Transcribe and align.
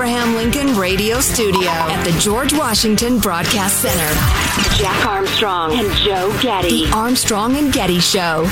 Abraham 0.00 0.34
Lincoln 0.34 0.78
Radio 0.78 1.20
Studio 1.20 1.68
at 1.68 2.02
the 2.04 2.18
George 2.20 2.54
Washington 2.54 3.18
Broadcast 3.18 3.82
Center. 3.82 4.78
Jack 4.78 5.04
Armstrong 5.04 5.78
and 5.78 5.94
Joe 5.98 6.34
Getty. 6.40 6.86
The 6.86 6.92
Armstrong 6.94 7.54
and 7.56 7.70
Getty 7.70 8.00
Show. 8.00 8.44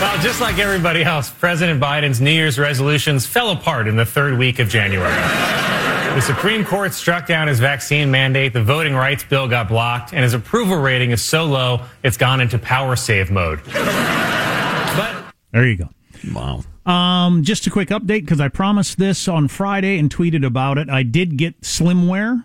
Well, 0.00 0.22
just 0.22 0.40
like 0.40 0.60
everybody 0.60 1.02
else, 1.02 1.30
President 1.30 1.82
Biden's 1.82 2.20
New 2.20 2.30
Year's 2.30 2.60
resolutions 2.60 3.26
fell 3.26 3.50
apart 3.50 3.88
in 3.88 3.96
the 3.96 4.06
third 4.06 4.38
week 4.38 4.60
of 4.60 4.68
January. 4.68 5.10
The 6.14 6.20
Supreme 6.20 6.64
Court 6.64 6.94
struck 6.94 7.26
down 7.26 7.48
his 7.48 7.58
vaccine 7.58 8.12
mandate, 8.12 8.52
the 8.52 8.62
voting 8.62 8.94
rights 8.94 9.24
bill 9.24 9.48
got 9.48 9.66
blocked, 9.66 10.12
and 10.12 10.22
his 10.22 10.32
approval 10.32 10.76
rating 10.76 11.10
is 11.10 11.24
so 11.24 11.46
low 11.46 11.80
it's 12.04 12.18
gone 12.18 12.40
into 12.40 12.56
power 12.56 12.94
save 12.94 13.32
mode. 13.32 13.60
But 13.64 15.24
There 15.50 15.66
you 15.66 15.76
go. 15.78 15.88
Wow. 16.32 16.62
Um, 16.84 17.42
just 17.42 17.66
a 17.66 17.70
quick 17.70 17.88
update 17.88 18.20
because 18.22 18.40
I 18.40 18.48
promised 18.48 18.98
this 18.98 19.28
on 19.28 19.48
Friday 19.48 19.98
and 19.98 20.14
tweeted 20.14 20.44
about 20.44 20.78
it. 20.78 20.88
I 20.90 21.02
did 21.02 21.36
get 21.36 21.60
slimwear, 21.62 22.44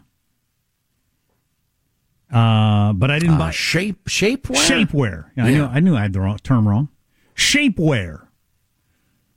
uh, 2.31 2.93
but 2.93 3.09
I 3.09 3.19
didn't 3.19 3.35
Uh, 3.35 3.39
buy 3.39 3.51
shape 3.51 4.05
shapewear. 4.05 4.55
shapewear. 4.87 5.25
Yeah, 5.35 5.45
I 5.45 5.49
Yeah. 5.49 5.57
knew 5.57 5.65
I 5.65 5.79
knew 5.79 5.95
I 5.95 6.01
had 6.01 6.13
the 6.13 6.19
wrong, 6.21 6.37
term 6.43 6.67
wrong. 6.67 6.89
Shapewear. 7.35 8.21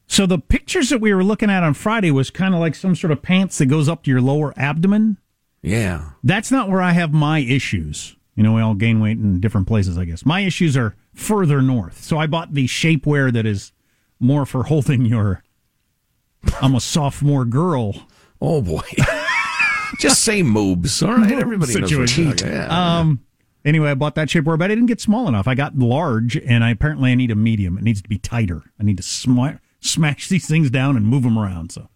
So 0.06 0.26
the 0.26 0.38
pictures 0.38 0.88
that 0.91 1.00
we 1.00 1.14
were 1.14 1.22
looking 1.22 1.50
at 1.50 1.62
on 1.62 1.74
Friday 1.74 2.10
was 2.10 2.30
kind 2.30 2.52
of 2.54 2.60
like 2.60 2.74
some 2.74 2.96
sort 2.96 3.12
of 3.12 3.22
pants 3.22 3.58
that 3.58 3.66
goes 3.66 3.88
up 3.88 4.02
to 4.04 4.10
your 4.10 4.20
lower 4.20 4.52
abdomen. 4.58 5.18
Yeah. 5.62 6.10
That's 6.24 6.50
not 6.50 6.68
where 6.68 6.82
I 6.82 6.92
have 6.92 7.12
my 7.12 7.38
issues. 7.41 8.16
You 8.34 8.42
know, 8.42 8.54
we 8.54 8.60
all 8.62 8.74
gain 8.74 9.00
weight 9.00 9.18
in 9.18 9.38
different 9.38 9.66
places, 9.68 9.96
I 9.98 10.04
guess. 10.06 10.25
My 10.27 10.41
issues 10.41 10.77
are 10.77 10.97
further 11.14 11.62
north. 11.62 12.02
So 12.02 12.19
I 12.19 12.27
bought 12.27 12.54
the 12.54 12.66
shapewear 12.66 13.32
that 13.32 13.47
is 13.47 13.72
more 14.20 14.46
for 14.46 14.64
holding 14.64 15.04
your. 15.06 15.42
I'm 16.62 16.74
a 16.74 16.80
sophomore 16.80 17.44
girl. 17.44 18.06
Oh 18.40 18.62
boy. 18.62 18.82
Just 19.98 20.22
say 20.22 20.42
moobs. 20.42 21.06
All 21.06 21.14
right. 21.16 21.32
Everybody 21.38 21.72
knows 21.74 21.80
what 21.80 21.88
Situation. 22.08 22.24
you're 22.26 22.34
talking. 22.34 22.70
Um. 22.70 23.20
Anyway, 23.64 23.91
I 23.91 23.94
bought 23.94 24.14
that 24.14 24.28
shapewear, 24.28 24.58
but 24.58 24.64
I 24.70 24.74
didn't 24.74 24.86
get 24.86 25.00
small 25.02 25.28
enough. 25.28 25.46
I 25.46 25.54
got 25.54 25.76
large, 25.76 26.36
and 26.36 26.64
I 26.64 26.70
apparently 26.70 27.10
I 27.10 27.14
need 27.14 27.30
a 27.30 27.34
medium. 27.34 27.76
It 27.76 27.84
needs 27.84 28.00
to 28.00 28.08
be 28.08 28.16
tighter. 28.16 28.62
I 28.80 28.84
need 28.84 28.96
to 28.96 29.02
sma- 29.02 29.60
smash 29.80 30.28
these 30.28 30.46
things 30.48 30.70
down 30.70 30.96
and 30.96 31.04
move 31.06 31.24
them 31.24 31.38
around. 31.38 31.72
So 31.72 31.88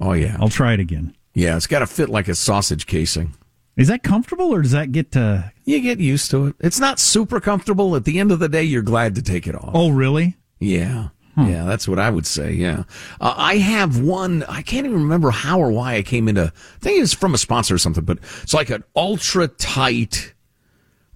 Oh 0.00 0.12
yeah. 0.14 0.36
I'll 0.40 0.48
try 0.48 0.72
it 0.72 0.80
again. 0.80 1.14
Yeah. 1.34 1.56
It's 1.56 1.68
got 1.68 1.80
to 1.80 1.86
fit 1.86 2.08
like 2.08 2.26
a 2.26 2.34
sausage 2.34 2.86
casing. 2.86 3.34
Is 3.76 3.86
that 3.88 4.02
comfortable, 4.02 4.52
or 4.52 4.62
does 4.62 4.70
that 4.72 4.90
get 4.92 5.12
to? 5.12 5.52
You 5.64 5.80
get 5.80 6.00
used 6.00 6.30
to 6.32 6.46
it. 6.46 6.56
It's 6.60 6.80
not 6.80 6.98
super 6.98 7.40
comfortable. 7.40 7.94
At 7.94 8.04
the 8.04 8.18
end 8.18 8.32
of 8.32 8.38
the 8.40 8.48
day, 8.48 8.62
you're 8.64 8.82
glad 8.82 9.14
to 9.16 9.22
take 9.22 9.46
it 9.46 9.54
off. 9.54 9.70
Oh, 9.74 9.90
really? 9.90 10.36
Yeah. 10.60 11.08
Yeah, 11.36 11.64
that's 11.64 11.88
what 11.88 11.98
I 11.98 12.10
would 12.10 12.26
say. 12.26 12.52
Yeah. 12.52 12.84
Uh, 13.20 13.34
I 13.36 13.56
have 13.56 14.00
one, 14.00 14.44
I 14.44 14.62
can't 14.62 14.86
even 14.86 15.02
remember 15.02 15.30
how 15.30 15.58
or 15.60 15.72
why 15.72 15.96
I 15.96 16.02
came 16.02 16.28
into, 16.28 16.52
I 16.54 16.78
think 16.78 17.02
it's 17.02 17.12
from 17.12 17.34
a 17.34 17.38
sponsor 17.38 17.74
or 17.74 17.78
something, 17.78 18.04
but 18.04 18.18
it's 18.42 18.54
like 18.54 18.70
an 18.70 18.84
ultra 18.94 19.48
tight, 19.48 20.32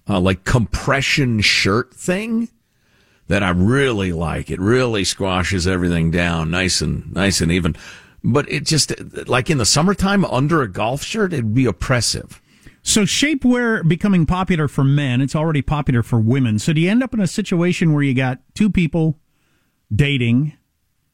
uh, 0.09 0.19
like 0.19 0.43
compression 0.43 1.39
shirt 1.39 1.93
thing 1.93 2.49
that 3.27 3.43
I 3.43 3.51
really 3.51 4.11
like. 4.11 4.49
It 4.49 4.59
really 4.59 5.05
squashes 5.05 5.67
everything 5.67 6.11
down 6.11 6.51
nice 6.51 6.81
and, 6.81 7.13
nice 7.13 7.39
and 7.39 7.51
even. 7.51 7.75
But 8.21 8.51
it 8.51 8.65
just, 8.65 8.93
like 9.29 9.49
in 9.49 9.57
the 9.57 9.65
summertime 9.65 10.25
under 10.25 10.61
a 10.61 10.67
golf 10.67 11.03
shirt, 11.03 11.31
it'd 11.31 11.53
be 11.53 11.65
oppressive. 11.65 12.41
So 12.81 13.03
shapewear 13.03 13.87
becoming 13.87 14.25
popular 14.25 14.67
for 14.67 14.83
men, 14.83 15.21
it's 15.21 15.35
already 15.35 15.61
popular 15.61 16.03
for 16.03 16.19
women. 16.19 16.59
So 16.59 16.73
do 16.73 16.81
you 16.81 16.89
end 16.89 17.03
up 17.03 17.13
in 17.13 17.21
a 17.21 17.27
situation 17.27 17.93
where 17.93 18.03
you 18.03 18.13
got 18.13 18.39
two 18.55 18.69
people 18.69 19.17
dating, 19.93 20.53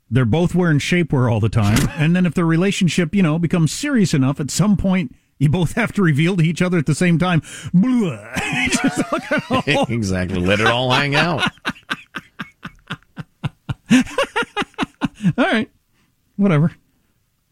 they're 0.09 0.25
both 0.25 0.53
wearing 0.55 0.79
shapewear 0.79 1.31
all 1.31 1.39
the 1.39 1.49
time, 1.49 1.89
and 1.97 2.15
then 2.15 2.25
if 2.25 2.33
their 2.33 2.45
relationship, 2.45 3.15
you 3.15 3.23
know, 3.23 3.39
becomes 3.39 3.71
serious 3.71 4.13
enough, 4.13 4.39
at 4.39 4.51
some 4.51 4.77
point 4.77 5.15
you 5.37 5.49
both 5.49 5.73
have 5.73 5.91
to 5.93 6.01
reveal 6.01 6.37
to 6.37 6.43
each 6.43 6.61
other 6.61 6.77
at 6.77 6.85
the 6.85 6.95
same 6.95 7.19
time. 7.19 7.41
Blah. 7.73 8.33
Just 8.69 9.11
look 9.11 9.31
at 9.31 9.43
all- 9.51 9.85
exactly. 9.89 10.39
Let 10.39 10.61
it 10.61 10.67
all 10.67 10.91
hang 10.91 11.15
out. 11.15 11.43
all 13.91 14.01
right, 15.37 15.69
whatever. 16.37 16.71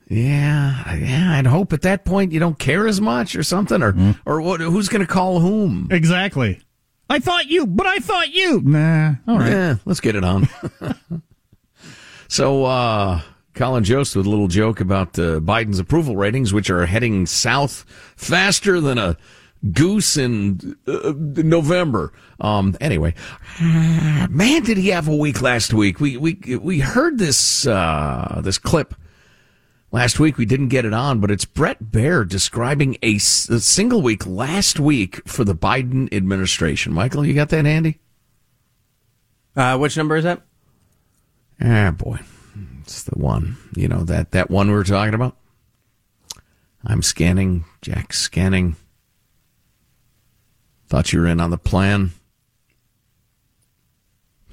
Yeah, 0.10 0.96
yeah. 0.96 1.38
I'd 1.38 1.48
hope 1.48 1.74
at 1.74 1.82
that 1.82 2.06
point 2.06 2.32
you 2.32 2.40
don't 2.40 2.60
care 2.60 2.88
as 2.88 3.02
much 3.02 3.36
or 3.36 3.44
something, 3.44 3.82
or 3.82 3.94
mm-hmm. 3.94 4.12
or 4.26 4.42
what? 4.42 4.62
Who's 4.62 4.90
going 4.90 5.02
to 5.02 5.12
call 5.12 5.40
whom? 5.40 5.88
Exactly. 5.92 6.62
I 7.10 7.20
thought 7.20 7.48
you, 7.48 7.68
but 7.68 7.86
I 7.86 8.00
thought 8.00 8.34
you. 8.34 8.62
Nah. 8.62 9.16
All 9.28 9.40
right. 9.40 9.52
Yeah, 9.52 9.76
let's 9.86 10.00
get 10.00 10.16
it 10.16 10.24
on. 10.24 10.48
so, 12.28 12.66
uh, 12.66 13.22
Colin 13.54 13.84
Jost 13.84 14.16
with 14.16 14.26
a 14.26 14.30
little 14.30 14.48
joke 14.48 14.80
about 14.80 15.20
uh, 15.20 15.40
Biden's 15.40 15.80
approval 15.80 16.16
ratings, 16.16 16.54
which 16.54 16.70
are 16.70 16.86
heading 16.86 17.26
south 17.26 17.86
faster 18.16 18.82
than 18.82 18.98
a 18.98 19.16
goose 19.72 20.18
in 20.18 20.76
uh, 20.88 21.14
November. 21.18 22.14
Um, 22.40 22.76
anyway, 22.82 23.14
man, 23.62 24.64
did 24.64 24.78
he 24.78 24.90
have 24.90 25.08
a 25.08 25.16
week 25.16 25.42
last 25.42 25.74
week? 25.74 26.00
We 26.00 26.18
we 26.18 26.34
we 26.60 26.80
heard 26.80 27.20
this 27.20 27.68
uh, 27.68 28.42
this 28.44 28.58
clip 28.58 28.96
last 29.94 30.20
week. 30.20 30.38
We 30.38 30.46
didn't 30.46 30.68
get 30.68 30.84
it 30.84 30.94
on, 30.94 31.22
but 31.22 31.32
it's 31.32 31.46
Bret 31.46 31.82
Baier 31.82 32.28
describing 32.28 32.98
a 33.02 33.18
single 33.20 34.02
week 34.02 34.28
last 34.28 34.80
week 34.80 35.26
for 35.26 35.46
the 35.46 35.56
Biden 35.56 36.14
administration. 36.14 36.92
Michael, 36.92 37.26
you 37.26 37.34
got 37.34 37.50
that 37.50 37.64
handy? 37.64 38.02
Uh, 39.56 39.78
which 39.78 39.96
number 39.96 40.18
is 40.18 40.26
that? 40.26 40.42
Ah, 41.62 41.92
boy. 41.92 42.20
It's 42.82 43.04
the 43.04 43.18
one. 43.18 43.56
You 43.76 43.88
know, 43.88 44.04
that, 44.04 44.32
that 44.32 44.50
one 44.50 44.68
we 44.68 44.74
were 44.74 44.84
talking 44.84 45.14
about? 45.14 45.38
I'm 46.84 47.02
scanning. 47.02 47.64
Jack's 47.82 48.20
scanning. 48.20 48.76
Thought 50.88 51.14
you 51.14 51.22
were 51.22 51.28
in 51.28 51.40
on 51.40 51.52
the 51.52 51.58
plan. 51.58 52.12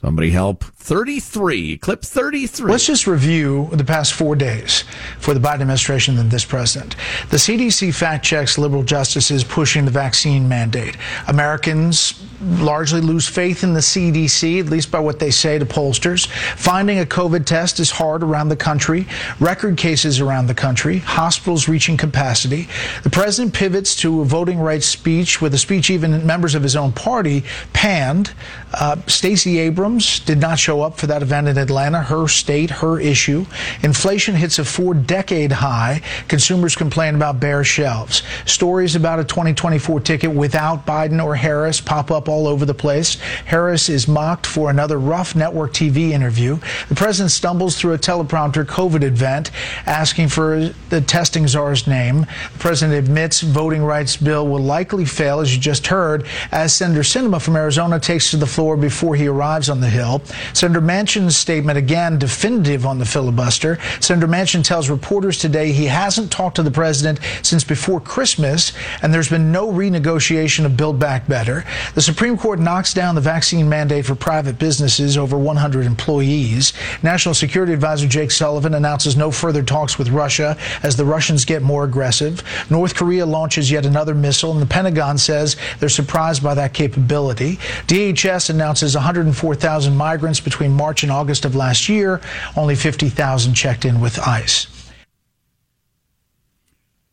Somebody 0.01 0.31
help. 0.31 0.65
33. 0.81 1.77
Clip 1.77 2.03
33. 2.03 2.73
Let's 2.73 2.87
just 2.87 3.07
review 3.07 3.69
the 3.71 3.85
past 3.85 4.15
four 4.15 4.35
days 4.35 4.85
for 5.19 5.35
the 5.35 5.41
Biden 5.41 5.61
administration 5.61 6.19
and 6.19 6.31
this 6.31 6.45
president. 6.45 6.97
The 7.29 7.37
CDC 7.37 7.95
fact 7.95 8.25
checks 8.25 8.57
liberal 8.57 8.83
justices 8.83 9.45
pushing 9.45 9.85
the 9.85 9.91
vaccine 9.91 10.49
mandate. 10.49 10.97
Americans 11.29 12.27
largely 12.41 13.03
lose 13.03 13.29
faith 13.29 13.63
in 13.63 13.75
the 13.75 13.81
CDC, 13.81 14.61
at 14.61 14.67
least 14.67 14.91
by 14.91 14.99
what 14.99 15.19
they 15.19 15.31
say 15.31 15.59
to 15.59 15.67
pollsters. 15.67 16.27
Finding 16.57 17.01
a 17.01 17.05
COVID 17.05 17.45
test 17.45 17.79
is 17.79 17.91
hard 17.91 18.23
around 18.23 18.49
the 18.49 18.57
country. 18.57 19.07
Record 19.39 19.77
cases 19.77 20.19
around 20.19 20.47
the 20.47 20.55
country. 20.55 20.99
Hospitals 20.99 21.69
reaching 21.69 21.99
capacity. 21.99 22.69
The 23.03 23.11
president 23.11 23.55
pivots 23.55 23.95
to 23.97 24.23
a 24.23 24.25
voting 24.25 24.59
rights 24.59 24.87
speech 24.87 25.43
with 25.43 25.53
a 25.53 25.59
speech 25.59 25.91
even 25.91 26.27
members 26.27 26.55
of 26.55 26.63
his 26.63 26.75
own 26.75 26.93
party 26.93 27.45
panned. 27.75 28.33
Uh, 28.73 28.97
Stacey 29.07 29.59
Abrams 29.59 30.21
did 30.21 30.39
not 30.39 30.59
show 30.59 30.70
up 30.79 30.97
for 30.97 31.07
that 31.09 31.23
event 31.23 31.49
in 31.49 31.59
Atlanta, 31.59 32.01
her 32.01 32.29
state, 32.29 32.71
her 32.71 33.01
issue. 33.01 33.45
Inflation 33.83 34.37
hits 34.37 34.59
a 34.59 34.65
four 34.65 34.95
decade 34.95 35.51
high. 35.51 36.01
Consumers 36.29 36.77
complain 36.77 37.17
about 37.17 37.41
bare 37.41 37.65
shelves. 37.65 38.23
Stories 38.47 38.95
about 38.95 39.19
a 39.19 39.25
2024 39.25 40.01
ticket 40.01 40.31
without 40.31 40.87
Biden 40.87 41.23
or 41.23 41.35
Harris 41.35 41.81
pop 41.81 42.11
up 42.11 42.29
all 42.29 42.47
over 42.47 42.65
the 42.65 42.75
place. 42.75 43.17
Harris 43.47 43.89
is 43.89 44.07
mocked 44.07 44.47
for 44.47 44.71
another 44.71 44.99
rough 44.99 45.35
network 45.35 45.73
TV 45.73 46.11
interview. 46.11 46.59
The 46.89 46.95
president 46.95 47.33
stumbles 47.33 47.77
through 47.77 47.95
a 47.95 47.99
teleprompter 47.99 48.65
COVID 48.65 49.03
event 49.03 49.51
asking 49.87 50.29
for 50.29 50.71
the 50.89 51.01
testing 51.01 51.47
czar's 51.49 51.87
name. 51.87 52.21
The 52.53 52.59
president 52.59 52.99
admits 52.99 53.41
voting 53.41 53.83
rights 53.83 54.17
bill 54.17 54.47
will 54.47 54.63
likely 54.63 55.05
fail, 55.05 55.41
as 55.41 55.55
you 55.55 55.61
just 55.61 55.87
heard, 55.87 56.27
as 56.53 56.75
Senator 56.75 57.01
Sinema 57.01 57.41
from 57.41 57.57
Arizona 57.57 57.99
takes 57.99 58.31
to 58.31 58.37
the 58.37 58.47
floor 58.47 58.77
before 58.77 59.17
he 59.17 59.27
arrives 59.27 59.69
on 59.69 59.81
the 59.81 59.89
Hill. 59.89 60.23
Senator 60.61 60.83
Manchin's 60.83 61.39
statement 61.39 61.79
again 61.79 62.19
definitive 62.19 62.85
on 62.85 62.99
the 62.99 63.07
filibuster. 63.07 63.79
Senator 63.99 64.29
Manchin 64.29 64.63
tells 64.63 64.91
reporters 64.91 65.39
today 65.39 65.73
he 65.73 65.87
hasn't 65.87 66.31
talked 66.31 66.57
to 66.57 66.63
the 66.63 66.71
president 66.71 67.19
since 67.41 67.65
before 67.65 67.99
Christmas, 67.99 68.75
and 69.01 69.15
there's 69.15 69.31
been 69.31 69.51
no 69.51 69.73
renegotiation 69.73 70.67
of 70.67 70.77
Build 70.77 70.99
Back 70.99 71.27
Better. 71.27 71.65
The 71.95 72.03
Supreme 72.03 72.37
Court 72.37 72.59
knocks 72.59 72.93
down 72.93 73.15
the 73.15 73.23
vaccine 73.23 73.71
mandate 73.71 74.05
for 74.05 74.15
private 74.15 74.59
businesses 74.59 75.17
over 75.17 75.39
100 75.39 75.87
employees. 75.87 76.75
National 77.03 77.33
Security 77.35 77.73
Advisor 77.73 78.07
Jake 78.07 78.31
Sullivan 78.31 78.75
announces 78.75 79.17
no 79.17 79.31
further 79.31 79.63
talks 79.63 79.97
with 79.97 80.11
Russia 80.11 80.59
as 80.83 80.95
the 80.95 81.07
Russians 81.07 81.47
get 81.47 81.63
more 81.63 81.85
aggressive. 81.85 82.43
North 82.69 82.95
Korea 82.95 83.25
launches 83.25 83.71
yet 83.71 83.87
another 83.87 84.15
missile, 84.15 84.53
and 84.53 84.61
the 84.61 84.67
Pentagon 84.67 85.17
says 85.17 85.57
they're 85.79 85.89
surprised 85.89 86.43
by 86.43 86.53
that 86.53 86.75
capability. 86.75 87.57
DHS 87.87 88.51
announces 88.51 88.95
104,000 88.95 89.97
migrants 89.97 90.50
between 90.51 90.73
March 90.73 91.05
and 91.05 91.13
August 91.13 91.45
of 91.45 91.55
last 91.55 91.89
year, 91.89 92.21
only 92.57 92.75
50,000 92.75 93.55
checked 93.55 93.85
in 93.85 94.01
with 94.01 94.19
ICE. 94.19 94.67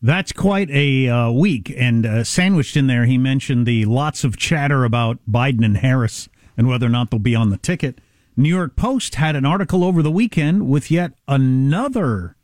That's 0.01 0.31
quite 0.31 0.69
a 0.72 1.07
uh, 1.07 1.31
week. 1.31 1.72
And 1.78 2.06
uh, 2.06 2.24
sandwiched 2.24 2.75
in 2.75 2.88
there, 2.88 3.06
he 3.06 3.18
mentioned 3.18 3.66
the 3.66 3.86
lots 3.86 4.24
of 4.24 4.38
chatter 4.38 4.86
about 4.86 5.19
Biden 5.30 5.63
and 5.63 5.78
Harris 5.78 6.30
and 6.57 6.68
whether 6.68 6.88
or 6.88 6.89
not 6.89 7.12
they'll 7.12 7.19
be 7.19 7.36
on 7.36 7.51
the 7.51 7.57
ticket. 7.57 8.01
New 8.36 8.50
York 8.50 8.75
Post 8.75 9.16
had 9.16 9.36
an 9.36 9.45
article 9.45 9.83
over 9.83 10.01
the 10.01 10.12
weekend 10.12 10.68
with 10.68 10.92
yet 10.92 11.13
another 11.28 12.36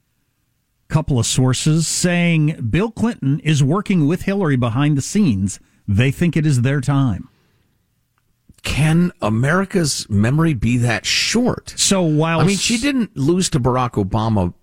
couple 0.87 1.17
of 1.17 1.25
sources 1.25 1.87
saying 1.87 2.69
Bill 2.69 2.91
Clinton 2.91 3.39
is 3.39 3.63
working 3.63 4.07
with 4.07 4.23
Hillary 4.23 4.57
behind 4.57 4.97
the 4.97 5.01
scenes. 5.01 5.59
They 5.87 6.11
think 6.11 6.37
it 6.37 6.45
is 6.45 6.61
their 6.61 6.81
time. 6.81 7.29
Can 8.63 9.11
America's 9.21 10.09
memory 10.09 10.53
be 10.53 10.77
that 10.77 11.05
short? 11.05 11.73
So 11.77 12.01
while 12.01 12.39
I 12.39 12.45
mean, 12.45 12.57
she 12.57 12.77
didn't 12.77 13.15
lose 13.15 13.49
to 13.49 13.59
Barack 13.59 13.91
Obama 13.91 14.53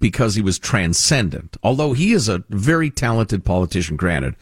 because 0.00 0.34
he 0.34 0.42
was 0.42 0.58
transcendent, 0.58 1.56
although 1.62 1.92
he 1.92 2.12
is 2.12 2.28
a 2.28 2.44
very 2.50 2.90
talented 2.90 3.44
politician, 3.44 3.96
granted. 3.96 4.36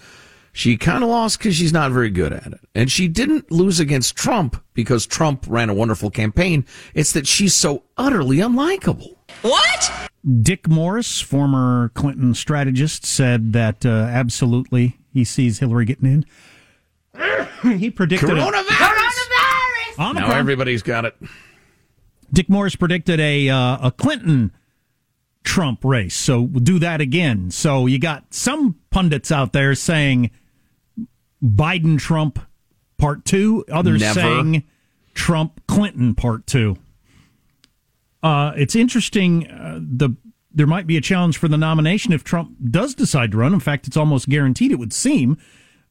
She 0.52 0.78
kind 0.78 1.04
of 1.04 1.10
lost 1.10 1.38
because 1.38 1.54
she's 1.54 1.72
not 1.72 1.92
very 1.92 2.08
good 2.08 2.32
at 2.32 2.46
it. 2.46 2.60
And 2.74 2.90
she 2.90 3.08
didn't 3.08 3.52
lose 3.52 3.78
against 3.78 4.16
Trump 4.16 4.62
because 4.72 5.06
Trump 5.06 5.44
ran 5.46 5.68
a 5.68 5.74
wonderful 5.74 6.10
campaign. 6.10 6.64
It's 6.94 7.12
that 7.12 7.26
she's 7.26 7.54
so 7.54 7.82
utterly 7.98 8.38
unlikable. 8.38 9.16
What? 9.42 10.10
Dick 10.40 10.66
Morris, 10.66 11.20
former 11.20 11.90
Clinton 11.94 12.32
strategist, 12.32 13.04
said 13.04 13.52
that 13.52 13.84
uh, 13.84 13.90
absolutely 13.90 14.96
he 15.12 15.24
sees 15.24 15.58
Hillary 15.58 15.84
getting 15.84 16.24
in. 17.14 17.48
he 17.78 17.90
predicted 17.90 18.30
Coronavirus! 18.30 18.95
Omicron. 19.98 20.28
Now 20.30 20.36
everybody's 20.36 20.82
got 20.82 21.04
it. 21.04 21.16
Dick 22.32 22.48
Morris 22.48 22.76
predicted 22.76 23.20
a 23.20 23.48
uh, 23.48 23.88
a 23.88 23.92
Clinton 23.92 24.52
Trump 25.44 25.84
race. 25.84 26.14
So 26.14 26.40
we'll 26.40 26.64
do 26.64 26.78
that 26.80 27.00
again. 27.00 27.50
So 27.50 27.86
you 27.86 27.98
got 27.98 28.34
some 28.34 28.76
pundits 28.90 29.30
out 29.30 29.52
there 29.52 29.74
saying 29.74 30.30
Biden 31.42 31.98
Trump 31.98 32.40
part 32.98 33.24
2, 33.24 33.66
others 33.70 34.00
Never. 34.00 34.20
saying 34.20 34.64
Trump 35.14 35.60
Clinton 35.68 36.14
part 36.14 36.46
2. 36.46 36.76
Uh, 38.22 38.52
it's 38.56 38.74
interesting 38.74 39.48
uh, 39.50 39.78
the 39.80 40.10
there 40.52 40.66
might 40.66 40.86
be 40.86 40.96
a 40.96 41.02
challenge 41.02 41.36
for 41.36 41.48
the 41.48 41.58
nomination 41.58 42.14
if 42.14 42.24
Trump 42.24 42.56
does 42.70 42.94
decide 42.94 43.30
to 43.32 43.36
run. 43.36 43.52
In 43.52 43.60
fact, 43.60 43.86
it's 43.86 43.96
almost 43.96 44.26
guaranteed 44.26 44.72
it 44.72 44.78
would 44.78 44.92
seem. 44.92 45.36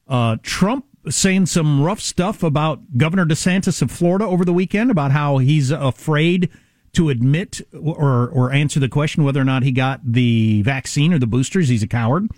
Uh, 0.08 0.36
Trump 0.42 0.84
saying 1.08 1.46
some 1.46 1.82
rough 1.82 2.00
stuff 2.00 2.42
about 2.42 2.98
Governor 2.98 3.26
DeSantis 3.26 3.82
of 3.82 3.90
Florida 3.90 4.24
over 4.24 4.44
the 4.44 4.52
weekend 4.52 4.90
about 4.90 5.12
how 5.12 5.38
he's 5.38 5.70
afraid 5.70 6.50
to 6.92 7.10
admit 7.10 7.60
or 7.72 8.28
or 8.28 8.52
answer 8.52 8.80
the 8.80 8.88
question 8.88 9.22
whether 9.22 9.40
or 9.40 9.44
not 9.44 9.62
he 9.62 9.72
got 9.72 10.00
the 10.04 10.62
vaccine 10.62 11.12
or 11.12 11.18
the 11.18 11.26
boosters. 11.26 11.68
He's 11.68 11.82
a 11.82 11.86
coward. 11.86 12.30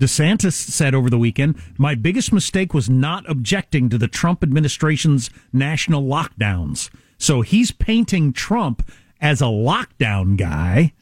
DeSantis 0.00 0.54
said 0.54 0.94
over 0.94 1.10
the 1.10 1.18
weekend, 1.18 1.56
"My 1.78 1.94
biggest 1.94 2.32
mistake 2.32 2.74
was 2.74 2.90
not 2.90 3.28
objecting 3.28 3.88
to 3.90 3.98
the 3.98 4.08
Trump 4.08 4.42
administration's 4.42 5.30
national 5.52 6.02
lockdowns." 6.02 6.90
So 7.18 7.42
he's 7.42 7.70
painting 7.70 8.32
Trump 8.32 8.82
as 9.20 9.40
a 9.40 9.44
lockdown 9.44 10.36
guy, 10.36 10.92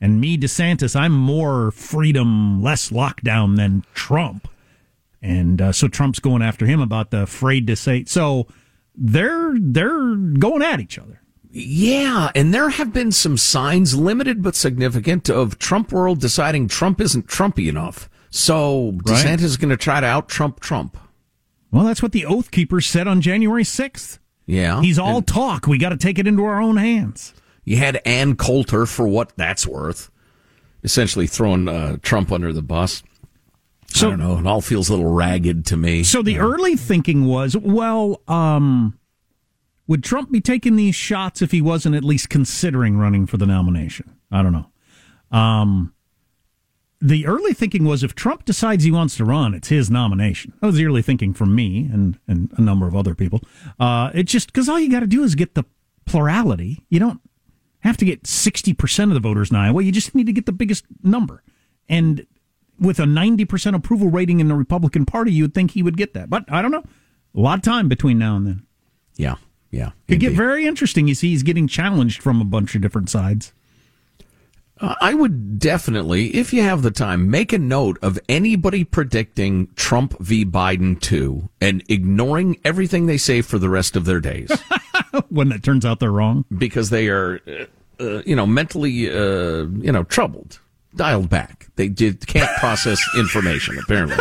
and 0.00 0.20
me, 0.20 0.38
DeSantis, 0.38 0.94
I'm 0.94 1.12
more 1.12 1.70
freedom, 1.72 2.62
less 2.62 2.90
lockdown 2.90 3.56
than 3.56 3.84
Trump. 3.92 4.48
And 5.24 5.62
uh, 5.62 5.72
so 5.72 5.88
Trump's 5.88 6.18
going 6.18 6.42
after 6.42 6.66
him 6.66 6.80
about 6.80 7.10
the 7.10 7.22
afraid 7.22 7.66
to 7.68 7.76
say. 7.76 8.04
So 8.04 8.46
they're 8.94 9.54
they're 9.58 10.14
going 10.16 10.60
at 10.62 10.80
each 10.80 10.98
other. 10.98 11.22
Yeah, 11.50 12.30
and 12.34 12.52
there 12.52 12.68
have 12.68 12.92
been 12.92 13.10
some 13.10 13.38
signs, 13.38 13.96
limited 13.96 14.42
but 14.42 14.54
significant, 14.54 15.30
of 15.30 15.58
Trump 15.58 15.92
world 15.92 16.20
deciding 16.20 16.68
Trump 16.68 17.00
isn't 17.00 17.26
Trumpy 17.26 17.68
enough. 17.68 18.10
So 18.28 18.92
DeSantis 19.04 19.24
Right. 19.24 19.40
is 19.40 19.56
going 19.56 19.70
to 19.70 19.76
try 19.76 20.00
to 20.00 20.06
out 20.06 20.28
Trump 20.28 20.60
Trump. 20.60 20.98
Well, 21.70 21.84
that's 21.84 22.02
what 22.02 22.12
the 22.12 22.26
Oath 22.26 22.50
Keepers 22.50 22.86
said 22.86 23.06
on 23.08 23.20
January 23.20 23.62
6th. 23.64 24.18
Yeah. 24.46 24.80
He's 24.82 24.98
all 24.98 25.22
talk. 25.22 25.66
We 25.66 25.78
got 25.78 25.88
to 25.90 25.96
take 25.96 26.18
it 26.18 26.26
into 26.26 26.44
our 26.44 26.60
own 26.60 26.76
hands. 26.76 27.32
You 27.64 27.78
had 27.78 28.00
Ann 28.04 28.36
Coulter 28.36 28.84
for 28.84 29.08
what 29.08 29.32
that's 29.36 29.66
worth, 29.66 30.10
essentially 30.82 31.26
throwing 31.26 31.68
uh, 31.68 31.96
Trump 32.02 32.30
under 32.30 32.52
the 32.52 32.62
bus. 32.62 33.02
So- 33.94 34.08
I 34.08 34.10
don't 34.10 34.18
know. 34.20 34.38
It 34.38 34.46
all 34.46 34.60
feels 34.60 34.88
a 34.88 34.94
little 34.96 35.12
ragged 35.12 35.66
to 35.66 35.76
me. 35.76 36.02
So 36.02 36.20
the 36.22 36.38
early 36.38 36.76
thinking 36.76 37.26
was, 37.26 37.56
well, 37.56 38.22
um, 38.26 38.98
would 39.86 40.02
Trump 40.02 40.32
be 40.32 40.40
taking 40.40 40.76
these 40.76 40.94
shots 40.94 41.42
if 41.42 41.50
he 41.52 41.62
wasn't 41.62 41.94
at 41.94 42.04
least 42.04 42.28
considering 42.28 42.96
running 42.96 43.26
for 43.26 43.36
the 43.36 43.46
nomination? 43.46 44.10
I 44.32 44.42
don't 44.42 44.52
know. 44.52 44.66
Um, 45.36 45.92
the 47.00 47.26
early 47.26 47.52
thinking 47.52 47.84
was 47.84 48.02
if 48.02 48.14
Trump 48.14 48.44
decides 48.44 48.82
he 48.82 48.90
wants 48.90 49.16
to 49.18 49.24
run, 49.24 49.52
it's 49.54 49.68
his 49.68 49.90
nomination. 49.90 50.54
That 50.60 50.68
was 50.68 50.76
the 50.76 50.86
early 50.86 51.02
thinking 51.02 51.34
from 51.34 51.54
me 51.54 51.88
and, 51.92 52.18
and 52.26 52.50
a 52.56 52.62
number 52.62 52.86
of 52.86 52.96
other 52.96 53.14
people. 53.14 53.42
Uh, 53.78 54.10
it's 54.14 54.32
just 54.32 54.48
because 54.52 54.68
all 54.68 54.80
you 54.80 54.90
got 54.90 55.00
to 55.00 55.06
do 55.06 55.22
is 55.22 55.34
get 55.34 55.54
the 55.54 55.64
plurality. 56.06 56.84
You 56.88 56.98
don't 56.98 57.20
have 57.80 57.96
to 57.98 58.04
get 58.04 58.22
60% 58.24 59.04
of 59.04 59.14
the 59.14 59.20
voters 59.20 59.50
in 59.50 59.56
Iowa. 59.56 59.82
You 59.82 59.92
just 59.92 60.14
need 60.14 60.26
to 60.26 60.32
get 60.32 60.46
the 60.46 60.52
biggest 60.52 60.84
number. 61.02 61.42
And 61.88 62.26
with 62.78 62.98
a 62.98 63.04
90% 63.04 63.74
approval 63.74 64.08
rating 64.10 64.40
in 64.40 64.48
the 64.48 64.54
Republican 64.54 65.06
Party, 65.06 65.32
you 65.32 65.44
would 65.44 65.54
think 65.54 65.72
he 65.72 65.82
would 65.82 65.96
get 65.96 66.14
that. 66.14 66.28
But 66.30 66.44
I 66.48 66.62
don't 66.62 66.70
know. 66.70 66.84
A 67.36 67.40
lot 67.40 67.58
of 67.58 67.62
time 67.62 67.88
between 67.88 68.18
now 68.18 68.36
and 68.36 68.46
then. 68.46 68.66
yeah, 69.16 69.36
yeah. 69.70 69.90
Could 70.08 70.20
get 70.20 70.32
very 70.32 70.66
interesting. 70.66 71.08
You 71.08 71.14
see, 71.14 71.30
he's 71.30 71.42
getting 71.42 71.66
challenged 71.66 72.22
from 72.22 72.40
a 72.40 72.44
bunch 72.44 72.74
of 72.76 72.82
different 72.82 73.10
sides. 73.10 73.52
Uh, 74.80 74.94
I 75.00 75.14
would 75.14 75.58
definitely, 75.60 76.34
if 76.34 76.52
you 76.52 76.62
have 76.62 76.82
the 76.82 76.90
time, 76.90 77.30
make 77.30 77.52
a 77.52 77.58
note 77.58 77.96
of 78.02 78.18
anybody 78.28 78.82
predicting 78.82 79.68
Trump 79.76 80.18
v. 80.18 80.44
Biden 80.44 81.00
2 81.00 81.48
and 81.60 81.82
ignoring 81.88 82.58
everything 82.64 83.06
they 83.06 83.16
say 83.16 83.40
for 83.40 83.58
the 83.58 83.68
rest 83.68 83.94
of 83.94 84.04
their 84.04 84.18
days 84.18 84.50
when 85.28 85.52
it 85.52 85.62
turns 85.62 85.84
out 85.86 86.00
they're 86.00 86.10
wrong. 86.10 86.44
because 86.58 86.90
they 86.90 87.08
are, 87.08 87.40
uh, 87.46 88.02
uh, 88.02 88.22
you 88.26 88.34
know, 88.34 88.46
mentally, 88.46 89.08
uh, 89.08 89.66
you 89.66 89.92
know, 89.92 90.02
troubled, 90.02 90.58
dialed 90.96 91.28
back. 91.28 91.68
They 91.76 91.88
did, 91.88 92.26
can't 92.26 92.50
process 92.58 93.00
information, 93.16 93.78
apparently. 93.78 94.18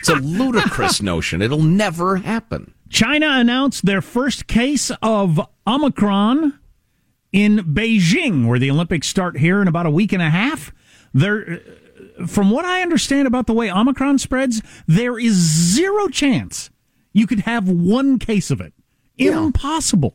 It's 0.00 0.08
a 0.08 0.16
ludicrous 0.16 1.02
notion. 1.02 1.42
It'll 1.42 1.62
never 1.62 2.16
happen. 2.16 2.74
China 2.88 3.28
announced 3.30 3.84
their 3.84 4.00
first 4.00 4.46
case 4.46 4.90
of 5.02 5.40
Omicron 5.66 6.58
in 7.32 7.58
Beijing, 7.58 8.46
where 8.46 8.58
the 8.58 8.70
Olympics 8.70 9.06
start 9.06 9.38
here 9.38 9.60
in 9.60 9.68
about 9.68 9.86
a 9.86 9.90
week 9.90 10.12
and 10.12 10.22
a 10.22 10.30
half. 10.30 10.72
There, 11.12 11.60
uh, 12.20 12.26
from 12.26 12.50
what 12.50 12.64
I 12.64 12.82
understand 12.82 13.26
about 13.26 13.46
the 13.46 13.52
way 13.52 13.70
Omicron 13.70 14.18
spreads, 14.18 14.62
there 14.86 15.18
is 15.18 15.34
zero 15.34 16.08
chance 16.08 16.70
you 17.12 17.26
could 17.26 17.40
have 17.40 17.68
one 17.68 18.18
case 18.18 18.50
of 18.50 18.60
it. 18.60 18.72
Impossible. 19.16 20.14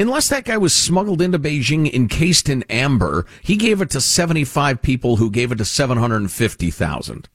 Unless 0.00 0.30
that 0.30 0.44
guy 0.44 0.56
was 0.56 0.72
smuggled 0.72 1.20
into 1.20 1.38
Beijing 1.38 1.92
encased 1.92 2.48
in 2.48 2.62
amber, 2.70 3.26
he 3.42 3.56
gave 3.56 3.82
it 3.82 3.90
to 3.90 4.00
75 4.00 4.80
people 4.80 5.16
who 5.16 5.30
gave 5.30 5.52
it 5.52 5.56
to 5.56 5.64
750,000. 5.64 7.28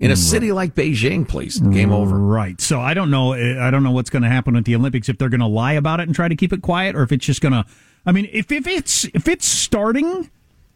In 0.00 0.10
a 0.10 0.16
city 0.16 0.52
like 0.52 0.74
Beijing, 0.74 1.26
please. 1.26 1.58
Game 1.58 1.92
over. 1.92 2.18
Right. 2.18 2.60
So 2.60 2.80
I 2.80 2.94
don't 2.94 3.10
know. 3.10 3.32
I 3.32 3.70
don't 3.70 3.82
know 3.82 3.92
what's 3.92 4.10
going 4.10 4.22
to 4.22 4.28
happen 4.28 4.54
with 4.54 4.64
the 4.64 4.74
Olympics 4.74 5.08
if 5.08 5.18
they're 5.18 5.28
going 5.28 5.40
to 5.40 5.46
lie 5.46 5.72
about 5.72 6.00
it 6.00 6.04
and 6.04 6.14
try 6.14 6.28
to 6.28 6.36
keep 6.36 6.52
it 6.52 6.62
quiet, 6.62 6.94
or 6.94 7.02
if 7.02 7.12
it's 7.12 7.24
just 7.24 7.40
going 7.40 7.52
to. 7.52 7.64
I 8.04 8.12
mean, 8.12 8.28
if 8.32 8.50
if 8.52 8.66
it's 8.66 9.04
if 9.14 9.28
it's 9.28 9.46
starting, 9.46 10.30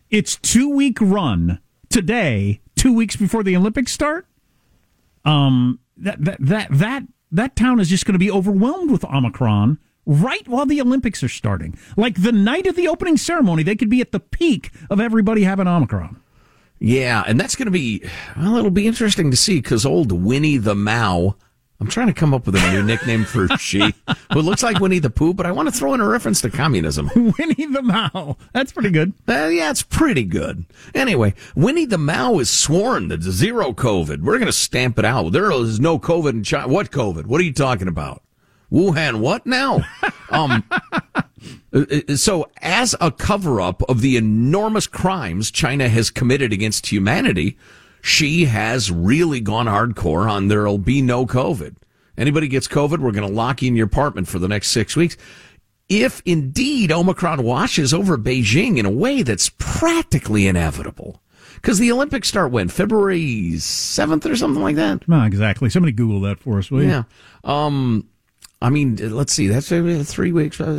it's 0.09 0.37
two 0.37 0.71
week 0.71 0.99
run 1.01 1.61
today, 1.89 2.61
two 2.77 2.93
weeks 2.93 3.17
before 3.17 3.43
the 3.43 3.57
Olympics 3.57 3.93
start. 3.93 4.27
Um, 5.25 5.81
that 5.97 6.25
that 6.25 6.37
that 6.41 6.69
that 6.71 7.03
that 7.33 7.57
town 7.57 7.81
is 7.81 7.91
just 7.91 8.07
going 8.07 8.15
to 8.15 8.19
be 8.21 8.31
overwhelmed 8.31 8.91
with 8.91 9.05
Omicron 9.05 9.79
right 10.09 10.49
while 10.49 10.67
the 10.67 10.81
Olympics 10.81 11.23
are 11.23 11.29
starting. 11.29 11.79
Like 11.97 12.21
the 12.21 12.33
night 12.33 12.67
of 12.67 12.75
the 12.75 12.89
opening 12.89 13.17
ceremony, 13.17 13.63
they 13.63 13.77
could 13.77 13.91
be 13.91 14.01
at 14.01 14.11
the 14.11 14.19
peak 14.19 14.73
of 14.91 14.99
everybody 14.99 15.45
having 15.45 15.69
Omicron. 15.69 16.21
Yeah, 16.81 17.23
and 17.27 17.39
that's 17.39 17.57
going 17.57 17.67
to 17.67 17.73
be, 17.73 18.03
well, 18.37 18.57
it'll 18.57 18.71
be 18.71 18.87
interesting 18.87 19.31
to 19.31 19.37
see 19.37 19.61
because 19.61 19.85
old 19.85 20.13
Winnie 20.13 20.59
the 20.59 20.77
Mao, 20.77 21.37
I'm 21.81 21.89
trying 21.89 22.07
to 22.07 22.13
come 22.13 22.33
up 22.33 22.47
with 22.47 22.55
a 22.55 22.73
new 22.73 22.83
nickname 22.83 23.25
for 23.25 23.49
she, 23.59 23.95
who 24.33 24.41
looks 24.41 24.63
like 24.63 24.79
Winnie 24.79 25.01
the 25.01 25.11
Pooh, 25.11 25.35
but 25.35 25.45
I 25.45 25.53
want 25.53 25.69
to 25.69 25.75
throw 25.75 25.93
in 25.95 26.01
a 26.01 26.09
reference 26.09 26.41
to 26.43 26.51
communism. 26.51 27.11
Winnie 27.15 27.67
the 27.67 27.83
Mao. 27.83 28.37
That's 28.53 28.73
pretty 28.73 28.91
good. 28.91 29.13
Uh, 29.29 29.49
yeah, 29.49 29.71
it's 29.71 29.83
pretty 29.83 30.25
good. 30.25 30.67
Anyway, 30.95 31.35
Winnie 31.57 31.87
the 31.87 31.99
Mao 31.99 32.39
is 32.39 32.49
sworn 32.49 33.09
that 33.09 33.23
zero 33.23 33.73
COVID. 33.73 34.23
We're 34.23 34.39
going 34.39 34.47
to 34.47 34.53
stamp 34.53 34.99
it 35.01 35.05
out. 35.05 35.33
There 35.33 35.51
is 35.51 35.81
no 35.81 35.99
COVID 35.99 36.31
in 36.31 36.45
China. 36.45 36.69
What 36.69 36.93
COVID? 36.93 37.27
What 37.27 37.41
are 37.41 37.45
you 37.45 37.53
talking 37.53 37.89
about? 37.89 38.23
Wuhan, 38.73 39.21
what 39.21 39.47
now? 39.47 39.81
Um, 40.31 40.63
uh, 41.73 42.15
so 42.17 42.51
as 42.61 42.95
a 43.01 43.11
cover 43.11 43.63
up 43.63 43.83
of 43.89 44.03
the 44.03 44.19
enormous 44.19 44.87
crimes 44.87 45.51
China 45.51 45.89
has 45.89 46.11
committed 46.11 46.53
against 46.53 46.93
humanity, 46.93 47.57
she 48.03 48.45
has 48.45 48.91
really 48.91 49.41
gone 49.41 49.65
hardcore 49.65 50.31
on 50.31 50.49
there'll 50.49 50.77
be 50.77 51.01
no 51.01 51.25
COVID. 51.25 51.77
Anybody 52.19 52.47
gets 52.47 52.69
COVID, 52.69 52.99
we're 52.99 53.13
going 53.13 53.27
to 53.27 53.35
lock 53.35 53.63
you 53.63 53.69
in 53.69 53.75
your 53.75 53.87
apartment 53.87 54.29
for 54.29 54.39
the 54.39 54.49
next 54.49 54.69
six 54.69 54.97
weeks. 54.97 55.17
If 55.89 56.21
indeed 56.27 56.93
Omicron 56.93 57.43
washes 57.43 57.95
over 57.95 58.19
Beijing 58.19 58.77
in 58.77 58.85
a 58.85 58.91
way 58.91 59.23
that's 59.23 59.51
practically 59.57 60.47
inevitable, 60.47 61.23
because 61.55 61.79
the 61.79 61.91
Olympics 61.91 62.29
start 62.29 62.53
when? 62.53 62.69
February 62.69 63.53
7th 63.55 64.27
or 64.31 64.37
something 64.37 64.63
like 64.63 64.77
that? 64.77 65.09
Not 65.09 65.27
exactly. 65.27 65.71
Somebody 65.71 65.93
Google 65.93 66.21
that 66.21 66.39
for 66.39 66.59
us, 66.59 66.71
will 66.71 66.83
you? 66.83 66.89
Yeah. 66.89 67.03
Um, 67.45 68.09
I 68.61 68.71
mean, 68.71 68.97
let's 68.97 69.33
see. 69.33 69.47
That's 69.47 69.71
uh, 69.71 70.03
three 70.05 70.33
weeks. 70.33 70.61
Uh, 70.61 70.73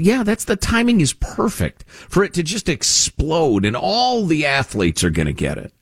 Yeah, 0.00 0.22
that's 0.22 0.46
the 0.46 0.56
timing 0.56 1.00
is 1.00 1.12
perfect 1.12 1.84
for 1.88 2.24
it 2.24 2.32
to 2.34 2.42
just 2.42 2.68
explode, 2.68 3.64
and 3.64 3.76
all 3.76 4.24
the 4.24 4.46
athletes 4.46 5.04
are 5.04 5.10
going 5.10 5.26
to 5.26 5.34
get 5.34 5.58
it. 5.58 5.72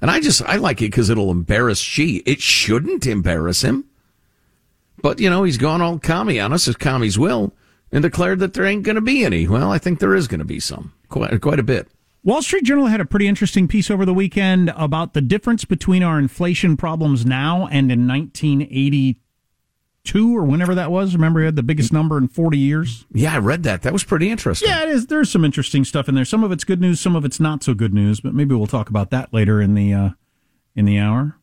And 0.00 0.10
I 0.10 0.20
just, 0.20 0.42
I 0.42 0.56
like 0.56 0.80
it 0.82 0.90
because 0.90 1.10
it'll 1.10 1.30
embarrass 1.30 1.80
she. 1.80 2.18
It 2.26 2.40
shouldn't 2.40 3.06
embarrass 3.06 3.62
him. 3.62 3.86
But, 5.02 5.20
you 5.20 5.28
know, 5.28 5.42
he's 5.42 5.58
gone 5.58 5.82
all 5.82 5.98
commie 5.98 6.38
on 6.38 6.52
us, 6.52 6.68
as 6.68 6.76
commies 6.76 7.18
will, 7.18 7.52
and 7.90 8.02
declared 8.02 8.38
that 8.40 8.54
there 8.54 8.64
ain't 8.64 8.82
going 8.82 8.96
to 8.96 9.00
be 9.00 9.24
any. 9.24 9.48
Well, 9.48 9.72
I 9.72 9.78
think 9.78 9.98
there 9.98 10.14
is 10.14 10.28
going 10.28 10.38
to 10.38 10.44
be 10.44 10.60
some. 10.60 10.92
Quite, 11.08 11.40
quite 11.40 11.58
a 11.58 11.64
bit. 11.64 11.88
Wall 12.22 12.42
Street 12.42 12.64
Journal 12.64 12.86
had 12.86 13.00
a 13.00 13.04
pretty 13.04 13.26
interesting 13.26 13.68
piece 13.68 13.90
over 13.90 14.04
the 14.04 14.14
weekend 14.14 14.72
about 14.76 15.14
the 15.14 15.20
difference 15.20 15.64
between 15.64 16.02
our 16.02 16.18
inflation 16.18 16.76
problems 16.76 17.24
now 17.24 17.66
and 17.68 17.90
in 17.90 18.06
1982 18.06 19.20
or 20.14 20.44
whenever 20.44 20.74
that 20.74 20.90
was. 20.90 21.14
Remember, 21.14 21.40
he 21.40 21.46
had 21.46 21.56
the 21.56 21.62
biggest 21.62 21.92
number 21.92 22.18
in 22.18 22.28
40 22.28 22.58
years. 22.58 23.06
Yeah, 23.12 23.34
I 23.34 23.38
read 23.38 23.62
that. 23.64 23.82
That 23.82 23.92
was 23.92 24.04
pretty 24.04 24.30
interesting. 24.30 24.68
Yeah, 24.68 24.82
it 24.82 24.88
is. 24.88 25.06
There's 25.06 25.30
some 25.30 25.44
interesting 25.44 25.84
stuff 25.84 26.08
in 26.08 26.14
there. 26.14 26.24
Some 26.24 26.44
of 26.44 26.52
it's 26.52 26.64
good 26.64 26.80
news, 26.80 27.00
some 27.00 27.16
of 27.16 27.24
it's 27.24 27.40
not 27.40 27.62
so 27.62 27.74
good 27.74 27.94
news. 27.94 28.20
But 28.20 28.34
maybe 28.34 28.54
we'll 28.54 28.66
talk 28.66 28.88
about 28.88 29.10
that 29.10 29.32
later 29.32 29.60
in 29.60 29.74
the 29.74 29.92
uh, 29.92 30.10
in 30.74 30.84
the 30.84 30.98
hour. 30.98 31.36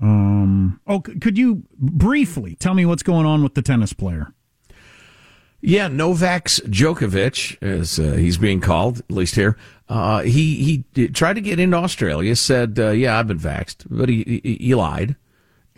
Um. 0.00 0.80
Oh, 0.86 1.00
could 1.00 1.36
you 1.36 1.64
briefly 1.76 2.54
tell 2.54 2.74
me 2.74 2.86
what's 2.86 3.02
going 3.02 3.26
on 3.26 3.42
with 3.42 3.54
the 3.54 3.62
tennis 3.62 3.92
player? 3.92 4.32
Yeah, 5.60 5.88
Novak 5.88 6.46
Djokovic, 6.46 7.60
as 7.62 7.98
uh, 7.98 8.12
he's 8.12 8.38
being 8.38 8.60
called, 8.60 9.00
at 9.00 9.10
least 9.10 9.34
here, 9.34 9.56
uh, 9.88 10.22
he 10.22 10.84
he 10.94 11.08
tried 11.08 11.34
to 11.34 11.40
get 11.40 11.58
into 11.58 11.76
Australia. 11.76 12.36
Said, 12.36 12.78
uh, 12.78 12.90
"Yeah, 12.90 13.18
I've 13.18 13.26
been 13.26 13.40
vaxxed," 13.40 13.86
but 13.90 14.08
he, 14.08 14.40
he 14.44 14.56
he 14.60 14.74
lied, 14.76 15.16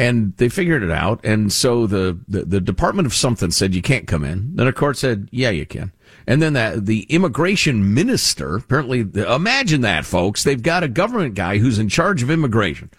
and 0.00 0.34
they 0.38 0.48
figured 0.48 0.82
it 0.82 0.90
out. 0.90 1.20
And 1.24 1.52
so 1.52 1.86
the, 1.86 2.18
the 2.26 2.46
the 2.46 2.60
Department 2.60 3.04
of 3.04 3.12
something 3.12 3.50
said 3.50 3.74
you 3.74 3.82
can't 3.82 4.06
come 4.06 4.24
in. 4.24 4.56
Then 4.56 4.66
a 4.66 4.72
court 4.72 4.96
said, 4.96 5.28
"Yeah, 5.30 5.50
you 5.50 5.66
can." 5.66 5.92
And 6.26 6.40
then 6.40 6.54
that 6.54 6.86
the 6.86 7.02
immigration 7.02 7.92
minister 7.92 8.56
apparently 8.56 9.00
imagine 9.00 9.82
that, 9.82 10.06
folks. 10.06 10.42
They've 10.42 10.62
got 10.62 10.82
a 10.82 10.88
government 10.88 11.34
guy 11.34 11.58
who's 11.58 11.78
in 11.78 11.90
charge 11.90 12.22
of 12.22 12.30
immigration. 12.30 12.90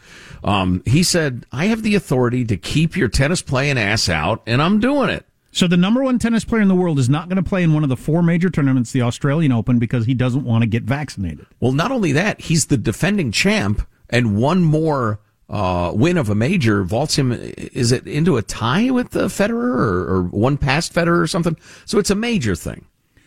Um, 0.43 0.83
he 0.85 1.01
said, 1.01 1.47
"I 1.51 1.65
have 1.65 1.81
the 1.81 1.95
authority 1.95 2.45
to 2.45 2.55
keep 2.55 2.95
your 2.95 3.09
tennis 3.09 3.41
playing 3.41 3.79
ass 3.79 4.07
out, 4.07 4.43
and 4.45 4.61
I'm 4.61 4.79
doing 4.79 5.09
it." 5.09 5.25
So 5.51 5.67
the 5.67 5.77
number 5.77 6.03
one 6.03 6.19
tennis 6.19 6.45
player 6.45 6.61
in 6.61 6.67
the 6.67 6.75
world 6.75 6.99
is 6.99 7.09
not 7.09 7.29
going 7.29 7.43
to 7.43 7.49
play 7.49 7.63
in 7.63 7.73
one 7.73 7.83
of 7.83 7.89
the 7.89 7.97
four 7.97 8.21
major 8.21 8.51
tournaments, 8.51 8.91
the 8.91 9.01
Australian 9.01 9.51
Open, 9.51 9.79
because 9.79 10.05
he 10.05 10.13
doesn't 10.13 10.45
want 10.45 10.61
to 10.61 10.67
get 10.67 10.83
vaccinated. 10.83 11.47
Well, 11.59 11.71
not 11.71 11.91
only 11.91 12.11
that, 12.11 12.41
he's 12.41 12.67
the 12.67 12.77
defending 12.77 13.31
champ, 13.31 13.87
and 14.07 14.37
one 14.37 14.61
more 14.61 15.19
uh, 15.51 15.91
win 15.93 16.17
of 16.17 16.29
a 16.29 16.35
major 16.35 16.83
vaults 16.83 17.17
him. 17.17 17.31
Is 17.33 17.91
it 17.91 18.07
into 18.07 18.37
a 18.37 18.41
tie 18.41 18.89
with 18.89 19.15
uh, 19.15 19.25
Federer, 19.25 19.75
or, 19.75 20.15
or 20.15 20.23
one 20.23 20.57
past 20.57 20.93
Federer, 20.93 21.19
or 21.21 21.27
something? 21.27 21.55
So 21.85 21.99
it's 21.99 22.09
a 22.09 22.15
major 22.15 22.55
thing. 22.55 22.85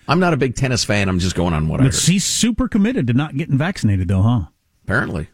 I'm 0.09 0.19
not 0.19 0.35
a 0.35 0.37
big 0.37 0.55
tennis 0.57 0.85
fan. 0.85 1.09
I'm 1.09 1.19
just 1.19 1.37
going 1.37 1.55
on 1.55 1.69
what 1.69 1.81
I 1.81 1.85
But 1.85 1.95
heard. 1.95 2.03
he's 2.03 2.25
super 2.25 2.67
committed 2.67 3.07
to 3.07 3.13
not 3.13 3.37
getting 3.37 3.57
vaccinated, 3.57 4.09
though, 4.09 4.23
huh? 4.23 4.41
Apparently, 4.85 5.29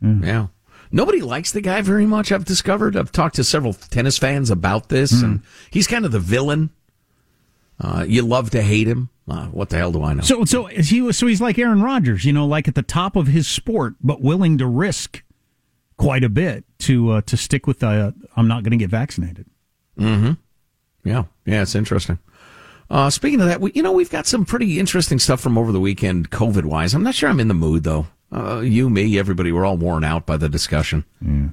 yeah. 0.00 0.46
Nobody 0.92 1.20
likes 1.22 1.50
the 1.50 1.60
guy 1.60 1.80
very 1.80 2.06
much. 2.06 2.30
I've 2.30 2.44
discovered. 2.44 2.96
I've 2.96 3.10
talked 3.10 3.34
to 3.36 3.44
several 3.44 3.72
tennis 3.72 4.16
fans 4.18 4.48
about 4.50 4.90
this, 4.90 5.10
and 5.22 5.42
he's 5.70 5.86
kind 5.88 6.04
of 6.04 6.12
the 6.12 6.20
villain. 6.20 6.70
Uh, 7.80 8.04
you 8.06 8.22
love 8.22 8.50
to 8.50 8.62
hate 8.62 8.86
him. 8.86 9.08
Uh, 9.28 9.46
what 9.46 9.70
the 9.70 9.76
hell 9.78 9.90
do 9.90 10.04
I 10.04 10.14
know? 10.14 10.22
So, 10.22 10.44
so 10.44 10.66
is 10.68 10.90
he 10.90 11.00
was 11.02 11.18
so 11.18 11.26
he's 11.26 11.40
like 11.40 11.58
Aaron 11.58 11.82
Rodgers, 11.82 12.24
you 12.24 12.32
know, 12.32 12.46
like 12.46 12.68
at 12.68 12.74
the 12.76 12.82
top 12.82 13.16
of 13.16 13.26
his 13.26 13.48
sport, 13.48 13.94
but 14.00 14.20
willing 14.20 14.58
to 14.58 14.66
risk 14.66 15.23
quite 15.96 16.24
a 16.24 16.28
bit 16.28 16.64
to 16.80 17.10
uh, 17.12 17.20
to 17.22 17.36
stick 17.36 17.66
with 17.66 17.80
the 17.80 17.88
uh, 17.88 18.10
I'm 18.36 18.48
not 18.48 18.62
going 18.62 18.72
to 18.72 18.76
get 18.76 18.90
vaccinated. 18.90 19.46
Mm-hmm. 19.98 20.32
Yeah, 21.08 21.24
yeah, 21.44 21.62
it's 21.62 21.74
interesting. 21.74 22.18
Uh, 22.90 23.10
speaking 23.10 23.40
of 23.40 23.46
that, 23.46 23.60
we, 23.60 23.72
you 23.74 23.82
know, 23.82 23.92
we've 23.92 24.10
got 24.10 24.26
some 24.26 24.44
pretty 24.44 24.78
interesting 24.78 25.18
stuff 25.18 25.40
from 25.40 25.56
over 25.56 25.72
the 25.72 25.80
weekend, 25.80 26.30
COVID 26.30 26.64
wise. 26.64 26.94
I'm 26.94 27.02
not 27.02 27.14
sure 27.14 27.28
I'm 27.28 27.40
in 27.40 27.48
the 27.48 27.54
mood 27.54 27.84
though. 27.84 28.06
Uh, 28.32 28.60
you, 28.60 28.90
me, 28.90 29.18
everybody, 29.18 29.52
we're 29.52 29.64
all 29.64 29.76
worn 29.76 30.04
out 30.04 30.26
by 30.26 30.36
the 30.36 30.48
discussion. 30.48 31.04
Yeah. 31.20 31.48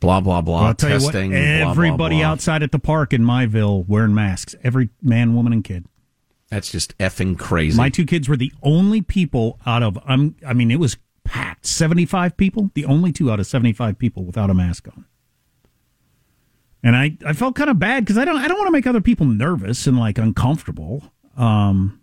Blah 0.00 0.20
blah 0.20 0.40
blah. 0.40 0.66
I'll 0.66 0.74
tell 0.74 0.90
testing. 0.90 1.32
you 1.32 1.38
what, 1.38 1.46
blah, 1.46 1.62
blah, 1.62 1.70
everybody 1.70 2.16
blah. 2.16 2.26
outside 2.26 2.62
at 2.62 2.72
the 2.72 2.78
park 2.78 3.12
in 3.12 3.22
Myville 3.22 3.86
wearing 3.88 4.14
masks. 4.14 4.54
Every 4.62 4.90
man, 5.02 5.34
woman, 5.34 5.52
and 5.52 5.64
kid. 5.64 5.86
That's 6.50 6.70
just 6.70 6.96
effing 6.98 7.38
crazy. 7.38 7.76
My 7.76 7.88
two 7.88 8.04
kids 8.04 8.28
were 8.28 8.36
the 8.36 8.52
only 8.62 9.02
people 9.02 9.58
out 9.66 9.82
of 9.82 9.98
I'm. 10.06 10.36
I 10.46 10.52
mean, 10.52 10.70
it 10.70 10.78
was 10.78 10.96
packed. 11.26 11.66
Seventy 11.66 12.06
five 12.06 12.36
people. 12.36 12.70
The 12.74 12.84
only 12.84 13.12
two 13.12 13.30
out 13.30 13.40
of 13.40 13.46
seventy 13.46 13.72
five 13.72 13.98
people 13.98 14.24
without 14.24 14.50
a 14.50 14.54
mask 14.54 14.88
on. 14.88 15.04
And 16.82 16.94
I, 16.94 17.16
I 17.26 17.32
felt 17.32 17.56
kind 17.56 17.68
of 17.68 17.78
bad 17.78 18.04
because 18.04 18.16
I 18.16 18.24
don't 18.24 18.36
I 18.36 18.48
don't 18.48 18.58
want 18.58 18.68
to 18.68 18.72
make 18.72 18.86
other 18.86 19.00
people 19.00 19.26
nervous 19.26 19.86
and 19.86 19.98
like 19.98 20.18
uncomfortable. 20.18 21.02
Um, 21.36 22.00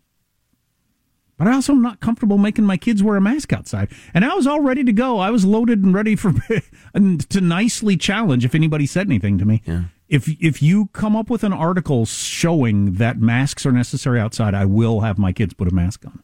but 1.37 1.47
I 1.47 1.53
also 1.53 1.73
am 1.73 1.81
not 1.81 1.99
comfortable 1.99 2.37
making 2.37 2.65
my 2.65 2.77
kids 2.77 3.01
wear 3.01 3.17
a 3.17 3.21
mask 3.21 3.51
outside. 3.53 3.89
And 4.13 4.23
I 4.23 4.33
was 4.35 4.45
all 4.45 4.61
ready 4.61 4.83
to 4.83 4.93
go. 4.93 5.19
I 5.19 5.31
was 5.31 5.45
loaded 5.45 5.83
and 5.83 5.93
ready 5.93 6.15
for 6.15 6.33
and 6.93 7.27
to 7.29 7.41
nicely 7.41 7.97
challenge 7.97 8.45
if 8.45 8.53
anybody 8.53 8.85
said 8.85 9.07
anything 9.07 9.37
to 9.39 9.45
me. 9.45 9.61
Yeah. 9.65 9.83
If 10.07 10.29
if 10.41 10.61
you 10.61 10.87
come 10.87 11.15
up 11.15 11.29
with 11.29 11.43
an 11.43 11.53
article 11.53 12.05
showing 12.05 12.93
that 12.93 13.19
masks 13.19 13.65
are 13.65 13.71
necessary 13.71 14.19
outside, 14.19 14.53
I 14.53 14.65
will 14.65 14.99
have 14.99 15.17
my 15.17 15.31
kids 15.31 15.53
put 15.53 15.67
a 15.67 15.73
mask 15.73 16.05
on. 16.05 16.23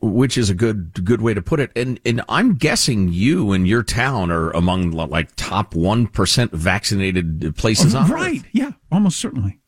Which 0.00 0.38
is 0.38 0.48
a 0.48 0.54
good 0.54 1.04
good 1.04 1.20
way 1.20 1.34
to 1.34 1.42
put 1.42 1.60
it. 1.60 1.70
And 1.76 2.00
and 2.04 2.22
I'm 2.28 2.54
guessing 2.54 3.10
you 3.10 3.52
and 3.52 3.68
your 3.68 3.82
town 3.82 4.30
are 4.30 4.50
among 4.50 4.92
like 4.92 5.30
top 5.36 5.74
one 5.74 6.06
percent 6.06 6.52
vaccinated 6.52 7.54
places 7.56 7.94
on 7.94 8.08
right? 8.10 8.40
Earth. 8.40 8.48
Yeah, 8.52 8.72
almost 8.90 9.18
certainly. 9.18 9.60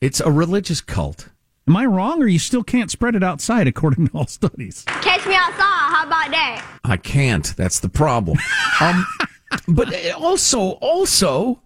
It's 0.00 0.20
a 0.20 0.30
religious 0.30 0.80
cult. 0.80 1.28
Am 1.68 1.76
I 1.76 1.84
wrong, 1.84 2.22
or 2.22 2.26
you 2.26 2.38
still 2.38 2.64
can't 2.64 2.90
spread 2.90 3.14
it 3.14 3.22
outside 3.22 3.68
according 3.68 4.08
to 4.08 4.16
all 4.16 4.26
studies? 4.26 4.84
Catch 4.86 5.26
me 5.26 5.34
outside. 5.34 5.58
How 5.58 6.06
about 6.06 6.30
that? 6.30 6.80
I 6.84 6.96
can't. 6.96 7.54
That's 7.56 7.80
the 7.80 7.90
problem. 7.90 8.38
um, 8.80 9.06
but 9.68 9.94
also, 10.14 10.72
also, 10.80 11.60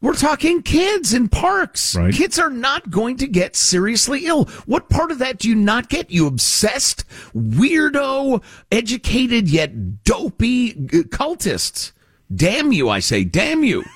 we're 0.00 0.14
talking 0.14 0.62
kids 0.62 1.12
in 1.12 1.28
parks. 1.28 1.94
Right. 1.94 2.12
Kids 2.14 2.38
are 2.38 2.50
not 2.50 2.90
going 2.90 3.18
to 3.18 3.26
get 3.26 3.54
seriously 3.54 4.26
ill. 4.26 4.44
What 4.66 4.88
part 4.88 5.10
of 5.10 5.18
that 5.18 5.38
do 5.38 5.48
you 5.48 5.54
not 5.54 5.88
get? 5.88 6.10
You 6.10 6.26
obsessed, 6.26 7.04
weirdo, 7.34 8.42
educated 8.72 9.48
yet 9.48 10.04
dopey 10.04 10.72
uh, 10.72 11.04
cultists. 11.08 11.92
Damn 12.34 12.72
you, 12.72 12.88
I 12.88 13.00
say, 13.00 13.24
damn 13.24 13.62
you. 13.62 13.84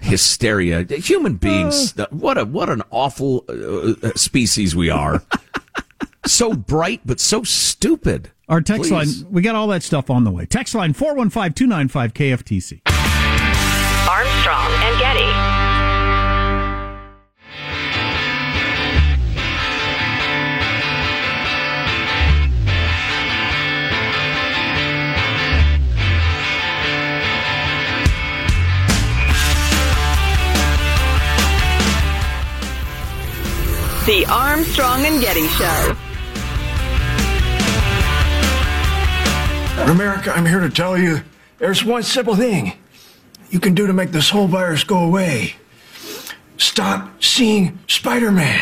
Hysteria. 0.00 0.84
Human 0.84 1.36
beings. 1.36 1.94
What 2.10 2.38
a 2.38 2.46
what 2.46 2.70
an 2.70 2.82
awful 2.90 3.44
uh, 3.48 4.08
uh, 4.08 4.12
species 4.14 4.74
we 4.74 4.88
are. 4.88 5.22
so 6.26 6.54
bright 6.54 7.02
but 7.04 7.20
so 7.20 7.42
stupid. 7.42 8.30
Our 8.48 8.62
text 8.62 8.90
Please. 8.90 9.22
line, 9.22 9.32
we 9.32 9.42
got 9.42 9.54
all 9.54 9.66
that 9.66 9.82
stuff 9.82 10.08
on 10.08 10.24
the 10.24 10.30
way. 10.30 10.46
Text 10.46 10.74
line 10.74 10.94
415 10.94 11.52
295 11.52 12.14
KFTC. 12.14 12.97
Armstrong 14.08 14.72
and 14.84 14.98
Getty. 14.98 15.20
The 34.06 34.24
Armstrong 34.32 35.04
and 35.04 35.20
Getty 35.20 35.46
Show. 35.48 35.96
America, 39.92 40.32
I'm 40.32 40.46
here 40.46 40.60
to 40.60 40.70
tell 40.70 40.96
you 40.96 41.20
there's 41.58 41.84
one 41.84 42.02
simple 42.02 42.36
thing 42.36 42.77
you 43.50 43.60
can 43.60 43.74
do 43.74 43.86
to 43.86 43.92
make 43.92 44.10
this 44.10 44.30
whole 44.30 44.46
virus 44.46 44.84
go 44.84 44.98
away. 44.98 45.56
Stop 46.56 47.22
seeing 47.22 47.78
Spider 47.86 48.32
Man. 48.32 48.60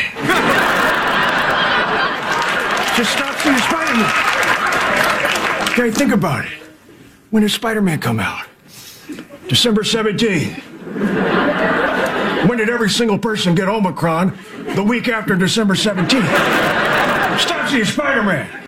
Just 2.95 3.11
stop 3.11 3.35
seeing 3.39 3.57
Spider 3.57 3.93
Man. 3.93 5.69
Okay, 5.71 5.91
think 5.91 6.11
about 6.11 6.45
it. 6.45 6.51
When 7.29 7.43
did 7.43 7.51
Spider 7.51 7.81
Man 7.81 7.99
come 7.99 8.19
out? 8.19 8.45
December 9.47 9.83
17th. 9.83 10.63
When 12.47 12.57
did 12.57 12.69
every 12.69 12.89
single 12.89 13.17
person 13.17 13.55
get 13.55 13.67
Omicron? 13.67 14.37
The 14.75 14.83
week 14.83 15.07
after 15.07 15.35
December 15.35 15.73
17th. 15.75 17.39
Stop 17.39 17.69
seeing 17.69 17.85
Spider 17.85 18.23
Man. 18.23 18.66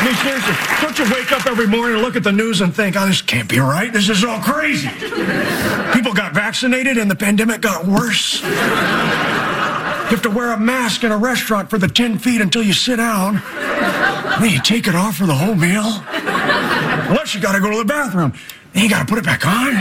I 0.00 0.04
mean, 0.04 0.14
seriously, 0.14 0.54
don't 0.80 0.96
you 0.96 1.12
wake 1.12 1.32
up 1.32 1.44
every 1.46 1.66
morning 1.66 1.94
and 1.94 2.02
look 2.02 2.14
at 2.14 2.22
the 2.22 2.30
news 2.30 2.60
and 2.60 2.72
think, 2.72 2.94
oh, 2.96 3.04
this 3.04 3.20
can't 3.20 3.48
be 3.48 3.58
right. 3.58 3.92
This 3.92 4.08
is 4.08 4.22
all 4.22 4.40
crazy. 4.40 4.88
People 5.92 6.14
got 6.14 6.32
vaccinated 6.34 6.98
and 6.98 7.10
the 7.10 7.16
pandemic 7.16 7.62
got 7.62 7.84
worse. 7.84 8.40
You 8.40 10.14
have 10.14 10.22
to 10.22 10.30
wear 10.30 10.52
a 10.52 10.56
mask 10.58 11.02
in 11.02 11.10
a 11.10 11.18
restaurant 11.18 11.68
for 11.68 11.78
the 11.78 11.88
10 11.88 12.18
feet 12.20 12.40
until 12.40 12.62
you 12.62 12.72
sit 12.72 12.96
down. 12.98 13.42
Then 14.40 14.50
you 14.50 14.62
take 14.62 14.86
it 14.86 14.94
off 14.94 15.16
for 15.16 15.26
the 15.26 15.34
whole 15.34 15.56
meal. 15.56 16.04
Unless 17.10 17.34
you 17.34 17.40
got 17.40 17.54
to 17.56 17.60
go 17.60 17.68
to 17.72 17.78
the 17.78 17.84
bathroom. 17.84 18.34
Then 18.74 18.84
you 18.84 18.90
got 18.90 19.00
to 19.00 19.04
put 19.06 19.18
it 19.18 19.24
back 19.24 19.44
on. 19.44 19.74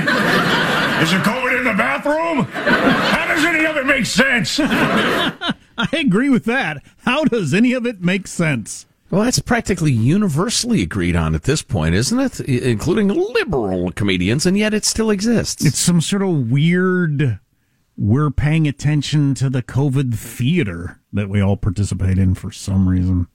Is 1.04 1.14
it 1.14 1.22
COVID 1.22 1.60
in 1.60 1.64
the 1.64 1.76
bathroom? 1.76 2.46
How 2.46 3.28
does 3.28 3.46
any 3.46 3.66
of 3.66 3.78
it 3.78 3.86
make 3.86 4.08
sense? 4.08 4.60
I 4.60 5.54
agree 5.94 6.30
with 6.30 6.46
that. 6.46 6.84
How 7.06 7.24
does 7.24 7.54
any 7.54 7.74
of 7.74 7.86
it 7.86 8.02
make 8.02 8.26
sense? 8.26 8.87
Well, 9.10 9.24
that's 9.24 9.40
practically 9.40 9.92
universally 9.94 10.82
agreed 10.82 11.16
on 11.16 11.34
at 11.34 11.44
this 11.44 11.62
point, 11.62 11.96
isn't 11.96 12.20
it? 12.20 12.42
I- 12.42 12.68
Including 12.70 13.08
liberal 13.08 13.92
comedians, 13.92 14.46
and 14.46 14.58
yet 14.58 14.74
it 14.74 14.84
still 14.84 15.10
exists. 15.10 15.66
It's 15.66 15.80
some 15.80 16.02
sort 16.02 16.22
of 16.24 16.52
weird. 16.52 17.40
We're 17.98 18.32
paying 18.32 18.68
attention 18.68 19.34
to 19.36 19.50
the 19.50 19.64
COVID 19.64 20.14
theater 20.14 21.00
that 21.14 21.30
we 21.30 21.42
all 21.42 21.58
participate 21.58 22.18
in 22.18 22.36
for 22.36 22.52
some 22.52 22.88
reason. 22.90 23.28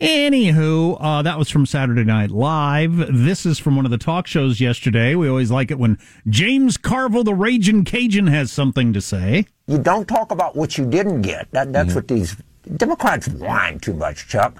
Anywho, 0.00 0.96
uh, 0.98 1.20
that 1.20 1.38
was 1.38 1.50
from 1.50 1.66
Saturday 1.66 2.04
Night 2.04 2.30
Live. 2.30 2.96
This 3.12 3.44
is 3.44 3.58
from 3.58 3.76
one 3.76 3.84
of 3.84 3.90
the 3.90 3.98
talk 3.98 4.26
shows 4.26 4.58
yesterday. 4.58 5.14
We 5.14 5.28
always 5.28 5.50
like 5.50 5.70
it 5.70 5.78
when 5.78 5.98
James 6.26 6.78
Carville, 6.78 7.24
the 7.24 7.34
Raging 7.34 7.84
Cajun, 7.84 8.28
has 8.28 8.50
something 8.50 8.94
to 8.94 9.02
say. 9.02 9.44
You 9.66 9.76
don't 9.76 10.08
talk 10.08 10.30
about 10.30 10.56
what 10.56 10.78
you 10.78 10.86
didn't 10.86 11.20
get. 11.20 11.50
That, 11.50 11.74
that's 11.74 11.94
what 11.94 12.08
these 12.08 12.34
Democrats 12.76 13.28
whine 13.28 13.78
too 13.80 13.92
much, 13.92 14.26
Chuck. 14.26 14.54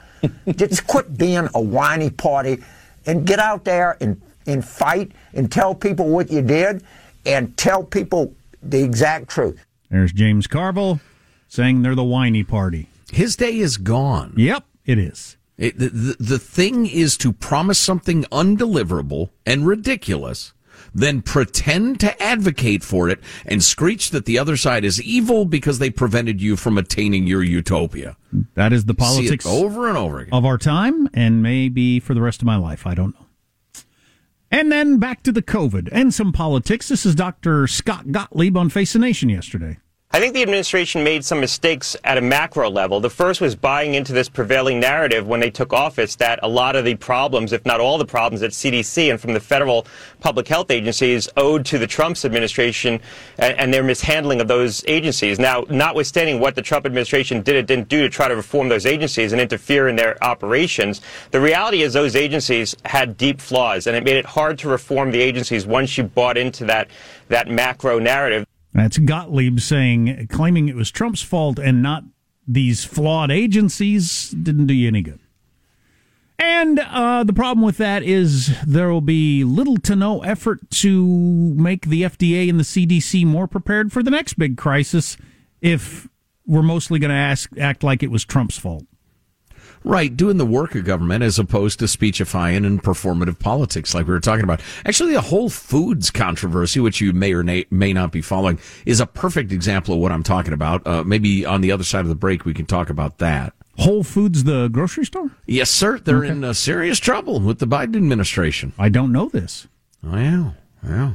Just 0.57 0.87
quit 0.87 1.17
being 1.17 1.49
a 1.55 1.61
whiny 1.61 2.11
party 2.11 2.63
and 3.07 3.27
get 3.27 3.39
out 3.39 3.65
there 3.65 3.97
and, 4.01 4.21
and 4.47 4.65
fight 4.65 5.13
and 5.33 5.51
tell 5.51 5.75
people 5.75 6.09
what 6.09 6.31
you 6.31 6.43
did 6.43 6.83
and 7.27 7.57
tell 7.57 7.83
people 7.83 8.35
the 8.63 8.83
exact 8.83 9.29
truth. 9.29 9.65
There's 9.91 10.13
James 10.13 10.47
Carville 10.47 11.01
saying 11.49 11.83
they're 11.83 11.95
the 11.95 12.05
whiny 12.05 12.45
party. 12.45 12.89
His 13.11 13.37
day 13.37 13.59
is 13.59 13.77
gone. 13.77 14.35
Yep, 14.37 14.65
it 14.85 14.99
is. 14.99 15.37
It, 15.59 15.79
the, 15.79 15.89
the, 15.89 16.17
the 16.21 16.39
thing 16.39 16.87
is 16.87 17.17
to 17.19 17.33
promise 17.33 17.79
something 17.79 18.25
undeliverable 18.33 19.31
and 19.45 19.67
ridiculous, 19.67 20.53
then 20.95 21.23
pretend 21.23 22.01
to 22.01 22.23
advocate 22.23 22.83
for 22.83 23.09
it 23.09 23.21
and 23.47 23.63
screech 23.63 24.11
that 24.11 24.25
the 24.25 24.39
other 24.39 24.57
side 24.57 24.85
is 24.85 25.01
evil 25.03 25.45
because 25.45 25.79
they 25.79 25.91
prevented 25.91 26.41
you 26.41 26.57
from 26.57 26.79
attaining 26.79 27.27
your 27.27 27.43
utopia. 27.43 28.17
That 28.55 28.73
is 28.73 28.85
the 28.85 28.95
politics 28.95 29.47
over 29.47 29.89
and 29.89 29.97
over 29.97 30.21
again. 30.21 30.35
of 30.35 30.45
our 30.45 30.59
time 30.59 31.09
and 31.15 31.43
maybe 31.43 32.01
for 32.01 32.15
the 32.15 32.21
rest 32.21 32.43
of 32.43 32.47
my 32.47 32.57
life. 32.57 32.87
I 32.87 32.95
don't 32.95 33.15
know. 33.15 33.27
And 34.51 34.73
then 34.73 34.99
back 34.99 35.23
to 35.23 35.33
the 35.33 35.43
COVID 35.43 35.89
and 35.93 36.13
some 36.13 36.33
politics. 36.33 36.89
This 36.89 37.07
is 37.07 37.15
Dr. 37.15 37.67
Scott 37.69 38.11
Gottlieb 38.11 38.57
on 38.57 38.69
Face 38.69 38.93
the 38.93 38.99
Nation 38.99 39.29
yesterday. 39.29 39.79
I 40.13 40.19
think 40.19 40.35
the 40.35 40.43
administration 40.43 41.05
made 41.05 41.25
some 41.25 41.39
mistakes 41.39 41.97
at 42.03 42.19
a 42.19 42.21
macro 42.21 42.69
level. 42.69 42.99
The 42.99 43.09
first 43.09 43.41
was 43.41 43.55
buying 43.55 43.95
into 43.95 44.13
this 44.13 44.29
prevailing 44.29 44.81
narrative 44.81 45.29
when 45.29 45.39
they 45.39 45.51
took 45.51 45.73
office 45.73 46.17
that 46.17 46.41
a 46.43 46.49
lot 46.49 46.75
of 46.75 46.85
the 46.85 46.97
problems, 46.97 47.53
if 47.53 47.65
not 47.65 47.79
all 47.79 47.97
the 47.97 48.05
problems 48.05 48.43
at 48.43 48.51
CDC 48.51 49.09
and 49.09 49.21
from 49.21 49.35
the 49.35 49.39
federal 49.39 49.87
public 50.19 50.49
health 50.49 50.73
agencies 50.73 51.29
owed 51.37 51.65
to 51.67 51.79
the 51.79 51.87
Trump's 51.87 52.25
administration 52.25 53.01
and, 53.39 53.57
and 53.57 53.73
their 53.73 53.85
mishandling 53.85 54.41
of 54.41 54.49
those 54.49 54.85
agencies. 54.89 55.39
Now, 55.39 55.65
notwithstanding 55.71 56.41
what 56.41 56.57
the 56.57 56.63
Trump 56.63 56.87
administration 56.87 57.43
did 57.43 57.55
or 57.55 57.63
didn't 57.63 57.89
do 57.89 58.03
to 58.03 58.09
try 58.09 58.27
to 58.27 58.35
reform 58.35 58.69
those 58.69 58.87
agencies 58.87 59.31
and 59.31 59.41
interfere 59.41 59.87
in 59.87 59.95
their 59.95 60.23
operations, 60.25 61.03
the 61.31 61.41
reality 61.41 61.83
is 61.83 61.93
those 61.93 62.17
agencies 62.17 62.75
had 62.85 63.17
deep 63.17 63.41
flaws 63.41 63.87
and 63.87 63.97
it 63.97 64.03
made 64.03 64.17
it 64.17 64.27
hard 64.27 64.59
to 64.59 64.69
reform 64.69 65.13
the 65.13 65.21
agencies 65.21 65.67
once 65.67 65.97
you 65.97 66.03
bought 66.03 66.37
into 66.37 66.65
that, 66.65 66.89
that 67.29 67.47
macro 67.47 68.01
narrative. 68.01 68.45
That's 68.73 68.99
Gottlieb 68.99 69.61
saying, 69.61 70.29
claiming 70.29 70.69
it 70.69 70.77
was 70.77 70.91
Trump's 70.91 71.23
fault 71.23 71.59
and 71.59 71.83
not 71.83 72.05
these 72.47 72.85
flawed 72.85 73.31
agencies 73.31 74.31
didn't 74.31 74.67
do 74.67 74.75
you 74.75 74.89
any 74.89 75.03
good. 75.03 75.21
And 76.39 76.79
uh, 76.79 77.23
the 77.25 77.35
problem 77.35 77.65
with 77.65 77.77
that 77.77 78.03
is 78.03 78.59
there 78.67 78.89
will 78.89 79.03
be 79.03 79.45
little 79.45 79.77
to 79.79 79.95
no 79.95 80.23
effort 80.23 80.71
to 80.71 81.05
make 81.05 81.87
the 81.87 82.03
FDA 82.03 82.49
and 82.49 82.59
the 82.59 82.65
CDC 82.65 83.27
more 83.27 83.47
prepared 83.47 83.93
for 83.93 84.03
the 84.03 84.11
next 84.11 84.35
big 84.35 84.57
crisis 84.57 85.19
if 85.61 86.09
we're 86.47 86.63
mostly 86.63 86.99
going 86.99 87.11
to 87.11 87.15
ask 87.15 87.51
act 87.59 87.85
like 87.85 88.03
it 88.03 88.11
was 88.11 88.25
Trump's 88.25 88.59
fault. 88.59 88.85
Right, 89.83 90.15
doing 90.15 90.37
the 90.37 90.45
work 90.45 90.75
of 90.75 90.85
government 90.85 91.25
as 91.25 91.39
opposed 91.39 91.79
to 91.79 91.89
speechifying 91.89 92.67
and 92.67 92.83
performative 92.83 93.39
politics 93.39 93.95
like 93.95 94.07
we 94.07 94.13
were 94.13 94.21
talking 94.21 94.45
about. 94.45 94.61
Actually, 94.85 95.15
the 95.15 95.23
Whole 95.23 95.49
Foods 95.49 96.11
controversy, 96.11 96.81
which 96.81 97.01
you 97.01 97.15
may 97.15 97.33
or 97.33 97.43
may 97.43 97.93
not 97.93 98.13
be 98.13 98.21
following, 98.21 98.59
is 98.85 99.01
a 99.01 99.07
perfect 99.07 99.53
example 99.53 99.95
of 99.95 100.01
what 100.01 100.13
I'm 100.13 100.23
talking 100.23 100.53
about. 100.53 100.87
Uh, 100.87 101.03
maybe 101.03 101.47
on 101.47 101.63
the 101.63 101.73
other 101.73 101.85
side 101.85 102.01
of 102.03 102.09
the 102.09 102.15
break, 102.15 102.45
we 102.45 102.53
can 102.53 102.67
talk 102.67 102.91
about 102.91 103.19
that. 103.19 103.55
Whole 103.79 104.05
Foods, 104.05 104.45
the 104.45 104.69
grocery 104.69 105.07
store? 105.07 105.31
Yes, 105.47 105.71
sir. 105.71 105.99
They're 105.99 106.25
in 106.25 106.45
uh, 106.45 106.53
serious 106.53 106.99
trouble 106.99 107.41
with 107.41 107.59
the 107.59 107.67
Biden 107.67 107.97
administration. 107.97 108.75
I 108.79 108.91
don't 108.91 109.13
know 109.13 109.31
this. 109.31 109.67
Oh, 110.05 110.19
yeah. 110.19 110.51
Yeah. 110.87 111.13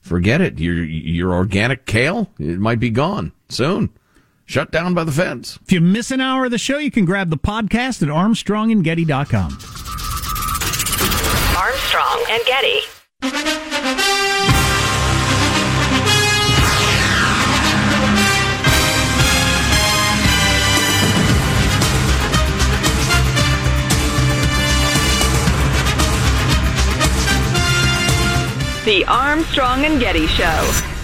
Forget 0.00 0.40
it. 0.40 0.58
Your, 0.58 0.82
your 0.82 1.34
organic 1.34 1.84
kale, 1.84 2.30
it 2.38 2.58
might 2.58 2.80
be 2.80 2.88
gone 2.88 3.32
soon. 3.50 3.90
Shut 4.46 4.70
down 4.70 4.94
by 4.94 5.02
the 5.02 5.12
feds. 5.12 5.58
If 5.64 5.72
you 5.72 5.80
miss 5.80 6.12
an 6.12 6.20
hour 6.20 6.44
of 6.44 6.52
the 6.52 6.58
show, 6.58 6.78
you 6.78 6.90
can 6.92 7.04
grab 7.04 7.30
the 7.30 7.36
podcast 7.36 8.00
at 8.02 8.08
armstrongandgetty.com. 8.08 9.58
Armstrong 11.56 12.24
and 12.30 12.44
Getty. 12.46 12.80
The 28.84 29.04
Armstrong 29.08 29.84
and 29.84 29.98
Getty 29.98 30.28
Show. 30.28 30.95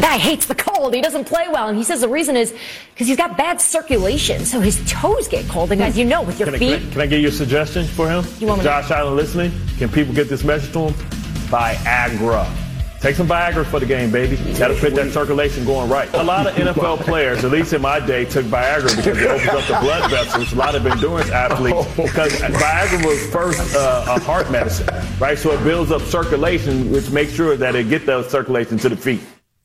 The 0.00 0.06
guy 0.06 0.16
hates 0.16 0.46
the 0.46 0.54
cold. 0.54 0.94
He 0.94 1.02
doesn't 1.02 1.26
play 1.26 1.46
well. 1.52 1.68
And 1.68 1.76
he 1.76 1.84
says 1.84 2.00
the 2.00 2.08
reason 2.08 2.34
is 2.34 2.54
because 2.94 3.06
he's 3.06 3.18
got 3.18 3.36
bad 3.36 3.60
circulation. 3.60 4.46
So 4.46 4.58
his 4.58 4.80
toes 4.90 5.28
get 5.28 5.46
cold. 5.46 5.72
And 5.72 5.82
as 5.82 5.98
you 5.98 6.06
know, 6.06 6.22
with 6.22 6.38
your 6.40 6.46
Can 6.46 6.54
I, 6.54 6.58
feet. 6.58 6.78
can 6.80 6.88
I, 6.88 6.92
can 6.92 7.00
I 7.02 7.06
give 7.06 7.20
you 7.20 7.28
a 7.28 7.32
suggestion 7.32 7.84
for 7.84 8.08
him? 8.08 8.24
You 8.38 8.46
want 8.46 8.60
me 8.60 8.62
to- 8.62 8.70
Josh 8.70 8.90
Allen 8.90 9.14
listening? 9.14 9.52
Can 9.76 9.90
people 9.90 10.14
get 10.14 10.30
this 10.30 10.42
message 10.42 10.72
to 10.72 10.88
him? 10.88 10.94
Viagra. 11.50 12.50
Take 13.02 13.14
some 13.14 13.28
Viagra 13.28 13.66
for 13.66 13.78
the 13.78 13.84
game, 13.84 14.10
baby. 14.10 14.36
That'll 14.36 14.76
put 14.78 14.94
that 14.94 15.12
circulation 15.12 15.66
going 15.66 15.90
right. 15.90 16.08
A 16.14 16.22
lot 16.22 16.46
of 16.46 16.54
NFL 16.54 17.00
players, 17.00 17.44
at 17.44 17.50
least 17.50 17.74
in 17.74 17.82
my 17.82 18.00
day, 18.00 18.24
took 18.24 18.46
Viagra 18.46 18.96
because 18.96 19.18
it 19.18 19.26
opens 19.30 19.48
up 19.50 19.66
the 19.66 19.84
blood 19.84 20.10
vessels. 20.10 20.52
A 20.54 20.56
lot 20.56 20.74
of 20.74 20.86
endurance 20.86 21.28
athletes, 21.30 21.86
because 21.94 22.32
Viagra 22.40 23.04
was 23.06 23.26
first 23.26 23.76
uh, 23.76 24.04
a 24.16 24.20
heart 24.20 24.50
medicine, 24.50 24.88
right? 25.18 25.36
So 25.36 25.50
it 25.52 25.62
builds 25.62 25.90
up 25.92 26.00
circulation, 26.02 26.90
which 26.90 27.10
makes 27.10 27.32
sure 27.32 27.54
that 27.58 27.74
it 27.74 27.90
get 27.90 28.06
the 28.06 28.26
circulation 28.30 28.78
to 28.78 28.88
the 28.88 28.96
feet. 28.96 29.20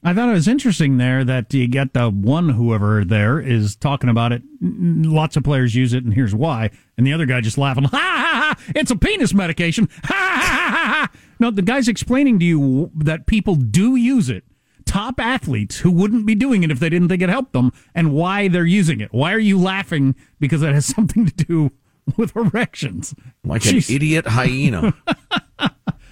I 0.05 0.13
thought 0.13 0.29
it 0.29 0.33
was 0.33 0.47
interesting 0.47 0.97
there 0.97 1.23
that 1.25 1.51
you 1.51 1.67
get 1.67 1.93
the 1.93 2.09
one 2.11 2.49
whoever 2.49 3.03
there 3.03 3.39
is 3.39 3.75
talking 3.75 4.07
about 4.09 4.31
it. 4.31 4.43
Lots 4.61 5.35
of 5.35 5.43
players 5.43 5.73
use 5.73 5.93
it, 5.93 6.03
and 6.03 6.13
here's 6.13 6.35
why. 6.35 6.69
And 6.97 7.07
the 7.07 7.11
other 7.13 7.25
guy 7.25 7.41
just 7.41 7.57
laughing, 7.57 7.83
ha 7.91 7.97
ha 7.97 8.55
ha! 8.55 8.71
It's 8.75 8.91
a 8.91 8.95
penis 8.95 9.33
medication. 9.33 9.89
Ha 10.03 10.13
ha 10.13 10.39
ha 10.39 10.69
ha! 10.69 11.09
ha. 11.11 11.11
No, 11.39 11.49
the 11.49 11.63
guy's 11.63 11.87
explaining 11.87 12.37
to 12.39 12.45
you 12.45 12.91
that 12.95 13.25
people 13.25 13.55
do 13.55 13.95
use 13.95 14.29
it. 14.29 14.43
Top 14.85 15.19
athletes 15.19 15.79
who 15.79 15.89
wouldn't 15.89 16.27
be 16.27 16.35
doing 16.35 16.61
it 16.61 16.69
if 16.69 16.79
they 16.79 16.89
didn't 16.89 17.09
think 17.09 17.23
it 17.23 17.29
helped 17.29 17.53
them, 17.53 17.71
and 17.95 18.13
why 18.13 18.47
they're 18.47 18.63
using 18.63 19.01
it. 19.01 19.11
Why 19.11 19.33
are 19.33 19.39
you 19.39 19.59
laughing? 19.59 20.13
Because 20.39 20.61
it 20.61 20.73
has 20.75 20.85
something 20.95 21.25
to 21.25 21.33
do 21.33 21.71
with 22.15 22.35
erections. 22.35 23.15
Like 23.43 23.63
Jeez. 23.63 23.89
an 23.89 23.95
idiot 23.95 24.27
hyena. 24.27 24.93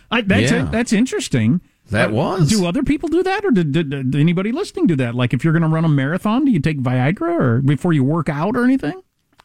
I, 0.09 0.21
that's 0.21 0.51
Yeah. 0.51 0.65
that's 0.71 0.91
interesting. 0.91 1.61
That 1.93 2.09
Uh, 2.09 2.13
was. 2.13 2.49
Do 2.49 2.65
other 2.65 2.83
people 2.83 3.09
do 3.09 3.23
that, 3.23 3.43
or 3.45 3.51
did, 3.51 3.71
did, 3.71 3.89
did 3.89 4.15
anybody 4.15 4.51
listening 4.51 4.87
do 4.87 4.95
that? 4.97 5.15
Like, 5.15 5.33
if 5.33 5.43
you're 5.43 5.53
going 5.53 5.63
to 5.63 5.69
run 5.69 5.85
a 5.85 5.89
marathon, 5.89 6.45
do 6.45 6.51
you 6.51 6.59
take 6.59 6.79
Viagra, 6.79 7.39
or 7.39 7.61
before 7.61 7.93
you 7.93 8.03
work 8.03 8.29
out, 8.29 8.55
or 8.55 8.63
anything? 8.63 9.01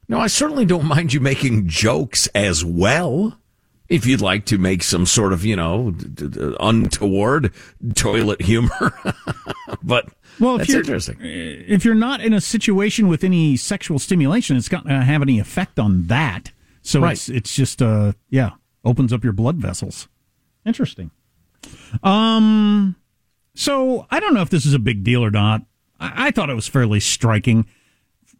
No, 0.08 0.18
I 0.18 0.26
certainly 0.26 0.64
don't 0.64 0.86
mind 0.86 1.12
you 1.12 1.20
making 1.20 1.68
jokes 1.68 2.26
as 2.28 2.64
well. 2.64 3.38
If 3.88 4.04
you'd 4.04 4.20
like 4.20 4.44
to 4.46 4.58
make 4.58 4.82
some 4.82 5.06
sort 5.06 5.32
of, 5.32 5.44
you 5.46 5.56
know, 5.56 5.94
untoward 6.60 7.52
toilet 7.94 8.42
humor. 8.42 8.92
but 9.82 10.08
Well, 10.38 10.54
if 10.56 10.58
that's 10.60 10.70
you're 10.70 10.80
interesting. 10.80 11.16
if 11.20 11.84
you're 11.84 11.94
not 11.94 12.20
in 12.20 12.32
a 12.34 12.40
situation 12.40 13.08
with 13.08 13.24
any 13.24 13.56
sexual 13.56 13.98
stimulation, 13.98 14.56
it's 14.56 14.70
not 14.70 14.84
going 14.84 14.98
to 14.98 15.04
have 15.06 15.22
any 15.22 15.38
effect 15.38 15.78
on 15.78 16.04
that. 16.08 16.52
So 16.82 17.00
Right. 17.00 17.12
it's 17.12 17.28
it's 17.28 17.54
just 17.54 17.82
uh 17.82 18.12
yeah 18.30 18.50
opens 18.84 19.12
up 19.12 19.24
your 19.24 19.32
blood 19.32 19.56
vessels. 19.56 20.08
Interesting. 20.64 21.10
Um, 22.02 22.96
so 23.54 24.06
I 24.10 24.20
don't 24.20 24.34
know 24.34 24.42
if 24.42 24.50
this 24.50 24.66
is 24.66 24.74
a 24.74 24.78
big 24.78 25.04
deal 25.04 25.24
or 25.24 25.30
not. 25.30 25.62
I, 25.98 26.28
I 26.28 26.30
thought 26.30 26.50
it 26.50 26.54
was 26.54 26.68
fairly 26.68 27.00
striking. 27.00 27.66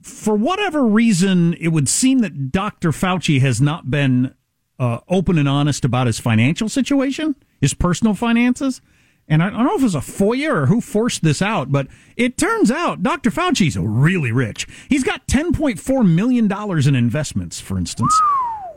For 0.03 0.35
whatever 0.35 0.85
reason, 0.85 1.55
it 1.55 1.69
would 1.69 1.88
seem 1.88 2.21
that 2.21 2.53
Dr. 2.53 2.91
Fauci 2.91 3.41
has 3.41 3.61
not 3.61 3.91
been 3.91 4.35
uh, 4.79 5.01
open 5.09 5.38
and 5.38 5.49
honest 5.49 5.85
about 5.85 6.07
his 6.07 6.21
financial 6.21 6.69
situation, 6.69 7.35
his 7.61 7.75
personal 7.75 8.14
finances. 8.14 8.81
And 9.27 9.43
I 9.43 9.51
don't 9.51 9.64
know 9.64 9.75
if 9.75 9.81
it 9.81 9.85
was 9.85 9.95
a 9.95 9.99
FOIA 9.99 10.51
or 10.51 10.67
who 10.67 10.81
forced 10.81 11.23
this 11.23 11.43
out, 11.43 11.71
but 11.71 11.87
it 12.17 12.38
turns 12.38 12.71
out 12.71 13.03
Dr. 13.03 13.31
Fauci's 13.31 13.77
really 13.77 14.33
rich. 14.33 14.67
He's 14.88 15.05
got 15.05 15.27
$10.4 15.27 16.09
million 16.09 16.51
in 16.88 16.95
investments, 16.95 17.61
for 17.61 17.77
instance. 17.77 18.19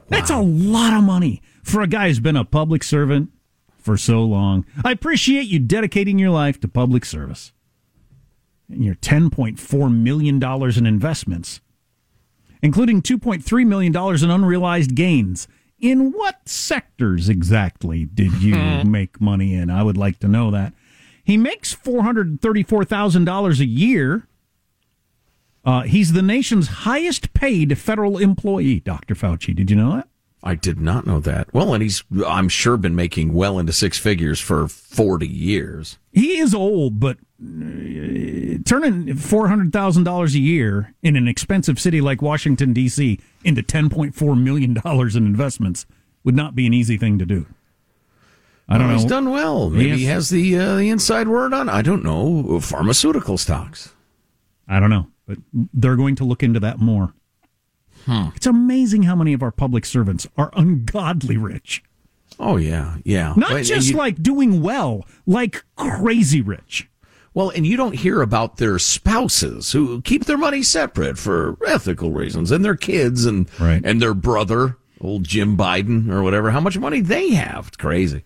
That's 0.10 0.30
a 0.30 0.40
lot 0.40 0.94
of 0.94 1.04
money 1.04 1.42
for 1.64 1.82
a 1.82 1.88
guy 1.88 2.10
who's 2.10 2.20
been 2.20 2.36
a 2.36 2.44
public 2.44 2.84
servant 2.84 3.30
for 3.82 3.98
so 3.98 4.24
long. 4.24 4.66
I 4.86 4.92
appreciate 4.92 5.48
you 5.48 5.60
dedicating 5.60 6.20
your 6.20 6.30
life 6.30 6.60
to 6.62 6.68
public 6.68 7.04
service. 7.06 7.52
And 8.70 8.86
your 8.86 8.96
$10.4 8.96 9.94
million 9.94 10.42
in 10.78 10.86
investments. 10.86 11.60
including 12.64 13.02
$2.3 13.02 13.66
million 13.68 13.96
in 14.24 14.30
unrealized 14.32 14.96
gains. 14.96 15.48
In 15.80 16.12
what 16.12 16.48
sectors 16.48 17.28
exactly 17.28 18.06
did 18.06 18.42
you 18.44 18.56
make 18.86 19.20
money 19.20 19.56
in? 19.56 19.70
I 19.72 19.82
would 19.84 19.98
like 19.98 20.20
to 20.20 20.28
know 20.28 20.52
that. 20.52 20.74
He 21.24 21.38
makes 21.38 21.74
$434,000 21.76 23.60
a 23.60 23.66
year. 23.66 24.28
Uh, 25.66 25.82
he's 25.82 26.14
the 26.14 26.22
nation's 26.22 26.68
highest 26.68 27.34
paid 27.34 27.78
federal 27.78 28.18
employee, 28.18 28.80
Dr. 28.80 29.16
Fauci. 29.16 29.56
Did 29.56 29.70
you 29.70 29.76
know 29.78 29.96
that? 29.96 30.08
I 30.44 30.56
did 30.56 30.80
not 30.80 31.06
know 31.06 31.20
that. 31.20 31.54
Well, 31.54 31.74
and 31.74 31.84
he's, 31.84 32.04
I'm 32.26 32.50
sure, 32.50 32.76
been 32.78 32.96
making 32.96 33.34
well 33.34 33.60
into 33.60 33.72
six 33.74 34.00
figures 34.00 34.40
for 34.40 34.68
40 34.68 35.28
years. 35.28 36.00
He 36.12 36.40
is 36.40 36.56
old, 36.56 37.00
but 37.00 37.18
uh, 37.40 38.58
turning 38.66 39.06
$400,000 39.08 40.34
a 40.36 40.40
year 40.40 40.94
in 41.04 41.16
an 41.16 41.28
expensive 41.28 41.80
city 41.80 42.02
like 42.02 42.22
Washington, 42.24 42.74
D.C. 42.74 43.20
into 43.44 43.62
$10.4 43.62 44.42
million 44.42 44.76
in 44.84 45.26
investments 45.26 45.86
would 46.24 46.36
not 46.36 46.56
be 46.56 46.66
an 46.66 46.74
easy 46.74 46.98
thing 46.98 47.20
to 47.20 47.26
do. 47.26 47.46
I 48.68 48.78
don't 48.78 48.88
Well, 48.88 48.96
know. 48.96 49.02
He's 49.02 49.10
done 49.10 49.30
well. 49.30 49.70
Maybe 49.70 49.98
he 49.98 50.06
has 50.06 50.30
the, 50.30 50.58
uh, 50.58 50.76
the 50.78 50.90
inside 50.90 51.28
word 51.28 51.54
on, 51.54 51.70
I 51.70 51.82
don't 51.82 52.04
know, 52.04 52.60
pharmaceutical 52.62 53.38
stocks. 53.38 53.94
I 54.68 54.80
don't 54.80 54.90
know, 54.90 55.08
but 55.28 55.38
they're 55.74 55.98
going 55.98 56.16
to 56.16 56.24
look 56.24 56.42
into 56.42 56.60
that 56.62 56.80
more. 56.80 57.14
Hmm. 58.06 58.30
It's 58.36 58.46
amazing 58.48 59.04
how 59.04 59.16
many 59.16 59.34
of 59.34 59.44
our 59.44 59.52
public 59.52 59.86
servants 59.86 60.28
are 60.38 60.52
ungodly 60.56 61.38
rich. 61.38 61.84
Oh, 62.40 62.58
yeah, 62.58 62.98
yeah. 63.04 63.34
Not 63.38 63.62
just 63.64 63.90
you- 63.92 63.98
like 63.98 64.22
doing 64.24 64.62
well, 64.62 65.06
like 65.28 65.64
crazy 65.76 66.42
rich. 66.42 66.88
Well, 67.34 67.50
and 67.50 67.66
you 67.66 67.78
don't 67.78 67.96
hear 67.96 68.22
about 68.22 68.58
their 68.58 68.78
spouses 68.78 69.72
who 69.72 70.02
keep 70.02 70.26
their 70.26 70.38
money 70.38 70.64
separate 70.64 71.18
for 71.18 71.58
ethical 71.66 72.12
reasons, 72.12 72.52
and 72.52 72.66
their 72.66 72.76
kids 72.76 73.26
and 73.26 73.48
and 73.86 74.02
their 74.02 74.14
brother, 74.14 74.76
old 75.00 75.24
Jim 75.24 75.56
Biden 75.56 76.12
or 76.12 76.24
whatever. 76.24 76.52
How 76.52 76.60
much 76.60 76.78
money 76.78 77.00
they 77.00 77.30
have? 77.36 77.70
It's 77.70 77.78
crazy, 77.78 78.26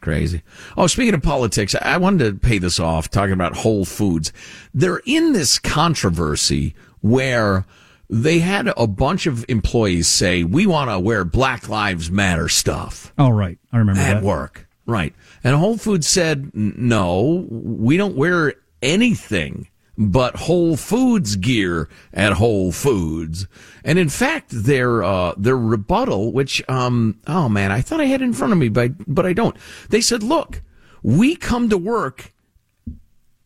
crazy. 0.00 0.42
Oh, 0.74 0.86
speaking 0.86 1.12
of 1.12 1.22
politics, 1.22 1.74
I 1.74 1.98
wanted 1.98 2.24
to 2.40 2.48
pay 2.48 2.56
this 2.56 2.80
off 2.80 3.10
talking 3.10 3.34
about 3.34 3.56
Whole 3.56 3.84
Foods. 3.84 4.32
They're 4.72 5.02
in 5.04 5.34
this 5.34 5.58
controversy 5.58 6.74
where 7.02 7.66
they 8.08 8.38
had 8.38 8.72
a 8.76 8.86
bunch 8.86 9.26
of 9.26 9.44
employees 9.48 10.08
say, 10.08 10.44
"We 10.44 10.66
want 10.66 10.90
to 10.90 10.98
wear 10.98 11.24
Black 11.24 11.68
Lives 11.68 12.10
Matter 12.10 12.48
stuff." 12.48 13.12
Oh, 13.18 13.30
right. 13.30 13.58
I 13.72 13.78
remember 13.78 14.00
at 14.00 14.14
that. 14.14 14.22
work. 14.22 14.66
Right. 14.86 15.14
And 15.42 15.56
Whole 15.56 15.76
Foods 15.76 16.06
said, 16.06 16.50
no, 16.54 17.46
we 17.50 17.96
don't 17.96 18.16
wear 18.16 18.54
anything 18.82 19.68
but 19.98 20.36
Whole 20.36 20.76
Foods 20.76 21.36
gear 21.36 21.88
at 22.12 22.34
Whole 22.34 22.70
Foods. 22.70 23.46
And 23.82 23.98
in 23.98 24.08
fact, 24.08 24.50
their, 24.50 25.02
uh, 25.02 25.34
their 25.36 25.56
rebuttal, 25.56 26.32
which, 26.32 26.62
um, 26.68 27.18
oh 27.26 27.48
man, 27.48 27.72
I 27.72 27.80
thought 27.80 28.00
I 28.00 28.04
had 28.04 28.22
in 28.22 28.32
front 28.32 28.52
of 28.52 28.58
me, 28.58 28.68
but, 28.68 28.92
but 29.12 29.26
I 29.26 29.32
don't. 29.32 29.56
They 29.88 30.00
said, 30.00 30.22
look, 30.22 30.62
we 31.02 31.34
come 31.34 31.68
to 31.70 31.78
work 31.78 32.32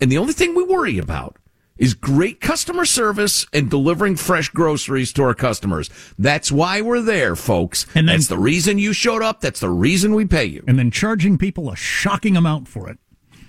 and 0.01 0.11
the 0.11 0.19
only 0.19 0.33
thing 0.33 0.55
we 0.55 0.65
worry 0.65 0.99
about 0.99 1.37
is 1.81 1.95
great 1.95 2.41
customer 2.41 2.85
service 2.85 3.47
and 3.53 3.71
delivering 3.71 4.15
fresh 4.15 4.51
groceries 4.51 5.13
to 5.15 5.23
our 5.23 5.35
customers. 5.35 5.91
That's 6.19 6.53
why 6.53 6.83
we're 6.83 7.01
there, 7.01 7.35
folks. 7.35 7.87
And 7.95 8.07
that's 8.07 8.29
the 8.29 8.39
reason 8.39 8.79
you 8.79 8.93
showed 8.93 9.23
up. 9.23 9.41
That's 9.41 9.61
the 9.61 9.71
reason 9.71 10.15
we 10.15 10.27
pay 10.27 10.45
you. 10.45 10.63
And 10.69 10.79
then 10.79 10.91
charging 10.91 11.39
people 11.39 11.71
a 11.73 11.77
shocking 11.77 12.37
amount 12.37 12.69
for 12.69 12.89
it. 12.89 12.99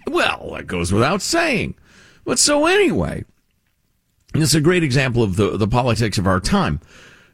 Well, 0.08 0.54
that 0.54 0.66
goes 0.66 0.94
without 0.94 1.22
saying. 1.22 1.76
But 2.24 2.40
so 2.40 2.66
anyway, 2.66 3.26
this 4.34 4.44
is 4.44 4.56
a 4.56 4.62
great 4.62 4.84
example 4.84 5.22
of 5.22 5.36
the, 5.36 5.58
the 5.58 5.68
politics 5.68 6.18
of 6.18 6.26
our 6.26 6.40
time. 6.40 6.80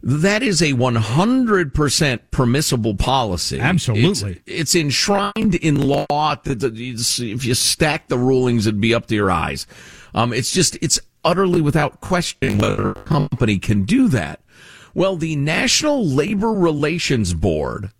That 0.03 0.43
is 0.43 0.61
a 0.61 0.73
100% 0.73 2.19
permissible 2.31 2.95
policy. 2.95 3.59
Absolutely. 3.59 4.41
It's, 4.45 4.73
it's 4.73 4.75
enshrined 4.75 5.55
in 5.55 5.87
law. 5.87 6.05
That 6.35 6.63
if 6.63 7.45
you 7.45 7.53
stack 7.53 8.07
the 8.07 8.17
rulings, 8.17 8.67
it'd 8.67 8.79
be 8.79 8.93
up 8.93 9.07
to 9.07 9.15
your 9.15 9.31
eyes. 9.31 9.65
Um, 10.13 10.33
it's 10.33 10.51
just, 10.51 10.77
it's 10.81 10.99
utterly 11.23 11.61
without 11.61 11.99
question 12.01 12.57
whether 12.57 12.91
a 12.91 12.95
company 12.95 13.59
can 13.59 13.83
do 13.83 14.07
that. 14.09 14.41
Well, 14.93 15.15
the 15.15 15.35
National 15.35 16.05
Labor 16.05 16.51
Relations 16.51 17.33
Board 17.33 17.91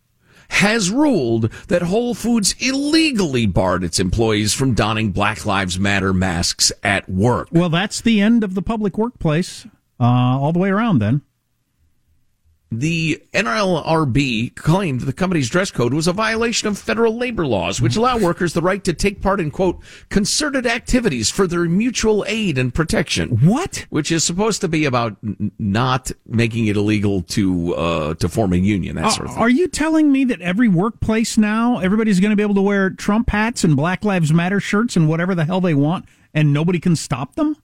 has 0.49 0.89
ruled 0.89 1.51
that 1.67 1.83
Whole 1.83 2.15
Foods 2.15 2.55
illegally 2.59 3.45
barred 3.45 3.83
its 3.83 3.99
employees 3.99 4.53
from 4.53 4.73
donning 4.73 5.11
Black 5.11 5.45
Lives 5.45 5.77
Matter 5.77 6.13
masks 6.13 6.71
at 6.83 7.07
work. 7.09 7.49
Well, 7.51 7.69
that's 7.69 8.01
the 8.01 8.21
end 8.21 8.43
of 8.43 8.55
the 8.55 8.61
public 8.61 8.97
workplace 8.97 9.65
uh, 9.99 10.03
all 10.03 10.53
the 10.53 10.59
way 10.59 10.69
around 10.69 10.99
then. 10.99 11.21
The 12.69 13.23
NLRB 13.33 14.55
claimed 14.55 15.01
the 15.01 15.13
company's 15.13 15.49
dress 15.49 15.71
code 15.71 15.93
was 15.93 16.05
a 16.05 16.13
violation 16.13 16.67
of 16.67 16.77
federal 16.77 17.17
labor 17.17 17.45
laws, 17.47 17.79
which 17.79 17.95
allow 17.95 18.17
workers 18.17 18.51
the 18.51 18.61
right 18.61 18.83
to 18.83 18.93
take 18.93 19.21
part 19.21 19.39
in, 19.39 19.51
quote, 19.51 19.81
concerted 20.09 20.67
activities 20.67 21.29
for 21.29 21.47
their 21.47 21.63
mutual 21.63 22.25
aid 22.27 22.57
and 22.57 22.73
protection. 22.73 23.29
What? 23.47 23.85
Which 23.89 24.11
is 24.11 24.25
supposed 24.25 24.59
to 24.61 24.67
be 24.67 24.83
about 24.83 25.15
n- 25.23 25.51
not 25.57 26.11
making 26.27 26.67
it 26.67 26.75
illegal 26.75 27.21
to, 27.21 27.73
uh, 27.75 28.13
to 28.15 28.27
form 28.27 28.51
a 28.51 28.57
union, 28.57 28.97
that 28.97 29.11
sort 29.11 29.27
of 29.27 29.33
thing. 29.35 29.41
Are 29.41 29.49
you 29.49 29.69
telling 29.69 30.11
me 30.11 30.25
that 30.25 30.41
every 30.41 30.67
workplace 30.67 31.37
now, 31.37 31.79
everybody's 31.79 32.19
going 32.19 32.31
to 32.31 32.35
be 32.35 32.43
able 32.43 32.55
to 32.55 32.61
wear 32.61 32.89
Trump 32.89 33.29
hats 33.29 33.63
and 33.63 33.77
Black 33.77 34.03
Lives 34.03 34.33
Matter 34.33 34.59
shirts 34.59 34.97
and 34.97 35.07
whatever 35.07 35.33
the 35.33 35.45
hell 35.45 35.61
they 35.61 35.73
want, 35.73 36.05
and 36.33 36.51
nobody 36.51 36.79
can 36.79 36.97
stop 36.97 37.35
them? 37.35 37.55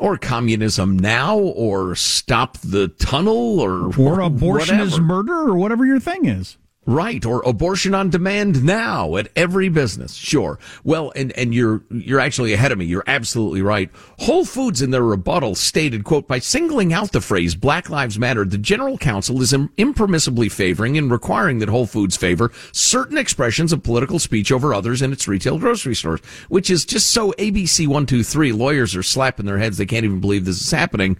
Or 0.00 0.16
communism 0.16 0.98
now, 0.98 1.38
or 1.38 1.94
stop 1.94 2.56
the 2.58 2.88
tunnel, 2.88 3.60
or 3.60 3.94
Or 3.94 4.20
abortion 4.20 4.80
is 4.80 4.98
murder, 4.98 5.34
or 5.34 5.54
whatever 5.54 5.84
your 5.84 6.00
thing 6.00 6.24
is. 6.24 6.56
Right, 6.86 7.26
or 7.26 7.42
abortion 7.42 7.94
on 7.94 8.08
demand 8.08 8.64
now 8.64 9.16
at 9.16 9.28
every 9.36 9.68
business. 9.68 10.14
Sure. 10.14 10.58
Well, 10.82 11.12
and, 11.14 11.30
and 11.32 11.54
you're, 11.54 11.82
you're 11.90 12.18
actually 12.20 12.54
ahead 12.54 12.72
of 12.72 12.78
me. 12.78 12.86
You're 12.86 13.04
absolutely 13.06 13.60
right. 13.60 13.90
Whole 14.20 14.46
Foods 14.46 14.80
in 14.80 14.90
their 14.90 15.02
rebuttal 15.02 15.54
stated, 15.54 16.04
quote, 16.04 16.26
by 16.26 16.38
singling 16.38 16.94
out 16.94 17.12
the 17.12 17.20
phrase 17.20 17.54
Black 17.54 17.90
Lives 17.90 18.18
Matter, 18.18 18.46
the 18.46 18.56
General 18.56 18.96
Counsel 18.96 19.42
is 19.42 19.52
im- 19.52 19.68
impermissibly 19.76 20.50
favoring 20.50 20.96
and 20.96 21.10
requiring 21.12 21.58
that 21.58 21.68
Whole 21.68 21.86
Foods 21.86 22.16
favor 22.16 22.50
certain 22.72 23.18
expressions 23.18 23.74
of 23.74 23.82
political 23.82 24.18
speech 24.18 24.50
over 24.50 24.72
others 24.72 25.02
in 25.02 25.12
its 25.12 25.28
retail 25.28 25.58
grocery 25.58 25.94
stores, 25.94 26.20
which 26.48 26.70
is 26.70 26.86
just 26.86 27.10
so 27.10 27.32
ABC 27.32 27.86
123. 27.86 28.52
Lawyers 28.52 28.96
are 28.96 29.02
slapping 29.02 29.44
their 29.44 29.58
heads. 29.58 29.76
They 29.76 29.86
can't 29.86 30.06
even 30.06 30.20
believe 30.20 30.46
this 30.46 30.62
is 30.62 30.70
happening. 30.70 31.18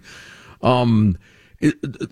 Um, 0.63 1.19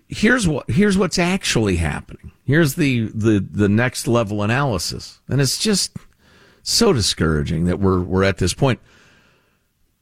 here's 0.08 0.48
what 0.48 0.70
here's 0.70 0.98
what's 0.98 1.18
actually 1.18 1.78
happening. 1.78 2.32
Here's 2.50 2.74
the 2.74 3.12
the 3.14 3.40
the 3.40 3.70
next 3.70 4.08
level 4.08 4.42
analysis, 4.42 5.22
and 5.30 5.40
it's 5.40 5.60
just 5.60 5.96
so 6.64 6.92
discouraging 6.92 7.66
that 7.66 7.80
we're 7.80 8.00
we're 8.00 8.24
at 8.24 8.40
this 8.40 8.56
point. 8.56 8.80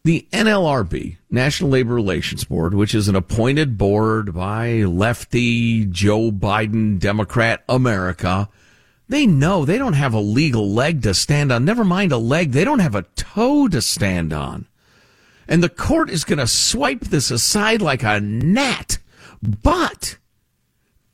The 0.06 0.26
NLRB, 0.32 1.18
National 1.30 1.72
Labor 1.72 1.94
Relations 1.94 2.46
Board, 2.46 2.74
which 2.74 2.96
is 2.96 3.10
an 3.10 3.18
appointed 3.18 3.78
board 3.78 4.34
by 4.34 4.84
lefty 4.84 5.84
Joe 5.88 6.32
Biden 6.32 6.98
Democrat 7.00 7.66
America, 7.68 8.48
they 9.10 9.26
know 9.26 9.66
they 9.66 9.78
don't 9.78 9.92
have 9.92 10.14
a 10.14 10.22
legal 10.22 10.72
leg 10.72 11.02
to 11.02 11.14
stand 11.14 11.52
on. 11.52 11.66
Never 11.66 11.84
mind 11.84 12.14
a 12.14 12.18
leg, 12.18 12.54
they 12.54 12.64
don't 12.64 12.80
have 12.80 12.96
a 12.96 13.08
toe 13.18 13.68
to 13.68 13.82
stand 13.82 14.32
on. 14.32 14.68
And 15.50 15.62
the 15.62 15.68
court 15.68 16.10
is 16.10 16.24
going 16.24 16.40
to 16.40 16.48
swipe 16.48 17.02
this 17.02 17.30
aside 17.30 17.82
like 17.82 18.04
a 18.04 18.22
gnat. 18.22 19.00
But 19.42 20.18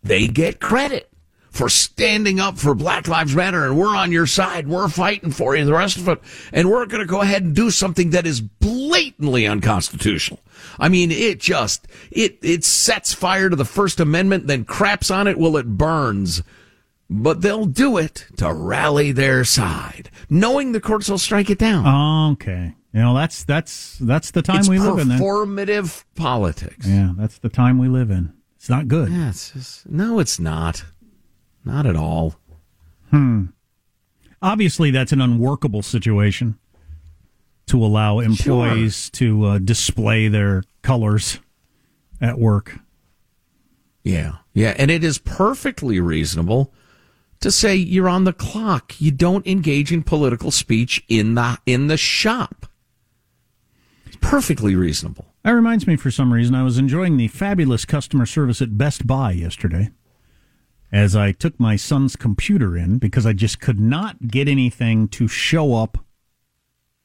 they 0.04 0.28
get 0.28 0.60
credit 0.60 1.10
for 1.54 1.70
standing 1.70 2.40
up 2.40 2.58
for 2.58 2.74
Black 2.74 3.08
Lives 3.08 3.36
Matter 3.36 3.64
and 3.66 3.78
we're 3.78 3.96
on 3.96 4.12
your 4.12 4.26
side. 4.26 4.68
We're 4.68 4.90
fighting 4.90 5.32
for 5.32 5.56
you. 5.56 5.64
The 5.64 5.74
rest 5.74 5.98
of 5.98 6.08
it. 6.08 6.20
And 6.52 6.70
we're 6.70 6.88
going 6.88 7.02
to 7.02 7.06
go 7.06 7.22
ahead 7.22 7.44
and 7.44 7.56
do 7.56 7.70
something 7.70 8.10
that 8.10 8.26
is 8.26 8.42
blatantly 8.42 9.46
unconstitutional. 9.46 10.40
I 10.80 10.90
mean, 10.90 11.12
it 11.12 11.40
just, 11.40 11.88
it, 12.10 12.40
it 12.42 12.64
sets 12.64 13.14
fire 13.14 13.50
to 13.50 13.56
the 13.56 13.66
First 13.66 14.00
Amendment, 14.00 14.48
then 14.48 14.66
craps 14.66 15.12
on 15.12 15.28
it 15.28 15.38
while 15.38 15.56
it 15.58 15.78
burns. 15.78 16.42
But 17.08 17.42
they'll 17.42 17.68
do 17.68 17.98
it 17.98 18.26
to 18.38 18.52
rally 18.52 19.12
their 19.12 19.46
side, 19.46 20.10
knowing 20.32 20.72
the 20.72 20.82
courts 20.82 21.08
will 21.08 21.20
strike 21.20 21.52
it 21.52 21.60
down. 21.60 22.32
Okay. 22.32 22.74
You 22.94 23.02
know, 23.02 23.14
that's 23.14 23.44
that's 23.44 23.98
that's 24.00 24.32
the 24.32 24.42
time 24.42 24.62
it's 24.62 24.70
we 24.70 24.80
live 24.80 25.00
in 25.00 25.08
performative 25.10 26.04
politics. 26.16 26.88
Yeah, 26.88 27.14
that's 27.16 27.38
the 27.40 27.50
time 27.50 27.78
we 27.78 27.88
live 27.88 28.10
in. 28.10 28.34
It's 28.56 28.70
not 28.70 28.88
good. 28.88 29.10
Yeah, 29.10 29.30
it's 29.30 29.52
just, 29.52 29.90
no, 29.90 30.20
it's 30.20 30.40
not. 30.40 30.86
Not 31.66 31.86
at 31.86 31.96
all. 31.96 32.36
Hmm. 33.10 33.46
Obviously, 34.42 34.92
that's 34.92 35.12
an 35.12 35.22
unworkable 35.22 35.82
situation 35.82 36.58
to 37.68 37.84
allow 37.84 38.20
employees 38.20 39.10
to 39.12 39.46
uh, 39.46 39.58
display 39.58 40.28
their 40.28 40.64
colors 40.82 41.40
at 42.20 42.38
work. 42.38 42.80
Yeah. 44.04 44.38
Yeah. 44.54 44.76
And 44.78 44.92
it 44.92 45.04
is 45.04 45.18
perfectly 45.18 46.02
reasonable 46.02 46.74
to 47.40 47.52
say 47.52 47.76
you're 47.76 48.10
on 48.10 48.26
the 48.26 48.34
clock. 48.34 49.00
You 49.00 49.12
don't 49.12 49.48
engage 49.48 49.94
in 49.94 50.04
political 50.04 50.52
speech 50.52 51.04
in 51.08 51.36
the, 51.36 51.58
in 51.66 51.88
the 51.88 51.98
shop. 51.98 52.66
It's 54.06 54.18
perfectly 54.18 54.76
reasonable. 54.76 55.34
That 55.44 55.52
reminds 55.52 55.88
me, 55.88 55.96
for 55.96 56.12
some 56.12 56.34
reason, 56.34 56.56
I 56.56 56.64
was 56.64 56.78
enjoying 56.78 57.16
the 57.16 57.30
fabulous 57.30 57.86
customer 57.86 58.26
service 58.26 58.62
at 58.62 58.78
Best 58.78 59.08
Buy 59.08 59.32
yesterday 59.32 59.90
as 60.94 61.16
I 61.16 61.32
took 61.32 61.60
my 61.60 61.76
son's 61.76 62.16
computer 62.16 62.78
in 62.78 63.00
because 63.00 63.26
I 63.26 63.34
just 63.34 63.60
could 63.60 63.80
not 63.80 64.28
get 64.28 64.48
anything 64.48 65.08
to 65.10 65.28
show 65.28 65.74
up 65.74 65.98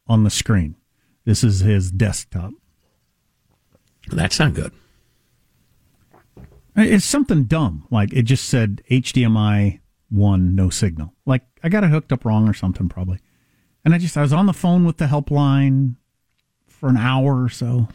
on 0.06 0.24
the 0.24 0.30
screen. 0.30 0.76
This 1.24 1.42
is 1.42 1.60
his 1.60 1.90
desktop. 1.90 2.52
That's 4.08 4.38
not 4.38 4.52
good. 4.52 4.72
It's 6.76 7.04
something 7.04 7.44
dumb. 7.44 7.86
Like 7.90 8.12
it 8.12 8.22
just 8.22 8.44
said 8.44 8.82
HDMI 8.90 9.80
1, 10.10 10.54
no 10.54 10.68
signal. 10.68 11.14
Like 11.24 11.42
I 11.62 11.70
got 11.70 11.82
it 11.82 11.90
hooked 11.90 12.12
up 12.12 12.26
wrong 12.26 12.46
or 12.46 12.54
something, 12.54 12.90
probably. 12.90 13.20
And 13.86 13.94
I 13.94 13.98
just, 13.98 14.18
I 14.18 14.22
was 14.22 14.34
on 14.34 14.46
the 14.46 14.52
phone 14.52 14.84
with 14.84 14.98
the 14.98 15.06
helpline 15.06 15.96
for 16.66 16.90
an 16.90 16.98
hour 16.98 17.42
or 17.42 17.48
so. 17.48 17.88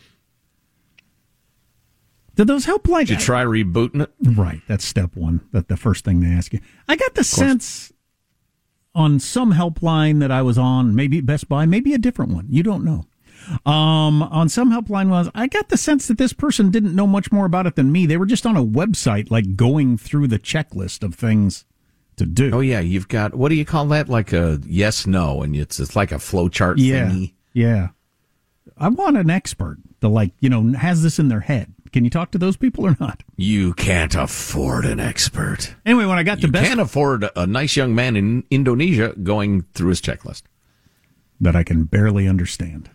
Did 2.35 2.47
those 2.47 2.65
helplines? 2.65 3.07
Did 3.07 3.09
you 3.11 3.17
try 3.17 3.43
rebooting 3.43 4.01
it? 4.01 4.11
Right. 4.21 4.61
That's 4.67 4.85
step 4.85 5.15
one. 5.15 5.41
That 5.51 5.67
the 5.67 5.77
first 5.77 6.03
thing 6.03 6.19
they 6.19 6.29
ask 6.29 6.53
you. 6.53 6.59
I 6.87 6.95
got 6.95 7.13
the 7.15 7.23
sense 7.23 7.93
on 8.95 9.19
some 9.19 9.53
helpline 9.53 10.19
that 10.19 10.31
I 10.31 10.41
was 10.41 10.57
on, 10.57 10.95
maybe 10.95 11.21
Best 11.21 11.47
Buy, 11.47 11.65
maybe 11.65 11.93
a 11.93 11.97
different 11.97 12.31
one. 12.31 12.47
You 12.49 12.63
don't 12.63 12.83
know. 12.83 13.05
Um, 13.65 14.23
on 14.23 14.47
some 14.49 14.71
helpline 14.71 15.09
was 15.09 15.29
I 15.35 15.47
got 15.47 15.69
the 15.69 15.77
sense 15.77 16.07
that 16.07 16.17
this 16.17 16.33
person 16.33 16.71
didn't 16.71 16.95
know 16.95 17.07
much 17.07 17.31
more 17.31 17.45
about 17.45 17.67
it 17.67 17.75
than 17.75 17.91
me. 17.91 18.05
They 18.05 18.17
were 18.17 18.25
just 18.25 18.45
on 18.45 18.55
a 18.55 18.63
website, 18.63 19.29
like 19.29 19.55
going 19.55 19.97
through 19.97 20.27
the 20.27 20.39
checklist 20.39 21.03
of 21.03 21.15
things 21.15 21.65
to 22.15 22.25
do. 22.25 22.51
Oh 22.53 22.61
yeah, 22.61 22.79
you've 22.79 23.07
got 23.07 23.35
what 23.35 23.49
do 23.49 23.55
you 23.55 23.65
call 23.65 23.85
that? 23.87 24.09
Like 24.09 24.33
a 24.33 24.59
yes 24.65 25.05
no, 25.05 25.41
and 25.41 25.55
it's 25.55 25.79
it's 25.79 25.95
like 25.95 26.11
a 26.11 26.19
flow 26.19 26.47
chart 26.49 26.77
yeah, 26.77 27.09
thingy. 27.09 27.33
yeah. 27.53 27.89
I 28.77 28.87
want 28.89 29.17
an 29.17 29.29
expert 29.29 29.77
that 29.99 30.09
like 30.09 30.31
you 30.39 30.49
know 30.49 30.71
has 30.77 31.03
this 31.03 31.19
in 31.19 31.27
their 31.27 31.41
head. 31.41 31.72
Can 31.93 32.03
you 32.03 32.09
talk 32.09 32.31
to 32.31 32.37
those 32.39 32.57
people 32.57 32.85
or 32.85 32.97
not? 32.99 33.23
You 33.37 33.73
can't 33.75 34.15
afford 34.15 34.83
an 34.85 34.99
expert. 34.99 35.75
Anyway, 35.85 36.05
when 36.05 36.17
I 36.17 36.23
got 36.23 36.39
to 36.39 36.47
You 36.47 36.51
Best 36.51 36.63
you 36.63 36.69
can't 36.69 36.81
afford 36.81 37.29
a 37.35 37.45
nice 37.45 37.77
young 37.77 37.93
man 37.93 38.15
in 38.15 38.43
Indonesia 38.49 39.13
going 39.21 39.61
through 39.73 39.89
his 39.89 40.01
checklist. 40.01 40.41
that 41.39 41.55
I 41.55 41.63
can 41.63 41.83
barely 41.83 42.27
understand. 42.27 42.89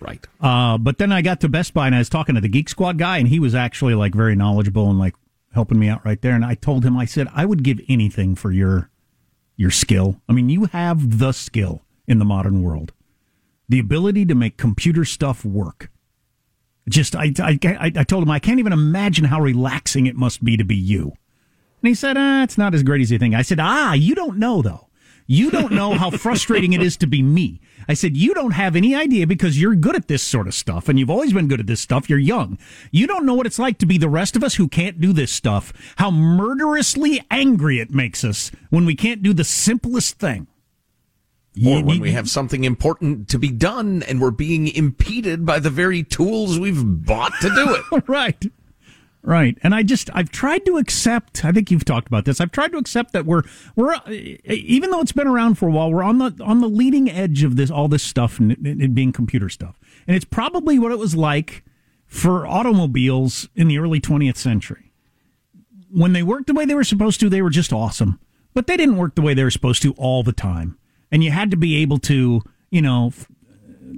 Right. 0.00 0.26
Uh, 0.40 0.78
but 0.78 0.98
then 0.98 1.10
I 1.12 1.20
got 1.22 1.40
to 1.40 1.48
Best 1.48 1.74
Buy 1.74 1.86
and 1.86 1.94
I 1.94 1.98
was 1.98 2.08
talking 2.08 2.36
to 2.36 2.40
the 2.40 2.48
Geek 2.48 2.68
Squad 2.68 2.96
guy, 2.98 3.18
and 3.18 3.28
he 3.28 3.40
was 3.40 3.54
actually 3.54 3.94
like 3.94 4.14
very 4.14 4.34
knowledgeable 4.36 4.88
and 4.88 4.98
like 4.98 5.14
helping 5.52 5.78
me 5.78 5.88
out 5.88 6.04
right 6.04 6.20
there. 6.22 6.34
And 6.34 6.44
I 6.44 6.54
told 6.54 6.84
him, 6.84 6.96
I 6.96 7.04
said, 7.04 7.28
I 7.34 7.44
would 7.44 7.62
give 7.62 7.80
anything 7.88 8.34
for 8.34 8.50
your 8.52 8.90
your 9.56 9.70
skill. 9.72 10.20
I 10.28 10.32
mean, 10.32 10.48
you 10.48 10.66
have 10.66 11.18
the 11.18 11.32
skill 11.32 11.82
in 12.06 12.18
the 12.20 12.24
modern 12.24 12.62
world, 12.62 12.92
the 13.68 13.80
ability 13.80 14.24
to 14.26 14.34
make 14.34 14.56
computer 14.56 15.04
stuff 15.04 15.44
work. 15.44 15.90
Just, 16.88 17.14
I, 17.14 17.32
I, 17.38 17.58
I 17.62 17.92
I 17.96 18.04
told 18.04 18.22
him 18.22 18.30
I 18.30 18.38
can't 18.38 18.58
even 18.58 18.72
imagine 18.72 19.24
how 19.24 19.40
relaxing 19.40 20.06
it 20.06 20.16
must 20.16 20.44
be 20.44 20.56
to 20.56 20.64
be 20.64 20.76
you. 20.76 21.12
And 21.82 21.88
he 21.88 21.94
said, 21.94 22.16
ah, 22.16 22.42
it's 22.42 22.58
not 22.58 22.74
as 22.74 22.82
great 22.82 23.00
as 23.00 23.10
you 23.10 23.18
think. 23.18 23.34
I 23.34 23.42
said, 23.42 23.60
ah, 23.60 23.92
you 23.92 24.14
don't 24.14 24.38
know 24.38 24.62
though. 24.62 24.88
You 25.26 25.50
don't 25.50 25.72
know 25.72 25.94
how 25.94 26.10
frustrating 26.18 26.72
it 26.72 26.82
is 26.82 26.96
to 26.98 27.06
be 27.06 27.22
me. 27.22 27.60
I 27.88 27.94
said, 27.94 28.16
you 28.16 28.34
don't 28.34 28.52
have 28.52 28.74
any 28.74 28.94
idea 28.94 29.26
because 29.26 29.60
you're 29.60 29.74
good 29.74 29.94
at 29.94 30.08
this 30.08 30.22
sort 30.22 30.48
of 30.48 30.54
stuff 30.54 30.88
and 30.88 30.98
you've 30.98 31.10
always 31.10 31.32
been 31.32 31.48
good 31.48 31.60
at 31.60 31.66
this 31.66 31.80
stuff. 31.80 32.08
You're 32.08 32.18
young. 32.18 32.58
You 32.90 33.06
don't 33.06 33.24
know 33.26 33.34
what 33.34 33.46
it's 33.46 33.58
like 33.58 33.78
to 33.78 33.86
be 33.86 33.98
the 33.98 34.08
rest 34.08 34.36
of 34.36 34.42
us 34.42 34.56
who 34.56 34.68
can't 34.68 35.00
do 35.00 35.12
this 35.12 35.32
stuff. 35.32 35.72
How 35.96 36.10
murderously 36.10 37.22
angry 37.30 37.78
it 37.78 37.90
makes 37.90 38.24
us 38.24 38.50
when 38.70 38.84
we 38.84 38.94
can't 38.94 39.22
do 39.22 39.32
the 39.32 39.44
simplest 39.44 40.18
thing. 40.18 40.48
Or 41.66 41.82
when 41.82 42.00
we 42.00 42.12
have 42.12 42.28
something 42.28 42.64
important 42.64 43.28
to 43.30 43.38
be 43.38 43.50
done 43.50 44.02
and 44.04 44.20
we're 44.20 44.30
being 44.30 44.68
impeded 44.68 45.44
by 45.46 45.58
the 45.58 45.70
very 45.70 46.02
tools 46.02 46.58
we've 46.58 46.82
bought 47.04 47.32
to 47.40 47.48
do 47.50 47.74
it. 47.74 48.04
right. 48.08 48.44
Right. 49.22 49.58
And 49.62 49.74
I 49.74 49.82
just 49.82 50.08
I've 50.14 50.30
tried 50.30 50.64
to 50.66 50.78
accept, 50.78 51.44
I 51.44 51.52
think 51.52 51.70
you've 51.70 51.84
talked 51.84 52.06
about 52.06 52.24
this. 52.24 52.40
I've 52.40 52.52
tried 52.52 52.72
to 52.72 52.78
accept 52.78 53.12
that 53.12 53.26
we're 53.26 53.42
we're 53.76 53.92
uh, 53.92 54.00
even 54.08 54.90
though 54.90 55.00
it's 55.00 55.12
been 55.12 55.26
around 55.26 55.56
for 55.56 55.68
a 55.68 55.72
while, 55.72 55.92
we're 55.92 56.02
on 56.02 56.18
the 56.18 56.34
on 56.42 56.60
the 56.60 56.68
leading 56.68 57.10
edge 57.10 57.42
of 57.42 57.56
this 57.56 57.70
all 57.70 57.88
this 57.88 58.02
stuff 58.02 58.38
and 58.38 58.52
it, 58.52 58.58
it 58.64 58.94
being 58.94 59.12
computer 59.12 59.48
stuff. 59.48 59.78
And 60.06 60.16
it's 60.16 60.24
probably 60.24 60.78
what 60.78 60.92
it 60.92 60.98
was 60.98 61.14
like 61.14 61.64
for 62.06 62.46
automobiles 62.46 63.48
in 63.54 63.68
the 63.68 63.78
early 63.78 64.00
20th 64.00 64.36
century. 64.36 64.92
When 65.90 66.12
they 66.12 66.22
worked 66.22 66.46
the 66.46 66.54
way 66.54 66.64
they 66.64 66.74
were 66.74 66.84
supposed 66.84 67.20
to, 67.20 67.28
they 67.28 67.42
were 67.42 67.50
just 67.50 67.72
awesome. 67.72 68.20
But 68.54 68.66
they 68.66 68.76
didn't 68.76 68.96
work 68.96 69.14
the 69.14 69.22
way 69.22 69.34
they 69.34 69.44
were 69.44 69.50
supposed 69.50 69.82
to 69.82 69.92
all 69.94 70.22
the 70.22 70.32
time. 70.32 70.77
And 71.10 71.24
you 71.24 71.30
had 71.30 71.50
to 71.50 71.56
be 71.56 71.76
able 71.76 71.98
to, 72.00 72.42
you 72.70 72.82
know, 72.82 73.08
f- 73.08 73.26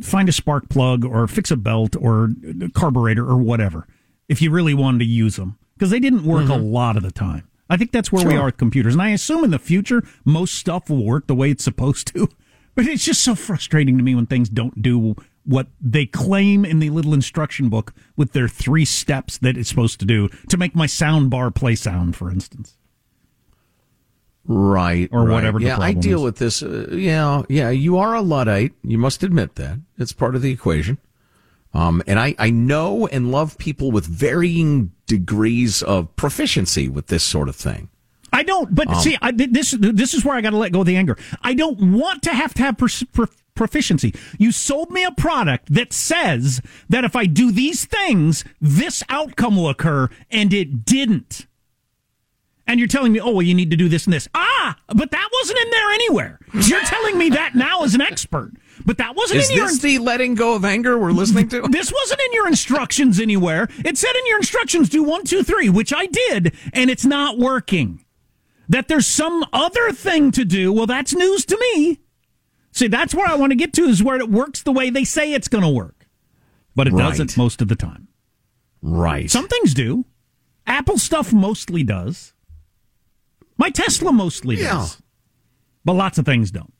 find 0.02 0.28
a 0.28 0.32
spark 0.32 0.68
plug 0.68 1.04
or 1.04 1.26
fix 1.26 1.50
a 1.50 1.56
belt 1.56 1.96
or 1.96 2.30
a 2.62 2.70
carburetor 2.70 3.28
or 3.28 3.38
whatever 3.38 3.86
if 4.28 4.40
you 4.40 4.50
really 4.50 4.74
wanted 4.74 4.98
to 5.00 5.04
use 5.04 5.36
them 5.36 5.58
because 5.74 5.90
they 5.90 6.00
didn't 6.00 6.24
work 6.24 6.48
a 6.48 6.52
mm-hmm. 6.52 6.72
lot 6.72 6.96
of 6.96 7.02
the 7.02 7.10
time. 7.10 7.48
I 7.68 7.76
think 7.76 7.92
that's 7.92 8.10
where 8.10 8.26
we 8.26 8.36
are 8.36 8.46
with 8.46 8.56
computers. 8.56 8.94
And 8.94 9.02
I 9.02 9.10
assume 9.10 9.44
in 9.44 9.52
the 9.52 9.58
future, 9.58 10.02
most 10.24 10.54
stuff 10.54 10.90
will 10.90 11.04
work 11.04 11.28
the 11.28 11.36
way 11.36 11.50
it's 11.50 11.64
supposed 11.64 12.08
to. 12.14 12.28
But 12.76 12.86
it's 12.86 13.04
just 13.04 13.22
so 13.22 13.34
frustrating 13.34 13.98
to 13.98 14.04
me 14.04 14.14
when 14.14 14.26
things 14.26 14.48
don't 14.48 14.80
do 14.80 15.16
what 15.44 15.66
they 15.80 16.06
claim 16.06 16.64
in 16.64 16.78
the 16.78 16.88
little 16.88 17.12
instruction 17.12 17.68
book 17.68 17.92
with 18.16 18.32
their 18.32 18.46
three 18.46 18.84
steps 18.84 19.38
that 19.38 19.56
it's 19.56 19.68
supposed 19.68 19.98
to 20.00 20.06
do 20.06 20.28
to 20.48 20.56
make 20.56 20.74
my 20.74 20.86
sound 20.86 21.30
bar 21.30 21.50
play 21.50 21.74
sound, 21.74 22.14
for 22.14 22.30
instance. 22.30 22.76
Right. 24.52 25.08
Or 25.12 25.24
right. 25.24 25.34
whatever 25.34 25.60
the 25.60 25.66
Yeah, 25.66 25.78
I 25.78 25.92
deal 25.92 26.18
is. 26.18 26.24
with 26.24 26.38
this. 26.38 26.60
Uh, 26.62 26.88
yeah, 26.90 27.42
yeah. 27.48 27.70
You 27.70 27.98
are 27.98 28.14
a 28.16 28.20
Luddite. 28.20 28.72
You 28.82 28.98
must 28.98 29.22
admit 29.22 29.54
that. 29.54 29.78
It's 29.96 30.12
part 30.12 30.34
of 30.34 30.42
the 30.42 30.50
equation. 30.50 30.98
Um, 31.72 32.02
and 32.08 32.18
I, 32.18 32.34
I 32.36 32.50
know 32.50 33.06
and 33.06 33.30
love 33.30 33.56
people 33.58 33.92
with 33.92 34.06
varying 34.06 34.90
degrees 35.06 35.84
of 35.84 36.16
proficiency 36.16 36.88
with 36.88 37.06
this 37.06 37.22
sort 37.22 37.48
of 37.48 37.54
thing. 37.54 37.90
I 38.32 38.42
don't, 38.42 38.74
but 38.74 38.88
Um, 38.88 38.94
see, 38.96 39.16
I, 39.22 39.30
this 39.30 39.70
this 39.78 40.14
is 40.14 40.24
where 40.24 40.34
I 40.36 40.40
got 40.40 40.50
to 40.50 40.56
let 40.56 40.72
go 40.72 40.80
of 40.80 40.86
the 40.86 40.96
anger. 40.96 41.16
I 41.42 41.54
don't 41.54 41.92
want 41.92 42.24
to 42.24 42.30
have 42.30 42.52
to 42.54 42.62
have 42.62 42.76
proficiency. 43.54 44.14
You 44.38 44.50
sold 44.50 44.90
me 44.90 45.04
a 45.04 45.12
product 45.12 45.72
that 45.74 45.92
says 45.92 46.60
that 46.88 47.04
if 47.04 47.14
I 47.14 47.26
do 47.26 47.52
these 47.52 47.84
things, 47.84 48.44
this 48.60 49.02
outcome 49.08 49.56
will 49.56 49.68
occur, 49.68 50.08
and 50.30 50.52
it 50.52 50.84
didn't. 50.84 51.46
And 52.70 52.78
you're 52.78 52.86
telling 52.86 53.12
me, 53.12 53.18
oh, 53.20 53.32
well, 53.32 53.42
you 53.42 53.52
need 53.52 53.70
to 53.72 53.76
do 53.76 53.88
this 53.88 54.04
and 54.04 54.12
this. 54.12 54.28
Ah, 54.32 54.76
but 54.94 55.10
that 55.10 55.28
wasn't 55.40 55.58
in 55.58 55.70
there 55.70 55.90
anywhere. 55.90 56.38
You're 56.54 56.80
telling 56.84 57.18
me 57.18 57.28
that 57.30 57.56
now 57.56 57.82
as 57.82 57.96
an 57.96 58.00
expert, 58.00 58.52
but 58.86 58.96
that 58.98 59.16
wasn't 59.16 59.40
Is 59.40 59.50
in 59.50 59.56
your. 59.56 59.66
this 59.66 59.80
the 59.80 59.98
letting 59.98 60.36
go 60.36 60.54
of 60.54 60.64
anger 60.64 60.96
we're 60.96 61.10
listening 61.10 61.48
to? 61.48 61.62
This 61.62 61.92
wasn't 61.92 62.20
in 62.20 62.32
your 62.32 62.46
instructions 62.46 63.18
anywhere. 63.18 63.66
It 63.84 63.98
said 63.98 64.12
in 64.16 64.26
your 64.28 64.38
instructions, 64.38 64.88
do 64.88 65.02
one, 65.02 65.24
two, 65.24 65.42
three, 65.42 65.68
which 65.68 65.92
I 65.92 66.06
did, 66.06 66.54
and 66.72 66.90
it's 66.90 67.04
not 67.04 67.38
working. 67.38 68.04
That 68.68 68.86
there's 68.86 69.08
some 69.08 69.44
other 69.52 69.90
thing 69.90 70.30
to 70.30 70.44
do, 70.44 70.72
well, 70.72 70.86
that's 70.86 71.12
news 71.12 71.44
to 71.46 71.58
me. 71.58 71.98
See, 72.70 72.86
that's 72.86 73.12
where 73.16 73.26
I 73.26 73.34
want 73.34 73.50
to 73.50 73.56
get 73.56 73.72
to 73.72 73.82
is 73.82 74.00
where 74.00 74.16
it 74.18 74.30
works 74.30 74.62
the 74.62 74.70
way 74.70 74.90
they 74.90 75.02
say 75.02 75.32
it's 75.32 75.48
going 75.48 75.64
to 75.64 75.68
work. 75.70 76.06
But 76.76 76.86
it 76.86 76.92
Right. 76.92 77.08
doesn't 77.08 77.36
most 77.36 77.60
of 77.60 77.66
the 77.66 77.74
time. 77.74 78.06
Right. 78.80 79.28
Some 79.28 79.48
things 79.48 79.74
do. 79.74 80.04
Apple 80.68 80.98
stuff 80.98 81.32
mostly 81.32 81.82
does. 81.82 82.32
My 83.60 83.68
Tesla 83.70 84.10
mostly 84.12 84.56
Yeah. 84.56 84.70
does. 84.70 85.02
But 85.84 85.92
lots 85.92 86.16
of 86.18 86.24
things 86.24 86.50
don't. 86.50 86.72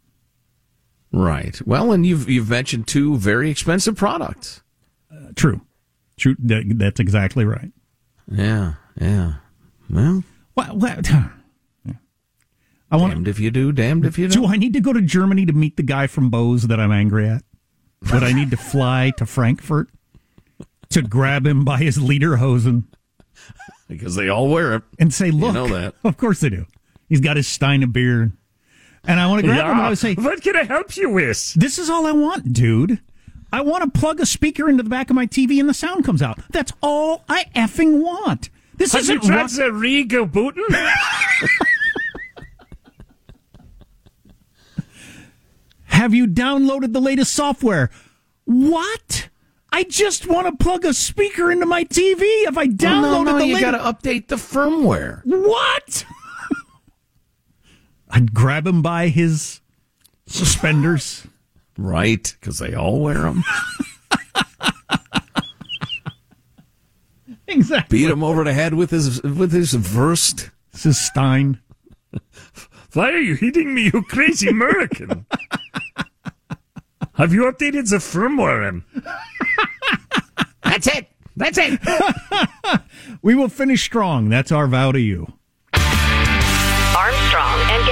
Right. 1.12 1.60
Well, 1.66 1.92
and 1.92 2.06
you've 2.06 2.28
you've 2.28 2.48
mentioned 2.48 2.86
two 2.86 3.16
very 3.18 3.50
expensive 3.50 3.96
products. 3.96 4.62
Uh, 5.12 5.32
true. 5.36 5.60
True. 6.18 6.36
That, 6.38 6.64
that's 6.76 6.98
exactly 7.00 7.44
right. 7.44 7.70
Yeah. 8.30 8.74
Yeah. 9.00 9.34
Well, 9.90 10.24
What, 10.54 10.76
what, 10.76 11.10
I 12.92 12.96
want 12.96 13.12
damned 13.12 13.28
if 13.28 13.38
you 13.38 13.50
do, 13.50 13.72
damned 13.72 14.04
if 14.06 14.18
you 14.18 14.28
Do 14.28 14.40
don't. 14.42 14.50
I 14.52 14.56
need 14.56 14.72
to 14.72 14.80
go 14.80 14.92
to 14.92 15.00
Germany 15.02 15.46
to 15.46 15.52
meet 15.52 15.76
the 15.76 15.82
guy 15.82 16.06
from 16.06 16.30
Bose 16.30 16.62
that 16.68 16.80
I'm 16.80 16.92
angry 16.92 17.28
at? 17.28 17.42
Would 18.12 18.22
I 18.22 18.32
need 18.32 18.50
to 18.52 18.56
fly 18.56 19.12
to 19.18 19.26
Frankfurt 19.26 19.88
to 20.90 21.02
grab 21.02 21.46
him 21.46 21.64
by 21.64 21.78
his 21.78 21.98
lederhosen 21.98 22.84
Because 23.88 24.14
they 24.14 24.28
all 24.28 24.48
wear 24.48 24.74
it. 24.76 24.82
and 25.00 25.12
say, 25.12 25.32
"Look, 25.32 25.52
know 25.52 25.66
that. 25.66 25.94
of 26.04 26.16
course 26.16 26.38
they 26.40 26.48
do. 26.48 26.66
He's 27.08 27.18
got 27.20 27.36
his 27.36 27.48
Stein 27.48 27.82
of 27.82 27.92
beer." 27.92 28.30
And 29.04 29.18
I 29.18 29.26
want 29.26 29.40
to 29.40 29.46
grab 29.48 29.64
him 29.64 29.70
and 29.72 29.80
I 29.80 29.88
would 29.88 29.98
say, 29.98 30.14
What 30.18 30.42
can 30.42 30.54
I 30.56 30.62
help 30.64 30.96
you 30.96 31.10
with? 31.10 31.54
"This 31.54 31.76
is 31.78 31.90
all 31.90 32.06
I 32.06 32.12
want, 32.12 32.52
dude. 32.52 33.00
I 33.52 33.62
want 33.62 33.92
to 33.92 33.98
plug 33.98 34.20
a 34.20 34.26
speaker 34.26 34.68
into 34.68 34.84
the 34.84 34.88
back 34.90 35.10
of 35.10 35.16
my 35.16 35.26
TV 35.26 35.58
and 35.58 35.68
the 35.68 35.74
sound 35.74 36.04
comes 36.04 36.22
out. 36.22 36.38
That's 36.50 36.72
all 36.80 37.24
I 37.28 37.46
effing 37.56 38.00
want. 38.00 38.48
This 38.76 38.92
Have 38.92 39.00
isn't 39.02 39.22
tried 39.24 39.36
rock- 39.36 39.50
the 39.50 39.72
Riga 39.72 40.24
booten? 40.24 40.62
Have 45.86 46.14
you 46.14 46.26
downloaded 46.26 46.92
the 46.92 47.00
latest 47.00 47.32
software? 47.34 47.90
What? 48.44 49.28
I 49.72 49.84
just 49.84 50.26
want 50.26 50.46
to 50.48 50.56
plug 50.62 50.84
a 50.84 50.92
speaker 50.92 51.50
into 51.50 51.64
my 51.66 51.84
TV. 51.84 52.20
If 52.46 52.58
I 52.58 52.64
Well, 52.64 52.72
downloaded 52.74 53.02
no, 53.02 53.22
no, 53.24 53.38
the 53.38 53.46
you 53.46 53.54
latest, 53.54 53.72
got 53.72 53.92
to 53.92 54.08
update 54.08 54.28
the 54.28 54.36
firmware. 54.36 55.22
what? 55.24 56.04
I'd 58.10 58.34
grab 58.34 58.66
him 58.66 58.82
by 58.82 59.08
his 59.08 59.60
suspenders. 60.26 61.26
Right, 61.78 62.36
because 62.40 62.58
they 62.58 62.74
all 62.74 63.00
wear 63.00 63.20
them. 63.20 63.44
exactly. 67.46 67.98
Beat 67.98 68.10
him 68.10 68.22
over 68.22 68.44
the 68.44 68.52
head 68.52 68.74
with 68.74 68.90
his 68.90 69.22
with 69.22 69.52
his 69.52 69.74
Wurst. 69.94 70.50
This 70.72 70.86
is 70.86 70.98
Stein. 70.98 71.60
Why 72.92 73.10
are 73.12 73.18
you 73.18 73.34
hitting 73.36 73.72
me, 73.74 73.90
you 73.92 74.02
crazy 74.02 74.48
American? 74.48 75.26
Have 77.14 77.32
you 77.32 77.42
updated 77.44 77.88
the 77.90 77.96
firmware? 77.98 78.82
That's 80.70 80.86
it. 80.86 81.08
That's 81.36 81.58
it. 81.60 81.80
we 83.22 83.34
will 83.34 83.48
finish 83.48 83.82
strong. 83.82 84.28
That's 84.28 84.52
our 84.52 84.68
vow 84.68 84.92
to 84.92 85.00
you. 85.00 85.26
Armstrong 85.74 87.58
and 87.74 87.89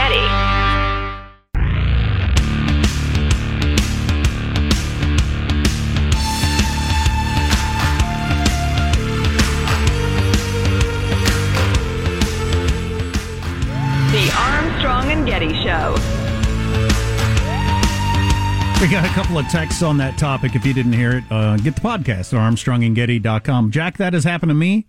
couple 19.18 19.36
of 19.38 19.48
texts 19.48 19.82
on 19.82 19.96
that 19.96 20.16
topic. 20.16 20.54
If 20.54 20.64
you 20.64 20.72
didn't 20.72 20.92
hear 20.92 21.16
it, 21.16 21.24
uh, 21.28 21.56
get 21.56 21.74
the 21.74 21.80
podcast 21.80 22.32
at 22.32 22.38
armstrongandgetty.com. 22.38 23.72
Jack, 23.72 23.96
that 23.96 24.12
has 24.12 24.22
happened 24.22 24.50
to 24.50 24.54
me. 24.54 24.86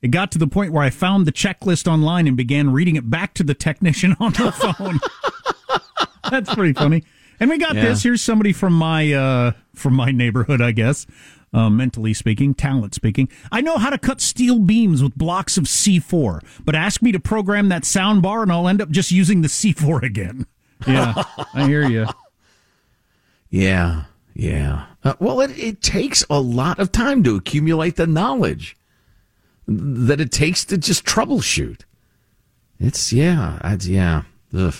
It 0.00 0.12
got 0.12 0.30
to 0.32 0.38
the 0.38 0.46
point 0.46 0.72
where 0.72 0.84
I 0.84 0.90
found 0.90 1.26
the 1.26 1.32
checklist 1.32 1.90
online 1.90 2.28
and 2.28 2.36
began 2.36 2.70
reading 2.72 2.94
it 2.94 3.10
back 3.10 3.34
to 3.34 3.42
the 3.42 3.54
technician 3.54 4.14
on 4.20 4.34
the 4.34 4.52
phone. 4.52 5.00
That's 6.30 6.54
pretty 6.54 6.74
funny. 6.74 7.02
And 7.40 7.50
we 7.50 7.58
got 7.58 7.74
Yeah. 7.74 7.86
this. 7.86 8.04
Here's 8.04 8.22
somebody 8.22 8.52
from 8.52 8.72
my 8.72 9.12
uh, 9.12 9.52
from 9.74 9.94
my 9.94 10.12
neighborhood, 10.12 10.62
I 10.62 10.70
guess. 10.70 11.04
Uh, 11.52 11.68
mentally 11.68 12.14
speaking, 12.14 12.54
talent 12.54 12.94
speaking, 12.94 13.28
I 13.50 13.62
know 13.62 13.78
how 13.78 13.90
to 13.90 13.98
cut 13.98 14.20
steel 14.20 14.60
beams 14.60 15.02
with 15.02 15.16
blocks 15.16 15.58
of 15.58 15.64
C4. 15.64 16.40
But 16.64 16.76
ask 16.76 17.02
me 17.02 17.10
to 17.10 17.18
program 17.18 17.68
that 17.70 17.84
sound 17.84 18.22
bar, 18.22 18.42
and 18.44 18.52
I'll 18.52 18.68
end 18.68 18.80
up 18.80 18.90
just 18.90 19.10
using 19.10 19.42
the 19.42 19.48
C4 19.48 20.02
again. 20.04 20.46
Yeah, 20.86 21.24
I 21.52 21.66
hear 21.66 21.88
you. 21.88 22.06
Yeah, 23.52 24.04
yeah. 24.34 24.86
Uh, 25.04 25.12
well, 25.20 25.42
it, 25.42 25.56
it 25.58 25.82
takes 25.82 26.24
a 26.30 26.40
lot 26.40 26.78
of 26.78 26.90
time 26.90 27.22
to 27.24 27.36
accumulate 27.36 27.96
the 27.96 28.06
knowledge 28.06 28.78
that 29.68 30.22
it 30.22 30.32
takes 30.32 30.64
to 30.64 30.78
just 30.78 31.04
troubleshoot. 31.04 31.82
It's 32.80 33.12
yeah, 33.12 33.58
it's, 33.62 33.86
yeah. 33.86 34.22
Ugh. 34.56 34.74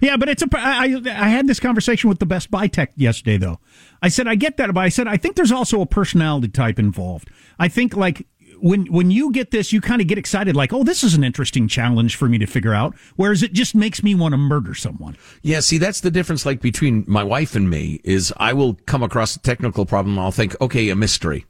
Yeah, 0.00 0.16
but 0.16 0.28
it's 0.28 0.42
a. 0.42 0.46
I, 0.54 1.02
I 1.04 1.28
had 1.28 1.48
this 1.48 1.58
conversation 1.58 2.08
with 2.08 2.20
the 2.20 2.26
Best 2.26 2.48
Buy 2.48 2.68
tech 2.68 2.92
yesterday, 2.94 3.38
though. 3.38 3.58
I 4.00 4.08
said 4.08 4.28
I 4.28 4.36
get 4.36 4.56
that, 4.56 4.72
but 4.72 4.80
I 4.82 4.88
said 4.88 5.08
I 5.08 5.16
think 5.16 5.34
there's 5.34 5.52
also 5.52 5.80
a 5.80 5.86
personality 5.86 6.48
type 6.48 6.78
involved. 6.78 7.28
I 7.58 7.66
think 7.66 7.96
like 7.96 8.26
when 8.62 8.86
when 8.86 9.10
you 9.10 9.32
get 9.32 9.50
this, 9.50 9.72
you 9.72 9.80
kind 9.80 10.00
of 10.00 10.06
get 10.06 10.18
excited, 10.18 10.54
like, 10.54 10.72
oh, 10.72 10.84
this 10.84 11.02
is 11.02 11.14
an 11.14 11.24
interesting 11.24 11.66
challenge 11.66 12.16
for 12.16 12.28
me 12.28 12.38
to 12.38 12.46
figure 12.46 12.72
out. 12.72 12.94
Whereas 13.16 13.42
it 13.42 13.52
just 13.52 13.74
makes 13.74 14.02
me 14.02 14.14
want 14.14 14.32
to 14.32 14.38
murder 14.38 14.74
someone. 14.74 15.16
Yeah, 15.42 15.60
see, 15.60 15.78
that's 15.78 16.00
the 16.00 16.10
difference. 16.10 16.46
Like 16.46 16.60
between 16.60 17.04
my 17.08 17.24
wife 17.24 17.56
and 17.56 17.68
me 17.68 18.00
is 18.04 18.32
I 18.36 18.52
will 18.52 18.74
come 18.86 19.02
across 19.02 19.34
a 19.34 19.40
technical 19.40 19.84
problem. 19.84 20.16
and 20.16 20.24
I'll 20.24 20.30
think, 20.30 20.58
okay, 20.60 20.88
a 20.88 20.96
mystery. 20.96 21.44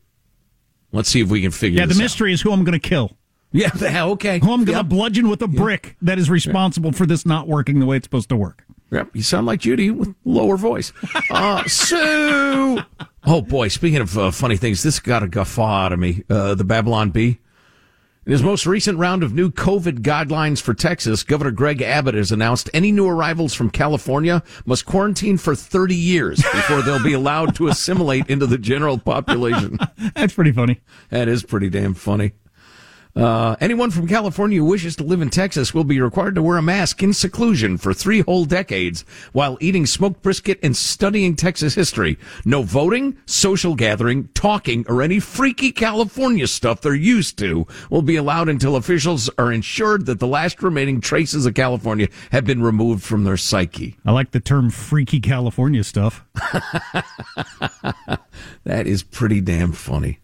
Let's 0.92 1.11
see 1.11 1.20
if 1.20 1.29
we 1.29 1.42
can 1.42 1.51
figure. 1.51 1.81
Yeah, 1.81 1.87
the 1.87 1.88
this 1.88 1.98
out. 1.98 2.05
mystery 2.05 2.33
is 2.33 2.40
who 2.40 2.51
I'm 2.53 2.64
going 2.64 2.79
to 2.79 2.88
kill. 2.88 3.16
Yeah, 3.53 3.70
yeah, 3.79 4.05
okay. 4.12 4.38
Who 4.38 4.53
I'm 4.53 4.64
going 4.64 4.79
to 4.79 4.85
bludgeon 4.85 5.29
with 5.29 5.42
a 5.42 5.48
brick 5.48 5.96
that 6.01 6.18
is 6.18 6.31
responsible 6.31 6.92
for 6.92 7.05
this 7.05 7.27
not 7.27 7.46
working 7.46 7.79
the 7.79 7.87
way 7.87 7.98
it's 7.98 8.07
supposed 8.07 8.31
to 8.31 8.37
work. 8.37 8.64
Yep, 8.92 9.16
you 9.16 9.22
sound 9.22 9.46
like 9.46 9.61
Judy 9.61 9.90
with 9.90 10.14
lower 10.24 10.59
voice. 10.59 10.92
Uh, 11.31 11.64
so, 11.66 12.78
oh 13.24 13.40
boy, 13.40 13.68
speaking 13.68 14.00
of 14.00 14.16
uh, 14.18 14.31
funny 14.31 14.59
things, 14.59 14.83
this 14.83 15.00
got 15.00 15.22
a 15.22 15.28
guffaw 15.28 15.87
out 15.87 15.92
of 15.94 15.98
me. 15.98 16.22
Uh, 16.28 16.55
the 16.55 16.64
Babylon 16.64 17.11
Bee. 17.11 17.38
In 18.24 18.31
his 18.31 18.42
most 18.42 18.66
recent 18.66 18.98
round 18.98 19.24
of 19.24 19.33
new 19.33 19.50
COVID 19.50 20.00
guidelines 20.02 20.62
for 20.62 20.74
Texas, 20.74 21.24
Governor 21.24 21.50
Greg 21.50 21.83
Abbott 21.83 22.14
has 22.14 22.31
announced 22.31 22.70
any 22.72 22.92
new 22.92 23.09
arrivals 23.09 23.52
from 23.52 23.68
California 23.68 24.44
must 24.64 24.87
quarantine 24.87 25.38
for 25.38 25.57
30 25.57 25.96
years 25.96 26.37
before 26.37 26.83
they'll 26.83 27.02
be 27.02 27.12
allowed 27.14 27.57
to 27.57 27.66
assimilate 27.66 28.28
into 28.28 28.46
the 28.46 28.59
general 28.59 28.96
population. 28.96 29.76
That's 30.14 30.35
pretty 30.35 30.52
funny. 30.52 30.81
That 31.11 31.26
is 31.26 31.42
pretty 31.42 31.68
damn 31.68 31.94
funny. 31.94 32.35
Uh, 33.14 33.57
anyone 33.61 33.90
from 33.90 34.09
California 34.09 34.59
who 34.59 34.64
wishes 34.64 34.96
to 34.96 35.05
live 35.05 35.20
in 35.20 35.29
Texas 35.29 35.75
will 35.75 35.85
be 35.85 36.01
required 36.01 36.35
to 36.35 36.42
wear 36.42 36.57
a 36.57 36.62
mask 36.62 37.03
in 37.03 37.12
seclusion 37.12 37.77
for 37.77 37.92
three 37.92 38.20
whole 38.20 38.44
decades 38.46 39.05
while 39.33 39.59
eating 39.61 39.85
smoked 39.85 40.22
brisket 40.22 40.59
and 40.62 40.75
studying 40.77 41.37
Texas 41.37 41.75
history. 41.75 42.18
No 42.44 42.62
voting, 42.62 43.18
social 43.27 43.75
gathering, 43.75 44.29
talking, 44.29 44.87
or 44.88 45.03
any 45.03 45.20
freaky 45.20 45.72
California 45.72 46.46
stuff 46.46 46.81
they're 46.81 46.94
used 46.94 47.38
to 47.38 47.66
will 47.90 48.03
be 48.03 48.16
allowed 48.16 48.48
until 48.48 48.77
officials 48.77 49.29
are 49.37 49.53
ensured 49.53 50.07
that 50.07 50.18
the 50.18 50.27
last 50.27 50.62
remaining 50.62 51.01
traces 51.01 51.44
of 51.44 51.55
California 51.55 52.09
have 52.31 52.46
been 52.46 52.62
removed 52.62 53.03
from 53.03 53.25
their 53.25 53.37
psyche. 53.37 53.96
I 54.07 54.12
like 54.12 54.31
the 54.31 54.40
term 54.40 54.70
freaky 54.70 55.20
California 55.20 55.85
stuff. 55.85 56.25
That 58.64 58.87
is 58.87 59.03
pretty 59.03 59.40
damn 59.40 59.72
funny. 59.72 60.20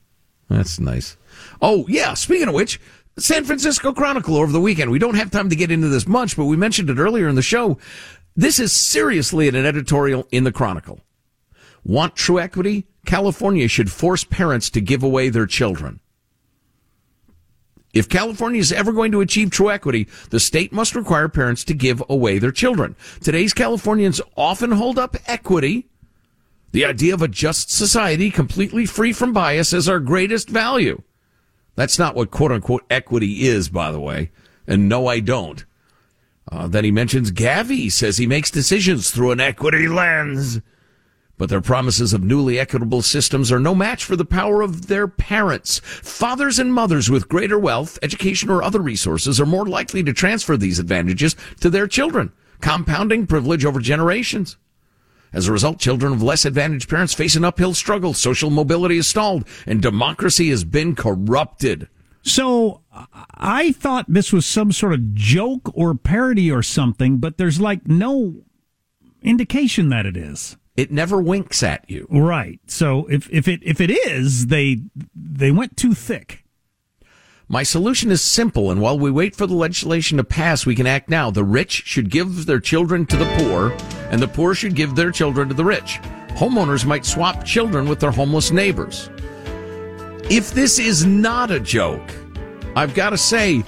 That's 0.48 0.80
nice. 0.80 1.16
Oh, 1.60 1.86
yeah. 1.88 2.14
Speaking 2.14 2.48
of 2.48 2.54
which, 2.54 2.80
San 3.18 3.44
Francisco 3.44 3.92
Chronicle 3.92 4.36
over 4.36 4.52
the 4.52 4.60
weekend. 4.60 4.90
We 4.90 4.98
don't 4.98 5.16
have 5.16 5.30
time 5.30 5.50
to 5.50 5.56
get 5.56 5.70
into 5.70 5.88
this 5.88 6.06
much, 6.06 6.36
but 6.36 6.46
we 6.46 6.56
mentioned 6.56 6.88
it 6.88 6.98
earlier 6.98 7.28
in 7.28 7.34
the 7.34 7.42
show. 7.42 7.78
This 8.36 8.60
is 8.60 8.72
seriously 8.72 9.48
an 9.48 9.56
editorial 9.56 10.28
in 10.30 10.44
the 10.44 10.52
Chronicle. 10.52 11.00
Want 11.84 12.14
true 12.14 12.38
equity? 12.38 12.86
California 13.06 13.68
should 13.68 13.90
force 13.90 14.22
parents 14.24 14.70
to 14.70 14.80
give 14.80 15.02
away 15.02 15.28
their 15.28 15.46
children. 15.46 16.00
If 17.94 18.08
California 18.08 18.60
is 18.60 18.70
ever 18.70 18.92
going 18.92 19.12
to 19.12 19.22
achieve 19.22 19.50
true 19.50 19.70
equity, 19.70 20.08
the 20.30 20.38
state 20.38 20.72
must 20.72 20.94
require 20.94 21.28
parents 21.28 21.64
to 21.64 21.74
give 21.74 22.02
away 22.08 22.38
their 22.38 22.52
children. 22.52 22.94
Today's 23.20 23.54
Californians 23.54 24.20
often 24.36 24.70
hold 24.70 24.98
up 24.98 25.16
equity, 25.26 25.88
the 26.72 26.84
idea 26.84 27.14
of 27.14 27.22
a 27.22 27.28
just 27.28 27.70
society 27.70 28.30
completely 28.30 28.86
free 28.86 29.12
from 29.12 29.32
bias, 29.32 29.72
is 29.72 29.88
our 29.88 30.00
greatest 30.00 30.48
value. 30.48 31.02
That's 31.74 31.98
not 31.98 32.14
what 32.14 32.30
quote 32.30 32.52
unquote 32.52 32.84
equity 32.90 33.46
is, 33.46 33.68
by 33.68 33.92
the 33.92 34.00
way. 34.00 34.30
And 34.66 34.88
no, 34.88 35.06
I 35.06 35.20
don't. 35.20 35.64
Uh, 36.50 36.66
then 36.66 36.84
he 36.84 36.90
mentions 36.90 37.30
Gavi 37.30 37.90
says 37.90 38.16
he 38.16 38.26
makes 38.26 38.50
decisions 38.50 39.10
through 39.10 39.32
an 39.32 39.40
equity 39.40 39.86
lens. 39.86 40.60
But 41.36 41.50
their 41.50 41.60
promises 41.60 42.12
of 42.12 42.24
newly 42.24 42.58
equitable 42.58 43.00
systems 43.02 43.52
are 43.52 43.60
no 43.60 43.74
match 43.74 44.04
for 44.04 44.16
the 44.16 44.24
power 44.24 44.60
of 44.60 44.88
their 44.88 45.06
parents. 45.06 45.78
Fathers 45.84 46.58
and 46.58 46.74
mothers 46.74 47.08
with 47.08 47.28
greater 47.28 47.58
wealth, 47.58 47.96
education, 48.02 48.50
or 48.50 48.62
other 48.62 48.80
resources 48.80 49.40
are 49.40 49.46
more 49.46 49.64
likely 49.66 50.02
to 50.02 50.12
transfer 50.12 50.56
these 50.56 50.80
advantages 50.80 51.36
to 51.60 51.70
their 51.70 51.86
children, 51.86 52.32
compounding 52.60 53.26
privilege 53.26 53.64
over 53.64 53.78
generations. 53.78 54.56
As 55.32 55.46
a 55.46 55.52
result, 55.52 55.78
children 55.78 56.12
of 56.12 56.22
less 56.22 56.44
advantaged 56.44 56.88
parents 56.88 57.14
face 57.14 57.36
an 57.36 57.44
uphill 57.44 57.74
struggle. 57.74 58.14
Social 58.14 58.50
mobility 58.50 58.96
is 58.96 59.06
stalled 59.06 59.46
and 59.66 59.82
democracy 59.82 60.50
has 60.50 60.64
been 60.64 60.94
corrupted. 60.94 61.88
So 62.22 62.82
I 63.34 63.72
thought 63.72 64.06
this 64.08 64.32
was 64.32 64.44
some 64.44 64.72
sort 64.72 64.92
of 64.92 65.14
joke 65.14 65.70
or 65.74 65.94
parody 65.94 66.50
or 66.50 66.62
something, 66.62 67.18
but 67.18 67.38
there's 67.38 67.60
like 67.60 67.86
no 67.86 68.42
indication 69.22 69.88
that 69.90 70.06
it 70.06 70.16
is. 70.16 70.56
It 70.76 70.92
never 70.92 71.20
winks 71.20 71.62
at 71.62 71.88
you. 71.90 72.06
Right. 72.10 72.60
So 72.66 73.06
if, 73.06 73.28
if 73.30 73.48
it 73.48 73.60
if 73.64 73.80
it 73.80 73.90
is, 73.90 74.46
they 74.46 74.78
they 75.14 75.50
went 75.50 75.76
too 75.76 75.92
thick. 75.92 76.44
My 77.50 77.62
solution 77.62 78.10
is 78.10 78.20
simple, 78.20 78.70
and 78.70 78.78
while 78.78 78.98
we 78.98 79.10
wait 79.10 79.34
for 79.34 79.46
the 79.46 79.54
legislation 79.54 80.18
to 80.18 80.24
pass, 80.24 80.66
we 80.66 80.74
can 80.74 80.86
act 80.86 81.08
now. 81.08 81.30
The 81.30 81.44
rich 81.44 81.84
should 81.86 82.10
give 82.10 82.44
their 82.44 82.60
children 82.60 83.06
to 83.06 83.16
the 83.16 83.24
poor, 83.38 83.74
and 84.10 84.20
the 84.20 84.28
poor 84.28 84.54
should 84.54 84.74
give 84.74 84.94
their 84.94 85.10
children 85.10 85.48
to 85.48 85.54
the 85.54 85.64
rich. 85.64 85.98
Homeowners 86.36 86.84
might 86.84 87.06
swap 87.06 87.46
children 87.46 87.88
with 87.88 88.00
their 88.00 88.10
homeless 88.10 88.50
neighbors. 88.50 89.08
If 90.30 90.52
this 90.52 90.78
is 90.78 91.06
not 91.06 91.50
a 91.50 91.58
joke, 91.58 92.10
I've 92.76 92.94
got 92.94 93.10
to 93.10 93.18
say, 93.18 93.64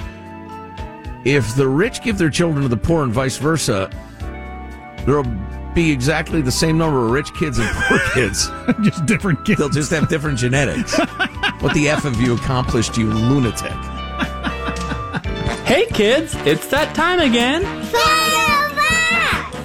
if 1.24 1.56
the 1.56 1.66
rich 1.66 2.02
give 2.02 2.18
their 2.18 2.28
children 2.28 2.60
to 2.64 2.68
the 2.68 2.76
poor 2.76 3.02
and 3.02 3.12
vice 3.14 3.38
versa, 3.38 3.88
there'll 5.06 5.24
be 5.74 5.90
exactly 5.90 6.40
the 6.42 6.52
same 6.52 6.78
number 6.78 7.04
of 7.04 7.10
rich 7.10 7.32
kids 7.34 7.58
and 7.58 7.68
poor 7.70 7.98
kids. 8.14 8.48
just 8.82 9.06
different 9.06 9.44
kids. 9.44 9.58
They'll 9.58 9.68
just 9.68 9.90
have 9.90 10.08
different 10.08 10.38
genetics. 10.38 10.98
what 11.60 11.74
the 11.74 11.88
F 11.88 12.02
have 12.04 12.20
you 12.20 12.34
accomplished, 12.34 12.96
you 12.96 13.12
lunatic? 13.12 13.72
Hey 15.64 15.86
kids, 15.86 16.34
it's 16.46 16.66
that 16.68 16.94
time 16.94 17.20
again. 17.20 17.62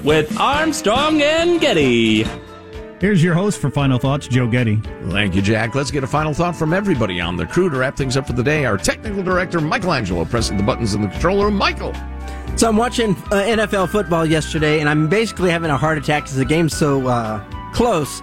With 0.03 0.39
Armstrong 0.39 1.21
and 1.21 1.59
Getty. 1.59 2.25
Here's 3.01 3.23
your 3.23 3.33
host 3.33 3.59
for 3.59 3.69
Final 3.69 3.97
Thoughts, 3.99 4.27
Joe 4.27 4.47
Getty. 4.47 4.77
Thank 5.09 5.35
you, 5.35 5.41
Jack. 5.41 5.75
Let's 5.75 5.91
get 5.91 6.03
a 6.03 6.07
final 6.07 6.33
thought 6.33 6.55
from 6.55 6.73
everybody 6.73 7.19
on 7.19 7.35
the 7.35 7.45
crew 7.45 7.69
to 7.69 7.77
wrap 7.77 7.97
things 7.97 8.15
up 8.15 8.25
for 8.27 8.33
the 8.33 8.43
day. 8.43 8.65
Our 8.65 8.77
technical 8.77 9.21
director, 9.23 9.59
Michael 9.59 9.93
Angelo, 9.93 10.23
pressing 10.25 10.57
the 10.57 10.63
buttons 10.63 10.93
in 10.93 11.01
the 11.01 11.07
control 11.07 11.43
room. 11.43 11.55
Michael. 11.55 11.93
So 12.57 12.69
I'm 12.69 12.77
watching 12.77 13.11
uh, 13.31 13.43
NFL 13.43 13.89
football 13.89 14.25
yesterday, 14.25 14.79
and 14.79 14.87
I'm 14.87 15.09
basically 15.09 15.51
having 15.51 15.69
a 15.69 15.77
heart 15.77 15.97
attack 15.97 16.23
because 16.23 16.37
the 16.37 16.45
game's 16.45 16.75
so 16.75 17.05
uh, 17.07 17.43
close. 17.73 18.21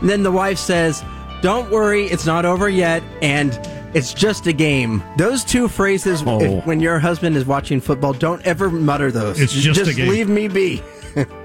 And 0.00 0.10
then 0.10 0.24
the 0.24 0.32
wife 0.32 0.58
says, 0.58 1.04
"Don't 1.40 1.70
worry, 1.70 2.06
it's 2.06 2.26
not 2.26 2.44
over 2.44 2.68
yet." 2.68 3.02
And 3.22 3.52
It's 3.94 4.12
just 4.14 4.46
a 4.46 4.52
game. 4.52 5.02
Those 5.16 5.44
two 5.44 5.66
phrases, 5.68 6.22
Oh. 6.26 6.40
if, 6.40 6.66
when 6.66 6.80
your 6.80 6.98
husband 7.00 7.36
is 7.36 7.44
watching 7.44 7.80
football, 7.80 8.12
don't 8.12 8.40
ever 8.46 8.70
mutter 8.70 9.10
those. 9.12 9.40
It's 9.40 9.52
just 9.52 9.88
a 9.88 9.94
game. 9.94 10.08
leave 10.08 10.28
me 10.28 10.48
be. 10.48 10.82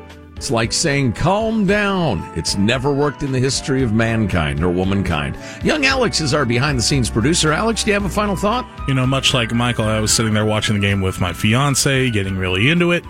It's 0.46 0.52
like 0.52 0.74
saying, 0.74 1.14
calm 1.14 1.66
down. 1.66 2.24
It's 2.36 2.56
never 2.56 2.94
worked 2.94 3.24
in 3.24 3.32
the 3.32 3.40
history 3.40 3.82
of 3.82 3.94
mankind 3.94 4.64
or 4.64 4.70
womankind. 4.70 5.40
Young 5.64 5.88
Alex 5.88 6.22
is 6.22 6.36
our 6.36 6.46
behind 6.46 6.78
the 6.78 6.84
scenes 6.84 7.10
producer. 7.10 7.52
Alex, 7.52 7.84
do 7.84 7.90
you 7.90 7.96
have 7.96 8.06
a 8.06 8.10
final 8.10 8.36
thought? 8.36 8.64
You 8.88 8.94
know, 8.94 9.08
much 9.08 9.34
like 9.34 9.52
Michael, 9.56 9.86
I 9.86 10.00
was 10.00 10.14
sitting 10.14 10.36
there 10.36 10.46
watching 10.46 10.76
the 10.76 10.82
game 10.82 11.02
with 11.02 11.20
my 11.20 11.34
fiance, 11.34 12.12
getting 12.12 12.38
really 12.38 12.70
into 12.70 12.92
it, 12.92 13.04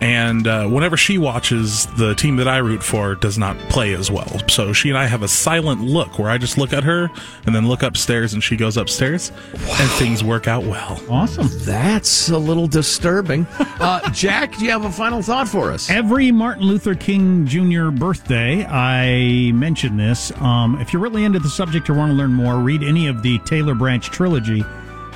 and 0.00 0.48
uh, 0.48 0.66
whenever 0.66 0.96
she 0.96 1.16
watches, 1.16 1.86
the 1.96 2.16
team 2.16 2.34
that 2.38 2.48
I 2.48 2.56
root 2.56 2.82
for 2.82 3.14
does 3.14 3.38
not 3.38 3.56
play 3.68 3.94
as 3.94 4.10
well. 4.10 4.40
So 4.48 4.72
she 4.72 4.88
and 4.88 4.98
I 4.98 5.06
have 5.06 5.22
a 5.22 5.28
silent 5.28 5.82
look 5.82 6.18
where 6.18 6.28
I 6.28 6.38
just 6.38 6.58
look 6.58 6.72
at 6.72 6.82
her 6.82 7.08
and 7.46 7.54
then 7.54 7.68
look 7.68 7.84
upstairs, 7.84 8.34
and 8.34 8.42
she 8.42 8.56
goes 8.56 8.76
upstairs, 8.76 9.30
and 9.52 9.90
things 9.92 10.24
work 10.24 10.48
out 10.48 10.64
well. 10.64 11.00
Awesome. 11.08 11.46
That's 11.60 12.30
a 12.30 12.38
little 12.38 12.66
disturbing. 12.66 13.46
Uh, 13.80 14.10
Jack, 14.10 14.58
do 14.58 14.64
you 14.66 14.70
have 14.70 14.84
a 14.84 14.92
final 14.92 15.22
thought 15.22 15.48
for 15.48 15.70
us? 15.70 15.88
Every 15.88 16.30
Martin 16.30 16.64
Luther 16.64 16.79
King 16.80 17.46
Jr. 17.46 17.90
birthday, 17.90 18.64
I 18.64 19.52
mentioned 19.52 20.00
this. 20.00 20.32
Um, 20.40 20.80
if 20.80 20.92
you're 20.92 21.02
really 21.02 21.24
into 21.24 21.38
the 21.38 21.48
subject 21.50 21.90
or 21.90 21.94
want 21.94 22.10
to 22.10 22.16
learn 22.16 22.32
more, 22.32 22.56
read 22.56 22.82
any 22.82 23.06
of 23.06 23.22
the 23.22 23.38
Taylor 23.40 23.74
Branch 23.74 24.02
trilogy. 24.02 24.64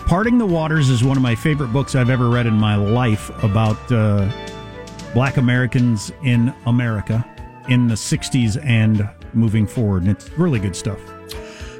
Parting 0.06 0.36
the 0.36 0.44
Waters 0.44 0.90
is 0.90 1.02
one 1.02 1.16
of 1.16 1.22
my 1.22 1.34
favorite 1.34 1.72
books 1.72 1.94
I've 1.94 2.10
ever 2.10 2.28
read 2.28 2.46
in 2.46 2.52
my 2.52 2.76
life 2.76 3.30
about 3.42 3.78
uh, 3.90 4.30
black 5.14 5.38
Americans 5.38 6.12
in 6.22 6.54
America 6.66 7.24
in 7.70 7.88
the 7.88 7.94
60s 7.94 8.62
and 8.62 9.08
moving 9.32 9.66
forward. 9.66 10.02
And 10.02 10.10
it's 10.10 10.28
really 10.32 10.58
good 10.60 10.76
stuff. 10.76 11.00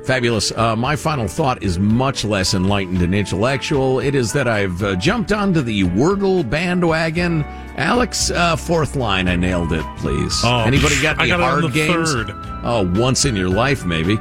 Fabulous. 0.05 0.53
Uh, 0.53 0.77
my 0.77 0.97
final 0.97 1.27
thought 1.27 1.63
is 1.63 1.79
much 1.79 2.25
less 2.25 2.53
enlightened 2.53 3.01
and 3.01 3.15
intellectual. 3.15 4.01
It 4.01 4.15
is 4.15 4.33
that 4.35 4.47
I've 4.47 4.83
uh, 4.83 4.97
jumped 4.97 5.33
onto 5.33 5.63
the 5.63 5.85
Wordle 5.85 6.49
bandwagon. 6.49 7.43
Alex, 7.77 8.31
uh, 8.31 8.55
fourth 8.57 8.97
line, 8.97 9.29
I 9.29 9.37
nailed 9.37 9.73
it, 9.73 9.85
please. 9.97 10.41
Oh, 10.45 10.61
Anybody 10.61 11.01
got 11.01 11.19
I 11.19 11.23
any 11.23 11.29
got 11.31 11.41
it 11.41 11.43
on 11.43 11.51
hard 11.51 11.65
the 11.65 11.69
games? 11.71 12.13
third. 12.13 12.31
Oh, 12.63 12.91
once 13.01 13.25
in 13.25 13.35
your 13.35 13.49
life, 13.49 13.85
maybe. 13.87 14.19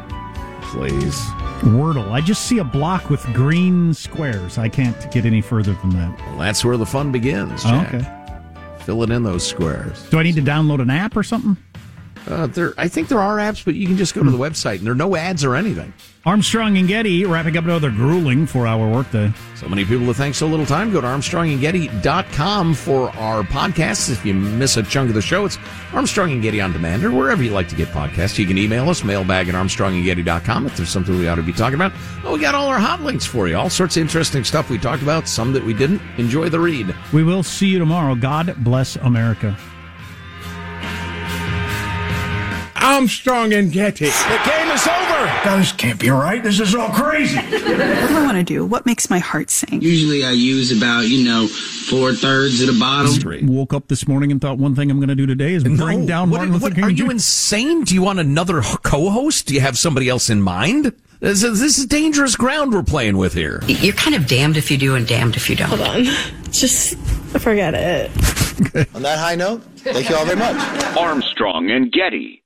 Please. 0.62 1.20
Wordle. 1.64 2.12
I 2.12 2.22
just 2.22 2.46
see 2.46 2.58
a 2.60 2.64
block 2.64 3.10
with 3.10 3.22
green 3.34 3.94
squares. 3.94 4.58
I 4.58 4.70
can't 4.70 5.12
get 5.12 5.26
any 5.26 5.42
further 5.42 5.74
than 5.74 5.90
that. 5.92 6.18
Well, 6.28 6.40
that's 6.40 6.64
where 6.66 6.78
the 6.78 6.86
fun 6.86 7.12
begins, 7.12 7.62
Oh, 7.66 7.82
okay. 7.88 8.06
Fill 8.80 9.04
it 9.04 9.12
in 9.12 9.24
those 9.24 9.46
squares. 9.48 10.02
Do 10.10 10.18
I 10.20 10.24
need 10.24 10.36
to 10.36 10.42
download 10.42 10.82
an 10.82 10.90
app 10.90 11.16
or 11.16 11.24
something? 11.24 11.56
Uh, 12.28 12.48
there, 12.48 12.74
I 12.78 12.88
think 12.88 13.10
there 13.10 13.20
are 13.20 13.38
apps, 13.38 13.64
but 13.66 13.76
you 13.76 13.86
can 13.86 13.98
just 13.98 14.14
go 14.14 14.24
to 14.24 14.32
the 14.32 14.38
website 14.38 14.78
and 14.78 14.86
there 14.86 14.94
are 14.94 14.96
no 14.96 15.16
ads 15.16 15.44
or 15.44 15.56
anything. 15.56 15.94
Armstrong 16.26 16.78
and 16.78 16.88
Getty 16.88 17.26
wrapping 17.26 17.58
up 17.58 17.66
another 17.66 17.92
grueling 17.92 18.46
four 18.48 18.66
hour 18.66 18.90
workday. 18.90 19.34
So 19.56 19.68
many 19.68 19.84
people 19.84 20.06
to 20.06 20.14
thank 20.14 20.36
so 20.36 20.48
little 20.48 20.66
time. 20.66 20.94
Go 20.94 21.02
to 21.02 21.08
armstrongandgetty.com 21.08 22.76
for 22.76 23.10
our 23.18 23.44
podcasts. 23.44 24.10
If 24.10 24.26
you 24.26 24.34
miss 24.34 24.78
a 24.78 24.84
chunk 24.84 25.10
of 25.10 25.16
the 25.16 25.22
show, 25.22 25.46
it's 25.46 25.58
Armstrong 25.92 26.32
and 26.32 26.42
Getty 26.42 26.62
on 26.62 26.72
demand 26.72 27.04
or 27.04 27.12
wherever 27.12 27.44
you 27.44 27.52
like 27.52 27.68
to 27.70 27.76
get 27.76 27.90
podcasts. 27.90 28.38
You 28.40 28.46
can 28.46 28.58
email 28.58 28.90
us, 28.90 29.04
mailbag 29.04 29.50
at 29.50 29.56
armstrongandgetty.com 29.56 30.66
if 30.66 30.78
there's 30.78 30.90
something 30.90 31.18
we 31.18 31.28
ought 31.28 31.36
to 31.36 31.44
be 31.44 31.52
talking 31.52 31.76
about. 31.76 31.92
Oh, 32.24 32.34
we 32.36 32.40
got 32.40 32.56
all 32.56 32.70
our 32.70 32.80
hot 32.80 33.02
links 33.02 33.26
for 33.26 33.50
you. 33.50 33.58
All 33.58 33.70
sorts 33.70 33.98
of 33.98 34.02
interesting 34.02 34.46
stuff 34.46 34.70
we 34.70 34.78
talked 34.78 35.04
about, 35.04 35.28
some 35.28 35.52
that 35.54 35.64
we 35.64 35.74
didn't. 35.74 36.02
Enjoy 36.18 36.48
the 36.48 36.60
read. 36.60 36.96
We 37.12 37.26
will 37.26 37.44
see 37.44 37.68
you 37.68 37.80
tomorrow. 37.80 38.16
God 38.16 38.56
bless 38.64 38.96
America. 38.96 39.58
Armstrong 42.84 43.54
and 43.54 43.72
Getty. 43.72 44.06
The 44.06 44.42
game 44.46 44.70
is 44.72 44.86
over. 44.88 45.26
Now, 45.46 45.58
this 45.58 45.72
can't 45.72 46.00
be 46.00 46.10
right. 46.10 46.44
This 46.44 46.60
is 46.60 46.76
all 46.76 46.90
crazy. 46.90 47.38
What 47.38 47.50
do 47.50 48.18
I 48.18 48.24
want 48.26 48.38
to 48.38 48.44
do? 48.44 48.66
What 48.66 48.86
makes 48.86 49.10
my 49.10 49.20
heart 49.20 49.50
sing? 49.50 49.82
Usually 49.82 50.24
I 50.26 50.32
use 50.32 50.76
about, 50.76 51.02
you 51.08 51.24
know, 51.26 51.48
four 51.48 52.14
thirds 52.14 52.60
of 52.62 52.68
the 52.68 52.78
bottom. 52.80 53.48
Woke 53.48 53.74
up 53.74 53.88
this 53.88 54.08
morning 54.08 54.32
and 54.32 54.42
thought 54.42 54.58
one 54.58 54.76
thing 54.76 54.92
I'm 54.92 54.98
going 54.98 55.08
to 55.10 55.16
do 55.16 55.26
today 55.26 55.54
is 55.54 55.64
bring 55.64 56.06
down 56.06 56.30
what, 56.30 56.38
Martin 56.40 56.54
Luther 56.54 56.64
what- 56.66 56.76
King. 56.76 56.84
are 56.84 56.90
you 56.90 57.10
insane? 57.10 57.84
Do 57.86 57.96
you 57.96 58.02
want 58.02 58.20
another 58.20 58.62
co-host? 58.62 59.48
Do 59.48 59.54
you 59.54 59.62
have 59.62 59.78
somebody 59.78 60.10
else 60.10 60.30
in 60.30 60.42
mind? 60.42 60.94
This 61.22 61.42
is, 61.42 61.62
this 61.62 61.78
is 61.78 61.86
dangerous 61.86 62.36
ground 62.36 62.74
we're 62.74 62.84
playing 62.84 63.16
with 63.16 63.34
here. 63.34 63.62
You're 63.66 63.94
kind 63.94 64.14
of 64.14 64.28
damned 64.28 64.58
if 64.58 64.70
you 64.70 64.78
do 64.78 64.96
and 64.96 65.08
damned 65.08 65.38
if 65.38 65.50
you 65.50 65.56
don't. 65.56 65.70
Hold 65.70 65.82
on. 65.82 66.04
Just 66.52 66.98
forget 67.40 67.74
it. 67.74 68.12
On 68.94 69.02
that 69.04 69.18
high 69.20 69.36
note, 69.36 69.64
thank 69.78 70.10
you 70.10 70.16
all 70.18 70.26
very 70.26 70.38
much. 70.38 70.58
Armstrong 70.98 71.72
and 71.72 71.90
Getty. 71.94 72.43